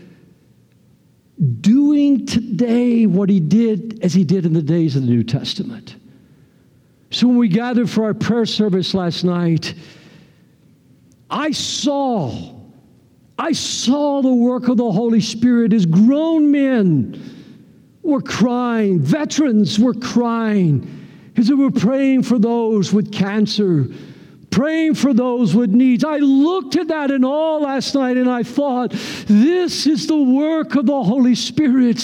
doing 1.60 2.26
today 2.26 3.06
what 3.06 3.28
he 3.28 3.40
did 3.40 4.04
as 4.04 4.14
he 4.14 4.22
did 4.22 4.46
in 4.46 4.52
the 4.52 4.62
days 4.62 4.94
of 4.94 5.02
the 5.02 5.08
New 5.08 5.24
Testament. 5.24 5.96
So 7.10 7.26
when 7.26 7.38
we 7.38 7.48
gathered 7.48 7.90
for 7.90 8.04
our 8.04 8.14
prayer 8.14 8.46
service 8.46 8.94
last 8.94 9.24
night, 9.24 9.74
I 11.28 11.50
saw, 11.50 12.55
I 13.38 13.52
saw 13.52 14.22
the 14.22 14.32
work 14.32 14.68
of 14.68 14.76
the 14.76 14.90
Holy 14.90 15.20
Spirit 15.20 15.72
as 15.72 15.86
grown 15.86 16.50
men 16.50 17.22
were 18.02 18.22
crying, 18.22 19.00
veterans 19.00 19.78
were 19.78 19.94
crying, 19.94 21.06
as 21.36 21.48
they 21.48 21.54
were 21.54 21.70
praying 21.70 22.22
for 22.22 22.38
those 22.38 22.92
with 22.92 23.12
cancer 23.12 23.88
praying 24.56 24.94
for 24.94 25.12
those 25.12 25.54
with 25.54 25.68
needs. 25.68 26.02
I 26.02 26.16
looked 26.16 26.76
at 26.76 26.88
that 26.88 27.10
in 27.10 27.26
all 27.26 27.60
last 27.60 27.94
night 27.94 28.16
and 28.16 28.30
I 28.30 28.42
thought, 28.42 28.90
this 29.26 29.86
is 29.86 30.06
the 30.06 30.16
work 30.16 30.76
of 30.76 30.86
the 30.86 31.02
Holy 31.02 31.34
Spirit. 31.34 32.02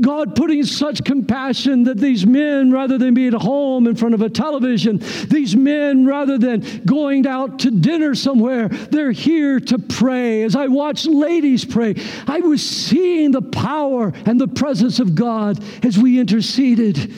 God 0.00 0.34
putting 0.34 0.64
such 0.64 1.04
compassion 1.04 1.84
that 1.84 1.98
these 1.98 2.26
men, 2.26 2.72
rather 2.72 2.98
than 2.98 3.14
being 3.14 3.32
at 3.32 3.40
home 3.40 3.86
in 3.86 3.94
front 3.94 4.14
of 4.14 4.22
a 4.22 4.28
television, 4.28 5.00
these 5.28 5.54
men, 5.54 6.04
rather 6.04 6.36
than 6.36 6.84
going 6.84 7.26
out 7.28 7.60
to 7.60 7.70
dinner 7.70 8.16
somewhere, 8.16 8.68
they're 8.68 9.12
here 9.12 9.60
to 9.60 9.78
pray. 9.78 10.42
As 10.42 10.56
I 10.56 10.66
watched 10.66 11.06
ladies 11.06 11.64
pray, 11.64 11.94
I 12.26 12.40
was 12.40 12.68
seeing 12.68 13.30
the 13.30 13.42
power 13.42 14.12
and 14.26 14.40
the 14.40 14.48
presence 14.48 14.98
of 14.98 15.14
God 15.14 15.62
as 15.84 15.96
we 15.96 16.18
interceded. 16.18 17.14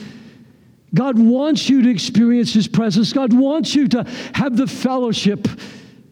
God 0.93 1.17
wants 1.17 1.69
you 1.69 1.81
to 1.81 1.89
experience 1.89 2.53
His 2.53 2.67
presence. 2.67 3.11
God 3.11 3.33
wants 3.33 3.73
you 3.73 3.87
to 3.89 4.03
have 4.35 4.55
the 4.55 4.67
fellowship 4.67 5.47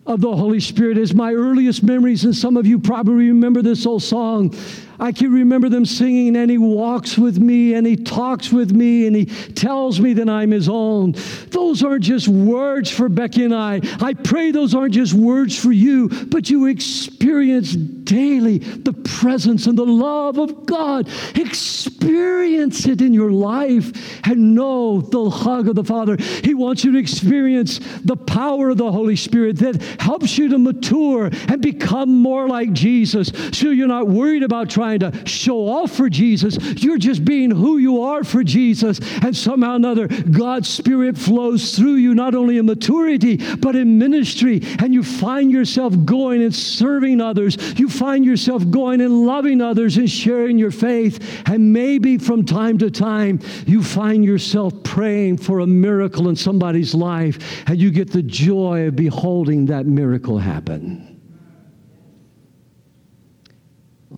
of 0.06 0.20
the 0.20 0.36
Holy 0.36 0.60
Spirit. 0.60 0.98
As 0.98 1.14
my 1.14 1.34
earliest 1.34 1.84
memories, 1.84 2.26
and 2.26 2.36
some 2.36 2.58
of 2.58 2.66
you 2.66 2.80
probably 2.80 3.28
remember 3.28 3.62
this 3.62 3.86
old 3.86 4.02
song. 4.04 4.56
I 5.00 5.12
can 5.12 5.32
remember 5.32 5.70
them 5.70 5.86
singing, 5.86 6.36
and 6.36 6.50
he 6.50 6.58
walks 6.58 7.18
with 7.18 7.40
me, 7.40 7.74
and 7.74 7.86
he 7.86 7.96
talks 7.96 8.52
with 8.52 8.72
me, 8.72 9.08
and 9.08 9.16
he 9.16 9.26
tells 9.26 10.00
me 10.00 10.14
that 10.14 10.30
I'm 10.30 10.52
his 10.52 10.70
own. 10.70 11.16
Those 11.50 11.84
aren't 11.84 12.04
just 12.04 12.28
words 12.28 12.90
for 12.90 13.10
Becky 13.10 13.44
and 13.44 13.54
I. 13.54 13.82
I 14.02 14.14
pray 14.14 14.52
those 14.52 14.74
aren't 14.74 14.94
just 14.94 15.14
words 15.14 15.58
for 15.58 15.72
you, 15.72 16.10
but 16.28 16.50
you 16.50 16.68
experience 16.68 17.74
daily 17.74 18.60
the 18.60 18.94
presence 18.94 19.68
and 19.68 19.78
the 19.78 19.86
love 19.86 20.38
of 20.38 20.66
God. 20.66 21.10
Experience 21.36 22.86
it 22.86 23.02
in 23.02 23.14
your 23.14 23.32
life 23.32 24.26
and 24.26 24.56
know 24.56 25.02
the 25.02 25.30
hug 25.30 25.68
of 25.68 25.76
the 25.76 25.84
Father. 25.84 26.18
He 26.44 26.54
wants 26.54 26.84
you 26.84 26.92
to 26.94 26.98
experience 26.98 27.80
the 28.04 28.16
power 28.16 28.70
of 28.70 28.78
the 28.78 28.92
Holy 28.92 29.16
Spirit 29.16 29.58
that 29.58 29.82
helps 30.00 30.38
you 30.38 30.50
to 30.50 30.58
mature 30.58 31.30
and 31.48 31.62
become 31.62 32.10
more 32.16 32.48
like 32.48 32.74
Jesus 32.74 33.32
so 33.52 33.70
you're 33.70 33.88
not 33.88 34.08
worried 34.08 34.44
about 34.44 34.70
trying 34.70 34.85
trying 34.86 35.12
to 35.12 35.28
show 35.28 35.68
off 35.68 35.92
for 35.92 36.10
Jesus. 36.10 36.58
You're 36.84 37.00
just 37.00 37.26
being 37.26 37.50
who 37.50 37.78
you 37.78 38.04
are 38.04 38.24
for 38.24 38.44
Jesus. 38.44 39.00
And 39.24 39.36
somehow 39.36 39.74
or 39.74 39.76
another, 39.78 40.08
God's 40.08 40.70
Spirit 40.70 41.18
flows 41.18 41.76
through 41.76 41.96
you, 41.96 42.14
not 42.14 42.36
only 42.36 42.60
in 42.60 42.68
maturity, 42.68 43.38
but 43.56 43.76
in 43.76 43.98
ministry. 43.98 44.62
And 44.80 44.94
you 44.94 45.02
find 45.04 45.52
yourself 45.52 45.94
going 46.06 46.44
and 46.44 46.54
serving 46.54 47.20
others. 47.20 47.58
You 47.80 47.90
find 47.90 48.24
yourself 48.24 48.70
going 48.70 49.02
and 49.02 49.26
loving 49.26 49.60
others 49.60 49.98
and 49.98 50.10
sharing 50.10 50.60
your 50.60 50.72
faith. 50.72 51.44
And 51.48 51.74
maybe 51.74 52.20
from 52.20 52.46
time 52.46 52.78
to 52.80 52.92
time, 52.92 53.40
you 53.66 53.82
find 53.82 54.24
yourself 54.24 54.84
praying 54.84 55.38
for 55.38 55.62
a 55.62 55.68
miracle 55.68 56.30
in 56.30 56.36
somebody's 56.36 56.94
life, 56.94 57.64
and 57.68 57.80
you 57.80 57.90
get 57.90 58.12
the 58.12 58.22
joy 58.22 58.88
of 58.88 58.96
beholding 58.96 59.66
that 59.66 59.86
miracle 59.88 60.38
happen. 60.38 61.15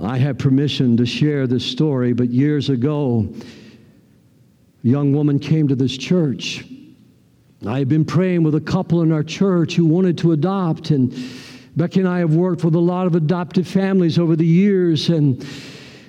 I 0.02 0.18
have 0.18 0.38
permission 0.38 0.96
to 0.98 1.06
share 1.06 1.48
this 1.48 1.66
story, 1.66 2.14
but 2.14 2.30
years 2.30 2.70
ago, 2.70 3.28
a 4.84 4.88
young 4.88 5.12
woman 5.12 5.40
came 5.40 5.68
to 5.70 5.76
this 5.76 5.98
church. 5.98 6.66
I 7.66 7.80
had 7.80 7.90
been 7.90 8.06
praying 8.06 8.44
with 8.44 8.54
a 8.54 8.62
couple 8.62 9.02
in 9.02 9.12
our 9.12 9.24
church 9.24 9.74
who 9.74 9.86
wanted 9.86 10.18
to 10.20 10.34
adopt, 10.34 10.92
and 10.92 11.16
Becky 11.76 12.02
and 12.02 12.10
I 12.10 12.20
have 12.20 12.36
worked 12.36 12.64
with 12.64 12.76
a 12.76 12.80
lot 12.80 13.08
of 13.08 13.16
adopted 13.16 13.66
families 13.66 14.20
over 14.20 14.36
the 14.36 14.46
years, 14.46 15.10
and 15.10 15.44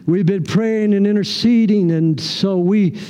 we've 0.06 0.26
been 0.26 0.44
praying 0.44 0.92
and 0.92 1.06
interceding. 1.06 1.90
And 1.92 2.20
so 2.20 2.58
we, 2.58 3.00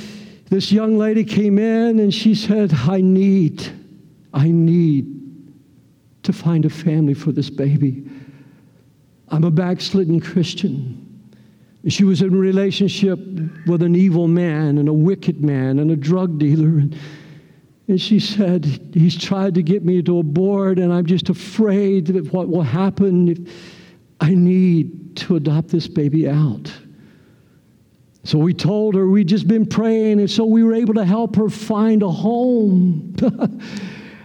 this 0.49 0.71
young 0.71 0.97
lady 0.97 1.25
came 1.25 1.59
in 1.59 1.99
and 1.99 2.13
she 2.13 2.33
said, 2.33 2.73
I 2.73 3.01
need, 3.01 3.67
I 4.33 4.49
need 4.49 5.15
to 6.23 6.31
find 6.31 6.63
a 6.63 6.69
family 6.69 7.13
for 7.13 7.33
this 7.33 7.49
baby. 7.49 8.09
I'm 9.31 9.43
a 9.43 9.51
backslidden 9.51 10.19
Christian. 10.19 11.05
She 11.87 12.03
was 12.03 12.21
in 12.21 12.33
a 12.33 12.37
relationship 12.37 13.19
with 13.65 13.81
an 13.81 13.95
evil 13.95 14.27
man 14.27 14.77
and 14.77 14.89
a 14.89 14.93
wicked 14.93 15.41
man 15.41 15.79
and 15.79 15.91
a 15.91 15.95
drug 15.95 16.37
dealer. 16.37 16.79
And, 16.79 16.97
and 17.87 18.01
she 18.01 18.19
said, 18.19 18.65
He's 18.93 19.17
tried 19.17 19.55
to 19.55 19.63
get 19.63 19.85
me 19.85 20.01
to 20.03 20.19
abort, 20.19 20.77
and 20.77 20.91
I'm 20.91 21.05
just 21.05 21.29
afraid 21.29 22.15
of 22.15 22.33
what 22.33 22.49
will 22.49 22.63
happen 22.63 23.29
if 23.29 23.39
I 24.19 24.33
need 24.33 25.15
to 25.17 25.37
adopt 25.37 25.69
this 25.69 25.87
baby 25.87 26.27
out. 26.27 26.71
So 28.25 28.37
we 28.37 28.53
told 28.53 28.95
her 28.95 29.07
we'd 29.07 29.27
just 29.27 29.47
been 29.47 29.65
praying, 29.65 30.19
and 30.19 30.29
so 30.29 30.45
we 30.45 30.63
were 30.63 30.73
able 30.73 30.95
to 30.95 31.05
help 31.05 31.37
her 31.37 31.49
find 31.49 32.03
a 32.03 32.11
home. 32.11 33.15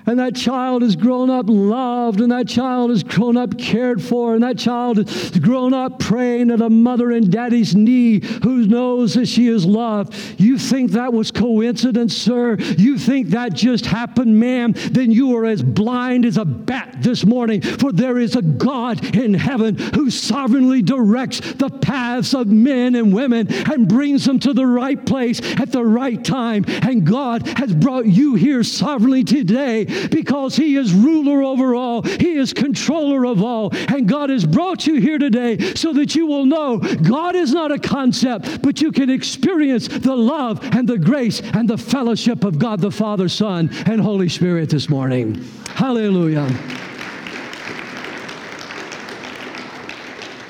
and 0.06 0.18
that 0.18 0.34
child 0.34 0.82
has 0.82 0.96
grown 0.96 1.30
up 1.30 1.46
loved, 1.48 2.20
and 2.20 2.30
that 2.32 2.48
child 2.48 2.90
has 2.90 3.02
grown 3.02 3.36
up 3.36 3.58
cared 3.58 4.02
for, 4.02 4.34
and 4.34 4.42
that 4.42 4.58
child 4.58 4.98
has 4.98 5.30
grown 5.38 5.72
up 5.72 5.98
praying 5.98 6.50
at 6.50 6.60
a 6.60 6.70
mother 6.70 7.10
and 7.10 7.30
daddy's 7.30 7.74
knee 7.74 8.20
who 8.42 8.66
knows 8.66 9.14
that 9.14 9.26
she 9.26 9.48
is 9.48 9.64
loved. 9.64 10.14
You 10.38 10.58
think 10.58 10.92
that 10.92 11.12
was 11.12 11.30
coincidence, 11.30 12.16
sir? 12.16 12.56
You 12.76 12.98
think 12.98 13.28
that 13.28 13.54
just 13.54 13.86
happened, 13.86 14.38
ma'am? 14.38 14.72
Then 14.72 15.10
you 15.10 15.36
are 15.36 15.46
as 15.46 15.62
blind 15.62 16.24
as 16.24 16.36
a 16.36 16.44
bat 16.44 16.96
this 17.00 17.24
morning, 17.24 17.60
for 17.60 17.92
there 17.92 18.18
is 18.18 18.36
a 18.36 18.42
God 18.42 19.16
in 19.16 19.34
heaven 19.34 19.76
who 19.76 20.10
sovereignly 20.10 20.82
directs 20.82 21.40
the 21.54 21.70
paths 21.70 22.34
of 22.34 22.48
men 22.48 22.94
and 22.94 23.12
women 23.14 23.46
and 23.50 23.88
brings 23.88 24.24
them 24.24 24.38
to 24.40 24.52
the 24.52 24.66
right 24.66 25.04
place 25.04 25.40
at 25.58 25.72
the 25.72 25.84
right 25.84 26.22
time. 26.24 26.64
And 26.68 27.06
God 27.06 27.46
has 27.58 27.74
brought 27.74 28.06
you 28.06 28.34
here 28.34 28.62
sovereignly 28.62 29.24
today 29.24 29.86
because 30.10 30.56
He 30.56 30.76
is 30.76 30.92
ruler 30.92 31.42
over 31.42 31.74
all, 31.74 32.02
He 32.02 32.36
is 32.36 32.52
controller 32.52 33.26
of 33.26 33.42
all. 33.42 33.70
And 33.72 34.08
God 34.08 34.30
has 34.30 34.44
brought 34.44 34.86
you 34.86 35.00
here 35.00 35.18
today 35.18 35.74
so 35.74 35.92
that 35.94 36.14
you 36.14 36.26
will 36.26 36.46
know 36.46 36.78
God 36.78 37.34
is 37.34 37.52
not 37.52 37.72
a 37.72 37.78
concept, 37.78 38.62
but 38.62 38.80
you 38.80 38.92
can 38.92 39.10
experience 39.10 39.88
the 39.88 40.16
love 40.16 40.60
and 40.74 40.88
the 40.88 40.98
grace 40.98 41.40
and 41.40 41.68
the 41.68 41.78
fellowship 41.78 42.44
of 42.44 42.58
God 42.58 42.80
the 42.80 42.90
Father, 42.90 43.28
Son, 43.28 43.70
and 43.86 44.00
Holy 44.00 44.28
Spirit 44.28 44.70
this 44.70 44.88
morning. 44.88 45.42
Hallelujah. 45.68 46.48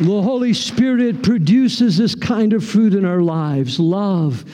The 0.00 0.22
Holy 0.22 0.52
Spirit 0.52 1.22
produces 1.22 1.96
this 1.96 2.16
kind 2.16 2.52
of 2.52 2.64
fruit 2.64 2.94
in 2.94 3.04
our 3.04 3.22
lives 3.22 3.78
love 3.78 4.44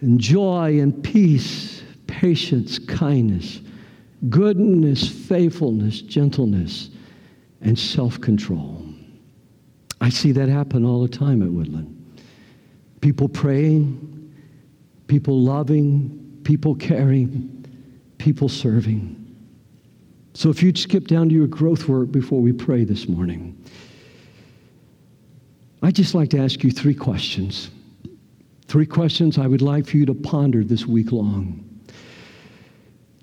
and 0.00 0.18
joy 0.18 0.80
and 0.80 1.04
peace, 1.04 1.82
patience, 2.06 2.78
kindness, 2.78 3.60
goodness, 4.28 5.08
faithfulness, 5.08 6.00
gentleness, 6.02 6.90
and 7.60 7.78
self 7.78 8.20
control. 8.20 8.82
I 10.00 10.10
see 10.10 10.32
that 10.32 10.48
happen 10.48 10.84
all 10.84 11.02
the 11.02 11.08
time 11.08 11.42
at 11.42 11.50
Woodland. 11.50 11.94
People 13.00 13.28
praying, 13.28 14.32
people 15.06 15.40
loving, 15.40 16.40
people 16.44 16.74
caring, 16.74 17.64
people 18.18 18.48
serving. 18.48 19.14
So 20.34 20.50
if 20.50 20.62
you'd 20.62 20.78
skip 20.78 21.08
down 21.08 21.28
to 21.28 21.34
your 21.34 21.48
growth 21.48 21.88
work 21.88 22.12
before 22.12 22.40
we 22.40 22.52
pray 22.52 22.84
this 22.84 23.08
morning, 23.08 23.60
I'd 25.82 25.94
just 25.94 26.14
like 26.14 26.30
to 26.30 26.38
ask 26.38 26.62
you 26.62 26.70
three 26.70 26.94
questions. 26.94 27.70
Three 28.66 28.86
questions 28.86 29.38
I 29.38 29.46
would 29.46 29.62
like 29.62 29.86
for 29.86 29.96
you 29.96 30.06
to 30.06 30.14
ponder 30.14 30.62
this 30.62 30.86
week 30.86 31.10
long. 31.10 31.67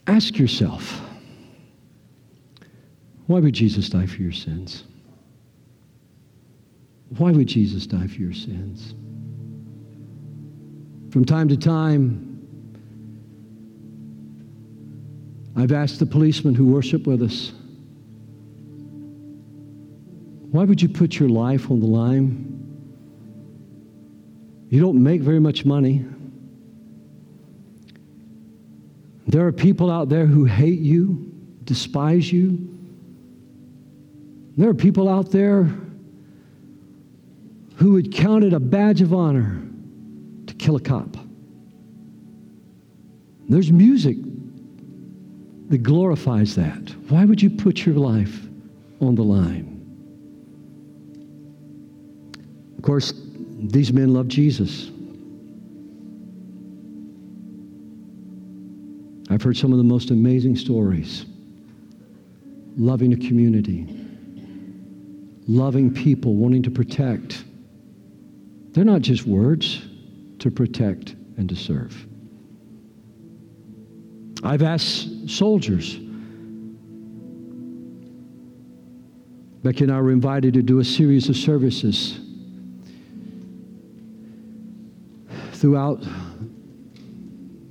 Ask 0.08 0.38
yourself, 0.38 1.02
why 3.28 3.40
would 3.40 3.54
Jesus 3.54 3.90
die 3.90 4.06
for 4.06 4.22
your 4.22 4.32
sins? 4.32 4.84
Why 7.18 7.32
would 7.32 7.48
Jesus 7.48 7.88
die 7.88 8.08
for 8.08 8.16
your 8.22 8.34
sins? 8.34 8.94
From 11.12 11.26
time 11.26 11.48
to 11.50 11.58
time, 11.58 12.32
I've 15.56 15.72
asked 15.72 16.00
the 16.00 16.06
policemen 16.06 16.54
who 16.54 16.66
worship 16.66 17.08
with 17.08 17.24
us, 17.24 17.54
why 20.52 20.66
would 20.66 20.82
you 20.82 20.90
put 20.90 21.20
your 21.20 21.30
life 21.30 21.72
on 21.72 21.80
the 21.80 21.88
line? 21.88 22.52
You 24.70 24.82
don't 24.82 25.02
make 25.02 25.22
very 25.22 25.40
much 25.40 25.66
money. 25.66 26.06
There 29.36 29.46
are 29.46 29.52
people 29.52 29.92
out 29.92 30.08
there 30.08 30.26
who 30.26 30.46
hate 30.46 30.80
you, 30.80 31.30
despise 31.66 32.32
you. 32.32 32.70
There 34.56 34.70
are 34.70 34.74
people 34.74 35.10
out 35.10 35.30
there 35.30 35.70
who 37.76 37.92
would 37.92 38.14
count 38.14 38.46
it 38.46 38.54
a 38.54 38.62
badge 38.62 39.02
of 39.02 39.14
honor 39.14 39.62
to 40.48 40.54
kill 40.54 40.78
a 40.78 40.80
cop. 40.80 41.18
There's 43.50 43.74
music 43.74 44.16
that 45.68 45.80
glorifies 45.80 46.56
that. 46.56 46.96
Why 47.10 47.26
would 47.26 47.42
you 47.42 47.50
put 47.50 47.86
your 47.86 47.96
life 47.96 48.48
on 49.02 49.16
the 49.16 49.24
line? 49.24 49.74
Of 52.78 52.84
course, 52.86 53.14
these 53.60 53.92
men 53.92 54.14
love 54.14 54.30
Jesus. 54.30 54.92
I've 59.36 59.42
heard 59.42 59.58
some 59.58 59.74
of 59.74 59.78
the 59.78 59.84
most 59.84 60.12
amazing 60.12 60.56
stories. 60.56 61.26
Loving 62.78 63.12
a 63.12 63.18
community, 63.18 63.86
loving 65.46 65.94
people, 65.94 66.36
wanting 66.36 66.64
to 66.64 66.72
protect. 66.72 67.44
They're 68.72 68.86
not 68.86 69.02
just 69.02 69.26
words 69.26 69.82
to 70.40 70.50
protect 70.50 71.16
and 71.36 71.50
to 71.50 71.56
serve. 71.58 72.08
I've 74.42 74.64
asked 74.64 75.30
soldiers. 75.30 75.96
Becky 79.64 79.84
and 79.84 79.92
I 79.92 80.00
were 80.00 80.12
invited 80.12 80.54
to 80.54 80.62
do 80.62 80.80
a 80.80 80.86
series 80.86 81.28
of 81.28 81.36
services 81.36 82.22
throughout 85.52 86.02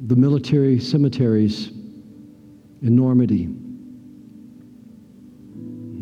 the 0.06 0.16
military 0.16 0.78
cemeteries 0.78 1.68
in 2.82 2.94
Normandy. 2.94 3.48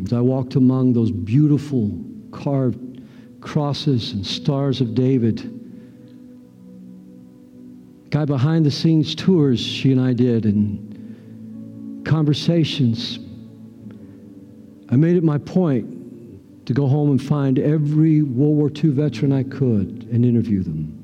As 0.05 0.13
I 0.13 0.21
walked 0.21 0.57
among 0.57 0.93
those 0.93 1.13
beautiful 1.13 2.05
carved 2.33 3.01
crosses 3.41 4.13
and 4.13 4.27
stars 4.27 4.81
of 4.81 4.97
David, 4.97 5.61
guy 8.11 8.25
behind 8.25 8.67
the 8.67 8.71
scenes 8.73 9.15
tours 9.15 9.61
she 9.61 9.93
and 9.93 10.01
I 10.01 10.13
did 10.15 10.47
and 10.47 12.05
conversations. 12.05 13.21
I 14.89 14.97
made 14.97 15.17
it 15.17 15.23
my 15.23 15.39
point 15.39 16.67
to 16.67 16.75
go 16.75 16.89
home 16.89 17.11
and 17.11 17.23
find 17.23 17.59
every 17.61 18.23
World 18.23 18.57
War 18.57 18.71
II 18.75 18.91
veteran 18.91 19.33
I 19.33 19.45
could 19.45 20.09
and 20.11 20.25
interview 20.25 20.63
them. 20.63 20.99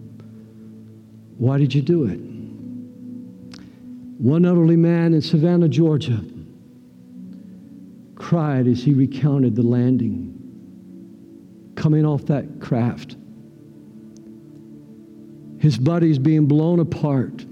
Why 1.39 1.59
did 1.59 1.73
you 1.73 1.83
do 1.83 2.05
it? 2.05 2.38
One 4.19 4.45
elderly 4.45 4.77
man 4.77 5.15
in 5.15 5.23
Savannah, 5.23 5.69
Georgia, 5.69 6.21
cried 8.17 8.67
as 8.67 8.83
he 8.83 8.93
recounted 8.93 9.55
the 9.55 9.63
landing, 9.63 10.35
coming 11.77 12.05
off 12.05 12.27
that 12.27 12.61
craft. 12.61 13.17
His 15.61 15.79
buddies 15.79 16.19
being 16.19 16.47
blown 16.47 16.81
apart, 16.81 17.47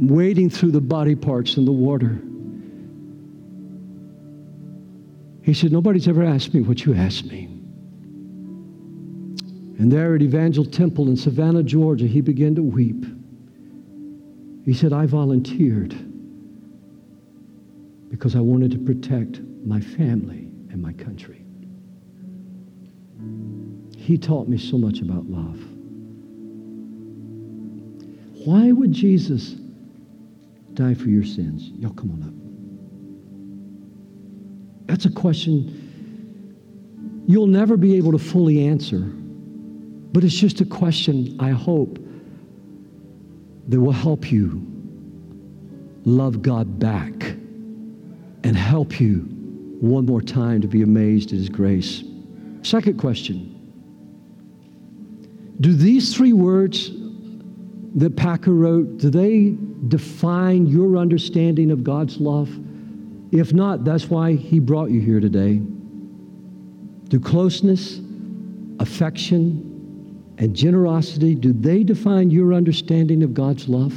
wading 0.00 0.50
through 0.50 0.72
the 0.72 0.80
body 0.80 1.14
parts 1.14 1.56
in 1.56 1.64
the 1.64 1.72
water. 1.72 2.20
He 5.42 5.54
said, 5.54 5.70
Nobody's 5.70 6.08
ever 6.08 6.24
asked 6.24 6.54
me 6.54 6.62
what 6.62 6.84
you 6.84 6.94
asked 6.94 7.26
me. 7.26 7.44
And 9.78 9.92
there 9.92 10.16
at 10.16 10.22
Evangel 10.22 10.64
Temple 10.64 11.08
in 11.08 11.16
Savannah, 11.16 11.62
Georgia, 11.62 12.06
he 12.06 12.20
began 12.20 12.56
to 12.56 12.62
weep. 12.62 13.04
He 14.64 14.72
said, 14.72 14.92
I 14.92 15.06
volunteered 15.06 15.94
because 18.10 18.36
I 18.36 18.40
wanted 18.40 18.70
to 18.72 18.78
protect 18.78 19.40
my 19.64 19.80
family 19.80 20.48
and 20.70 20.80
my 20.80 20.92
country. 20.92 21.44
He 23.96 24.18
taught 24.18 24.48
me 24.48 24.58
so 24.58 24.76
much 24.78 25.00
about 25.00 25.26
love. 25.26 25.58
Why 28.44 28.72
would 28.72 28.92
Jesus 28.92 29.54
die 30.74 30.94
for 30.94 31.08
your 31.08 31.24
sins? 31.24 31.70
Y'all 31.78 31.92
come 31.92 32.10
on 32.10 32.22
up. 32.22 32.34
That's 34.88 35.04
a 35.04 35.10
question 35.10 35.78
you'll 37.28 37.46
never 37.46 37.76
be 37.76 37.96
able 37.96 38.10
to 38.12 38.18
fully 38.18 38.66
answer, 38.66 38.98
but 40.12 40.24
it's 40.24 40.34
just 40.34 40.60
a 40.60 40.64
question 40.64 41.36
I 41.38 41.50
hope 41.50 42.01
that 43.68 43.80
will 43.80 43.92
help 43.92 44.30
you 44.30 44.66
love 46.04 46.42
God 46.42 46.78
back 46.78 47.36
and 48.44 48.56
help 48.56 49.00
you 49.00 49.20
one 49.80 50.06
more 50.06 50.20
time 50.20 50.60
to 50.60 50.68
be 50.68 50.82
amazed 50.82 51.32
at 51.32 51.38
His 51.38 51.48
grace. 51.48 52.04
Second 52.62 52.98
question 52.98 53.48
Do 55.60 55.74
these 55.74 56.14
three 56.14 56.32
words 56.32 56.90
that 57.94 58.16
Packer 58.16 58.52
wrote, 58.52 58.98
do 58.98 59.10
they 59.10 59.54
define 59.88 60.66
your 60.66 60.96
understanding 60.96 61.70
of 61.70 61.84
God's 61.84 62.18
love? 62.18 62.48
If 63.32 63.52
not, 63.52 63.84
that's 63.84 64.08
why 64.08 64.34
He 64.34 64.58
brought 64.58 64.90
you 64.90 65.00
here 65.00 65.20
today. 65.20 65.60
Do 67.08 67.20
closeness, 67.20 68.00
affection, 68.78 69.71
and 70.38 70.54
generosity, 70.54 71.34
do 71.34 71.52
they 71.52 71.84
define 71.84 72.30
your 72.30 72.54
understanding 72.54 73.22
of 73.22 73.34
God's 73.34 73.68
love? 73.68 73.94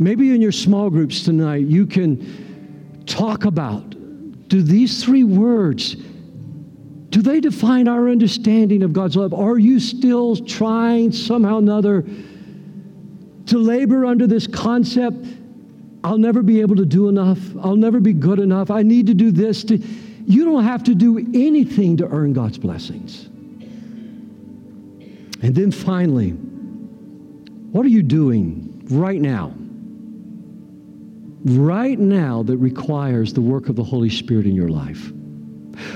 Maybe 0.00 0.34
in 0.34 0.40
your 0.40 0.52
small 0.52 0.90
groups 0.90 1.24
tonight, 1.24 1.66
you 1.66 1.86
can 1.86 3.04
talk 3.06 3.44
about? 3.44 3.90
Do 4.48 4.62
these 4.62 5.02
three 5.02 5.24
words 5.24 5.96
do 7.10 7.22
they 7.22 7.40
define 7.40 7.88
our 7.88 8.08
understanding 8.08 8.82
of 8.82 8.92
God's 8.92 9.16
love? 9.16 9.32
Are 9.32 9.58
you 9.58 9.80
still 9.80 10.36
trying 10.36 11.10
somehow 11.10 11.56
or 11.56 11.58
another 11.58 12.04
to 13.46 13.58
labor 13.58 14.04
under 14.04 14.26
this 14.26 14.46
concept? 14.46 15.26
I'll 16.04 16.18
never 16.18 16.42
be 16.42 16.60
able 16.60 16.76
to 16.76 16.84
do 16.84 17.08
enough. 17.08 17.38
I'll 17.62 17.76
never 17.76 17.98
be 17.98 18.12
good 18.12 18.38
enough. 18.38 18.70
I 18.70 18.82
need 18.82 19.06
to 19.06 19.14
do 19.14 19.30
this. 19.30 19.64
To, 19.64 19.78
you 19.78 20.44
don't 20.44 20.64
have 20.64 20.84
to 20.84 20.94
do 20.94 21.18
anything 21.18 21.96
to 21.96 22.06
earn 22.08 22.34
God's 22.34 22.58
blessings. 22.58 23.27
And 25.42 25.54
then 25.54 25.70
finally, 25.70 26.30
what 26.30 27.86
are 27.86 27.90
you 27.90 28.02
doing 28.02 28.82
right 28.90 29.20
now? 29.20 29.54
Right 31.44 31.98
now, 31.98 32.42
that 32.42 32.56
requires 32.56 33.32
the 33.32 33.40
work 33.40 33.68
of 33.68 33.76
the 33.76 33.84
Holy 33.84 34.10
Spirit 34.10 34.46
in 34.46 34.54
your 34.54 34.68
life. 34.68 35.12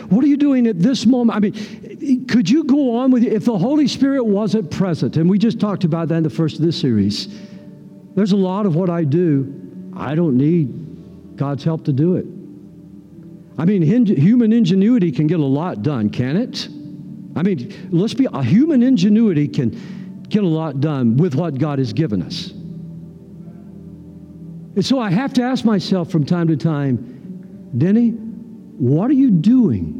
What 0.08 0.22
are 0.24 0.28
you 0.28 0.36
doing 0.36 0.68
at 0.68 0.78
this 0.78 1.06
moment? 1.06 1.36
I 1.36 1.40
mean, 1.40 2.26
could 2.28 2.48
you 2.48 2.62
go 2.64 2.96
on 2.96 3.10
with 3.10 3.24
it 3.24 3.32
if 3.32 3.44
the 3.44 3.58
Holy 3.58 3.88
Spirit 3.88 4.24
wasn't 4.24 4.70
present? 4.70 5.16
And 5.16 5.28
we 5.28 5.38
just 5.38 5.58
talked 5.58 5.82
about 5.82 6.08
that 6.08 6.16
in 6.16 6.22
the 6.22 6.30
first 6.30 6.60
of 6.60 6.64
this 6.64 6.80
series. 6.80 7.28
There's 8.14 8.32
a 8.32 8.36
lot 8.36 8.66
of 8.66 8.76
what 8.76 8.90
I 8.90 9.02
do, 9.04 9.90
I 9.96 10.14
don't 10.14 10.36
need 10.36 11.36
God's 11.36 11.64
help 11.64 11.84
to 11.86 11.92
do 11.92 12.16
it. 12.16 12.26
I 13.58 13.64
mean, 13.64 13.82
human 13.82 14.52
ingenuity 14.52 15.10
can 15.10 15.26
get 15.26 15.40
a 15.40 15.44
lot 15.44 15.82
done, 15.82 16.10
can 16.10 16.36
it? 16.36 16.68
I 17.34 17.42
mean, 17.42 17.88
let's 17.90 18.14
be, 18.14 18.26
human 18.42 18.82
ingenuity 18.82 19.48
can 19.48 20.24
get 20.28 20.42
a 20.42 20.46
lot 20.46 20.80
done 20.80 21.16
with 21.16 21.34
what 21.34 21.58
God 21.58 21.78
has 21.78 21.92
given 21.92 22.22
us. 22.22 22.50
And 24.74 24.84
so 24.84 24.98
I 24.98 25.10
have 25.10 25.32
to 25.34 25.42
ask 25.42 25.64
myself 25.64 26.10
from 26.10 26.24
time 26.24 26.48
to 26.48 26.56
time, 26.56 27.70
Denny, 27.76 28.10
what 28.10 29.10
are 29.10 29.14
you 29.14 29.30
doing 29.30 29.98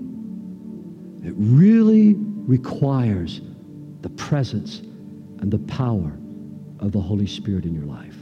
that 1.22 1.35
really 1.35 2.14
requires 2.16 3.43
the 4.01 4.09
presence 4.11 4.80
and 5.41 5.51
the 5.51 5.59
power 5.59 6.12
of 6.80 6.93
the 6.93 7.01
Holy 7.01 7.26
Spirit 7.26 7.64
in 7.64 7.74
your 7.74 7.85
life? 7.85 8.16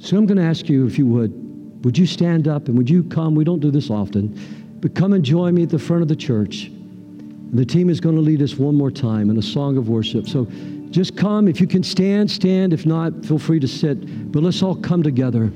So 0.00 0.16
I'm 0.16 0.26
going 0.26 0.38
to 0.38 0.44
ask 0.44 0.68
you, 0.68 0.86
if 0.86 0.98
you 0.98 1.06
would, 1.06 1.84
would 1.84 1.96
you 1.96 2.06
stand 2.06 2.48
up 2.48 2.66
and 2.66 2.76
would 2.76 2.90
you 2.90 3.04
come? 3.04 3.36
We 3.36 3.44
don't 3.44 3.60
do 3.60 3.70
this 3.70 3.90
often, 3.90 4.38
but 4.80 4.96
come 4.96 5.12
and 5.12 5.24
join 5.24 5.54
me 5.54 5.62
at 5.62 5.70
the 5.70 5.78
front 5.78 6.02
of 6.02 6.08
the 6.08 6.16
church. 6.16 6.70
The 7.52 7.66
team 7.66 7.90
is 7.90 8.00
going 8.00 8.14
to 8.14 8.22
lead 8.22 8.40
us 8.40 8.54
one 8.54 8.74
more 8.74 8.90
time 8.90 9.28
in 9.28 9.36
a 9.36 9.42
song 9.42 9.76
of 9.76 9.88
worship. 9.88 10.26
So 10.26 10.46
just 10.90 11.16
come. 11.16 11.48
If 11.48 11.60
you 11.60 11.66
can 11.66 11.82
stand, 11.82 12.30
stand. 12.30 12.72
If 12.72 12.86
not, 12.86 13.24
feel 13.26 13.38
free 13.38 13.60
to 13.60 13.68
sit. 13.68 14.32
But 14.32 14.42
let's 14.42 14.62
all 14.62 14.76
come 14.76 15.02
together. 15.02 15.52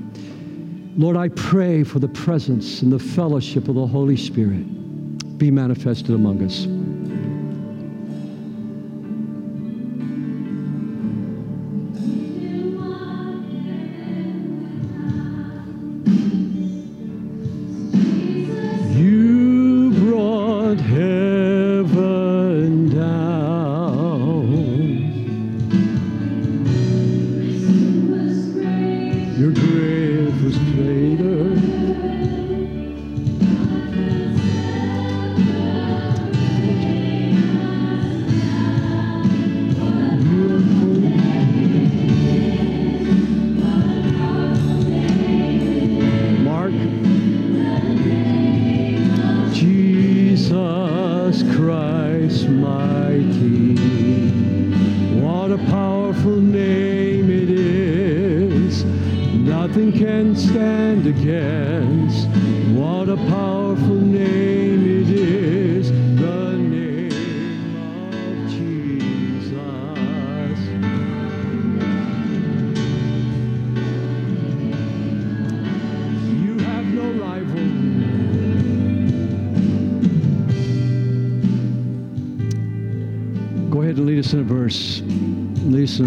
Lord, 0.96 1.16
I 1.16 1.28
pray 1.28 1.84
for 1.84 1.98
the 1.98 2.08
presence 2.08 2.82
and 2.82 2.92
the 2.92 2.98
fellowship 2.98 3.68
of 3.68 3.74
the 3.74 3.86
Holy 3.86 4.16
Spirit 4.16 5.38
be 5.38 5.50
manifested 5.50 6.10
among 6.10 6.42
us. 6.42 6.66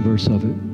Verse 0.02 0.28
of 0.28 0.46
it. 0.46 0.69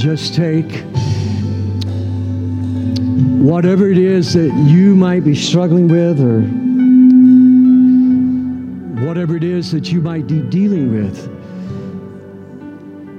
Just 0.00 0.34
take 0.34 0.82
whatever 3.38 3.90
it 3.90 3.98
is 3.98 4.32
that 4.32 4.50
you 4.66 4.96
might 4.96 5.22
be 5.24 5.34
struggling 5.34 5.88
with 5.88 6.18
or 6.22 6.40
whatever 9.06 9.36
it 9.36 9.44
is 9.44 9.70
that 9.70 9.92
you 9.92 10.00
might 10.00 10.26
be 10.26 10.40
dealing 10.40 10.90
with. 10.90 11.26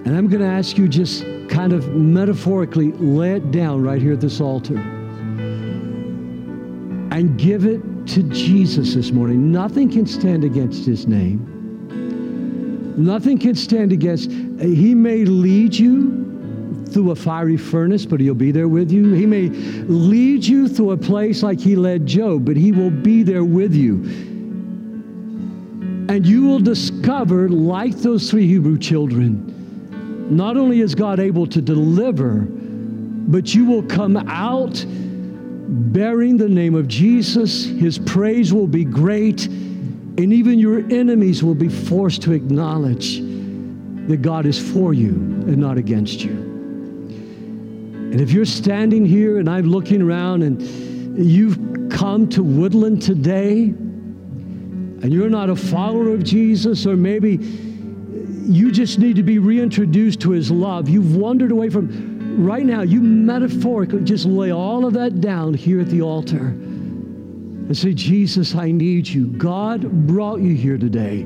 And 0.08 0.18
I'm 0.18 0.28
going 0.28 0.42
to 0.42 0.48
ask 0.48 0.76
you 0.76 0.88
just 0.88 1.24
kind 1.50 1.72
of 1.72 1.88
metaphorically 1.90 2.94
lay 2.94 3.34
it 3.34 3.52
down 3.52 3.84
right 3.84 4.02
here 4.02 4.14
at 4.14 4.22
this 4.22 4.42
altar 4.42 4.78
and 7.12 7.38
give 7.38 7.66
it 7.66 7.80
to 8.08 8.24
Jesus 8.24 8.96
this 8.96 9.12
morning. 9.12 9.52
Nothing 9.52 9.88
can 9.88 10.08
stand 10.08 10.44
against 10.44 10.88
his 10.88 11.06
name. 11.06 11.46
Nothing 12.98 13.38
can 13.38 13.54
stand 13.54 13.92
against. 13.92 14.32
He 14.32 14.96
may 14.96 15.26
lead 15.26 15.76
you 15.76 16.21
through 16.92 17.12
a 17.12 17.16
fiery 17.16 17.58
furnace, 17.58 18.06
but 18.06 18.20
he'll 18.20 18.34
be 18.34 18.52
there 18.52 18.68
with 18.68 18.92
you. 18.92 19.14
He 19.14 19.26
may 19.26 19.50
lead 19.50 20.46
you 20.46 20.68
through 20.68 20.92
a 20.92 20.98
place 20.98 21.44
like 21.44 21.60
he 21.60 21.76
led 21.76 22.06
Job, 22.06 22.46
but 22.46 22.58
he 22.58 22.72
will 22.72 22.92
be 22.92 23.24
there 23.24 23.44
with 23.44 23.74
you. 23.74 24.04
And 26.10 26.26
you 26.26 26.46
will 26.46 26.60
discover, 26.60 27.48
like 27.48 27.96
those 27.98 28.30
three 28.30 28.46
Hebrew 28.48 28.78
children, 28.78 29.48
not 30.30 30.58
only 30.58 30.82
is 30.82 30.94
God 30.94 31.20
able 31.20 31.48
to 31.48 31.62
deliver, 31.62 32.48
but 32.50 33.56
you 33.56 33.66
will 33.66 33.84
come 33.84 34.18
out 34.18 34.86
bearing 34.88 36.36
the 36.36 36.50
name 36.50 36.76
of 36.76 36.88
Jesus. 36.88 37.66
His 37.66 37.98
praise 37.98 38.54
will 38.54 38.68
be 38.68 38.84
great, 38.84 39.46
and 39.48 40.34
even 40.34 40.60
your 40.60 40.80
enemies 40.92 41.44
will 41.44 41.56
be 41.56 41.70
forced 41.70 42.22
to 42.24 42.34
acknowledge 42.34 43.20
that 43.20 44.22
God 44.22 44.46
is 44.46 44.60
for 44.74 44.94
you 44.94 45.12
and 45.12 45.58
not 45.58 45.78
against 45.78 46.24
you. 46.24 46.51
And 48.12 48.20
if 48.20 48.32
you're 48.32 48.44
standing 48.44 49.06
here 49.06 49.38
and 49.40 49.50
I'm 49.50 49.68
looking 49.70 50.02
around 50.02 50.44
and 50.44 50.62
you've 51.18 51.58
come 51.90 52.28
to 52.32 52.44
Woodland 52.44 53.02
today 53.02 53.64
and 53.64 55.14
you're 55.14 55.30
not 55.30 55.50
a 55.50 55.56
follower 55.56 56.14
of 56.14 56.22
Jesus, 56.22 56.86
or 56.86 56.98
maybe 56.98 57.38
you 57.38 58.70
just 58.70 59.00
need 59.00 59.16
to 59.16 59.24
be 59.24 59.40
reintroduced 59.40 60.20
to 60.22 60.32
his 60.32 60.52
love. 60.52 60.90
You've 60.90 61.16
wandered 61.16 61.52
away 61.52 61.70
from, 61.70 62.44
right 62.44 62.66
now, 62.66 62.82
you 62.82 63.00
metaphorically 63.00 64.04
just 64.04 64.26
lay 64.26 64.52
all 64.52 64.86
of 64.86 64.94
that 64.96 65.22
down 65.22 65.54
here 65.54 65.80
at 65.80 65.88
the 65.88 66.02
altar 66.02 66.48
and 66.48 67.78
say, 67.78 67.94
Jesus, 67.94 68.56
I 68.56 68.72
need 68.72 69.08
you. 69.08 69.28
God 69.28 69.90
brought 70.06 70.42
you 70.42 70.54
here 70.54 70.78
today 70.78 71.26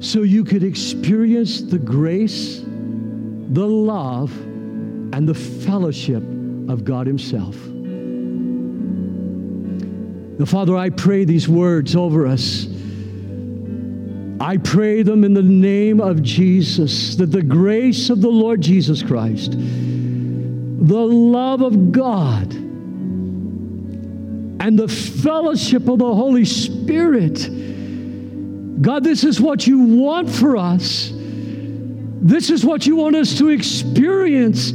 so 0.00 0.22
you 0.22 0.44
could 0.44 0.62
experience 0.62 1.62
the 1.62 1.78
grace, 1.78 2.60
the 2.60 3.66
love, 3.66 4.30
and 5.16 5.26
the 5.26 5.34
fellowship 5.34 6.22
of 6.68 6.84
God 6.84 7.06
Himself. 7.06 7.56
Now, 10.38 10.44
Father, 10.44 10.76
I 10.76 10.90
pray 10.90 11.24
these 11.24 11.48
words 11.48 11.96
over 11.96 12.26
us. 12.26 12.66
I 14.38 14.58
pray 14.58 15.02
them 15.02 15.24
in 15.24 15.32
the 15.32 15.40
name 15.40 16.02
of 16.02 16.22
Jesus, 16.22 17.16
that 17.16 17.32
the 17.32 17.40
grace 17.42 18.10
of 18.10 18.20
the 18.20 18.28
Lord 18.28 18.60
Jesus 18.60 19.02
Christ, 19.02 19.52
the 19.52 21.06
love 21.06 21.62
of 21.62 21.92
God, 21.92 22.52
and 24.62 24.78
the 24.78 24.88
fellowship 24.88 25.88
of 25.88 25.98
the 25.98 26.14
Holy 26.14 26.44
Spirit. 26.44 27.48
God, 28.82 29.02
this 29.02 29.24
is 29.24 29.40
what 29.40 29.66
you 29.66 29.78
want 29.78 30.28
for 30.28 30.58
us. 30.58 31.10
This 31.14 32.50
is 32.50 32.66
what 32.66 32.86
you 32.86 32.96
want 32.96 33.16
us 33.16 33.38
to 33.38 33.48
experience. 33.48 34.74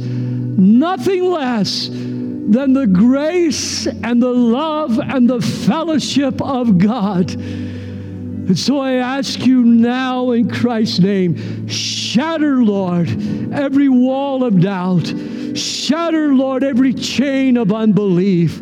Nothing 0.62 1.24
less 1.24 1.88
than 1.88 2.72
the 2.72 2.86
grace 2.86 3.88
and 3.88 4.22
the 4.22 4.32
love 4.32 5.00
and 5.00 5.28
the 5.28 5.40
fellowship 5.40 6.40
of 6.40 6.78
God. 6.78 7.32
And 7.32 8.56
so 8.56 8.78
I 8.78 8.92
ask 8.92 9.44
you 9.44 9.64
now 9.64 10.30
in 10.30 10.48
Christ's 10.48 11.00
name, 11.00 11.66
shatter, 11.66 12.62
Lord, 12.62 13.08
every 13.52 13.88
wall 13.88 14.44
of 14.44 14.60
doubt. 14.60 15.12
Shatter, 15.56 16.32
Lord, 16.32 16.62
every 16.62 16.94
chain 16.94 17.56
of 17.56 17.72
unbelief. 17.72 18.60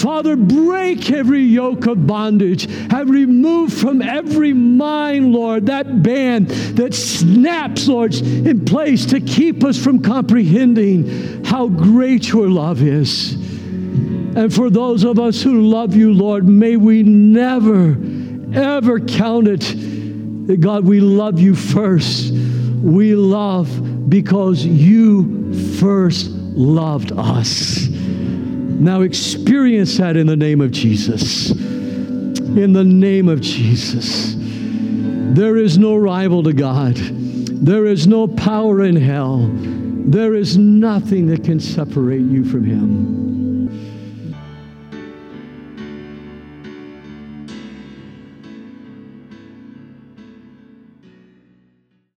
Father, 0.00 0.34
break 0.34 1.10
every 1.10 1.42
yoke 1.42 1.86
of 1.86 2.06
bondage. 2.06 2.70
Have 2.90 3.10
removed 3.10 3.74
from 3.74 4.00
every 4.00 4.52
mind, 4.52 5.32
Lord, 5.32 5.66
that 5.66 6.02
band 6.02 6.48
that 6.48 6.94
snaps, 6.94 7.86
Lord, 7.86 8.14
in 8.14 8.64
place 8.64 9.04
to 9.06 9.20
keep 9.20 9.62
us 9.62 9.82
from 9.82 10.00
comprehending 10.00 11.44
how 11.44 11.68
great 11.68 12.28
your 12.28 12.48
love 12.48 12.82
is. 12.82 13.34
And 14.36 14.52
for 14.52 14.70
those 14.70 15.04
of 15.04 15.18
us 15.18 15.42
who 15.42 15.62
love 15.62 15.94
you, 15.94 16.14
Lord, 16.14 16.48
may 16.48 16.76
we 16.76 17.02
never 17.02 17.98
ever 18.54 19.00
counted 19.00 19.60
that 20.46 20.60
God, 20.60 20.84
we 20.84 21.00
love 21.00 21.38
you 21.38 21.54
first. 21.54 22.32
We 22.32 23.14
love 23.14 24.08
because 24.08 24.64
you 24.64 25.54
first 25.78 26.30
loved 26.30 27.12
us. 27.12 27.89
Now 28.80 29.02
experience 29.02 29.98
that 29.98 30.16
in 30.16 30.26
the 30.26 30.36
name 30.36 30.62
of 30.62 30.70
Jesus. 30.70 31.50
In 31.50 32.72
the 32.72 32.82
name 32.82 33.28
of 33.28 33.42
Jesus. 33.42 34.34
There 34.36 35.58
is 35.58 35.78
no 35.78 35.96
rival 35.96 36.42
to 36.44 36.54
God. 36.54 36.96
There 36.96 37.84
is 37.84 38.06
no 38.06 38.26
power 38.26 38.82
in 38.82 38.96
hell. 38.96 39.50
There 39.54 40.34
is 40.34 40.56
nothing 40.56 41.26
that 41.26 41.44
can 41.44 41.60
separate 41.60 42.22
you 42.22 42.42
from 42.42 42.64
Him. 42.64 43.29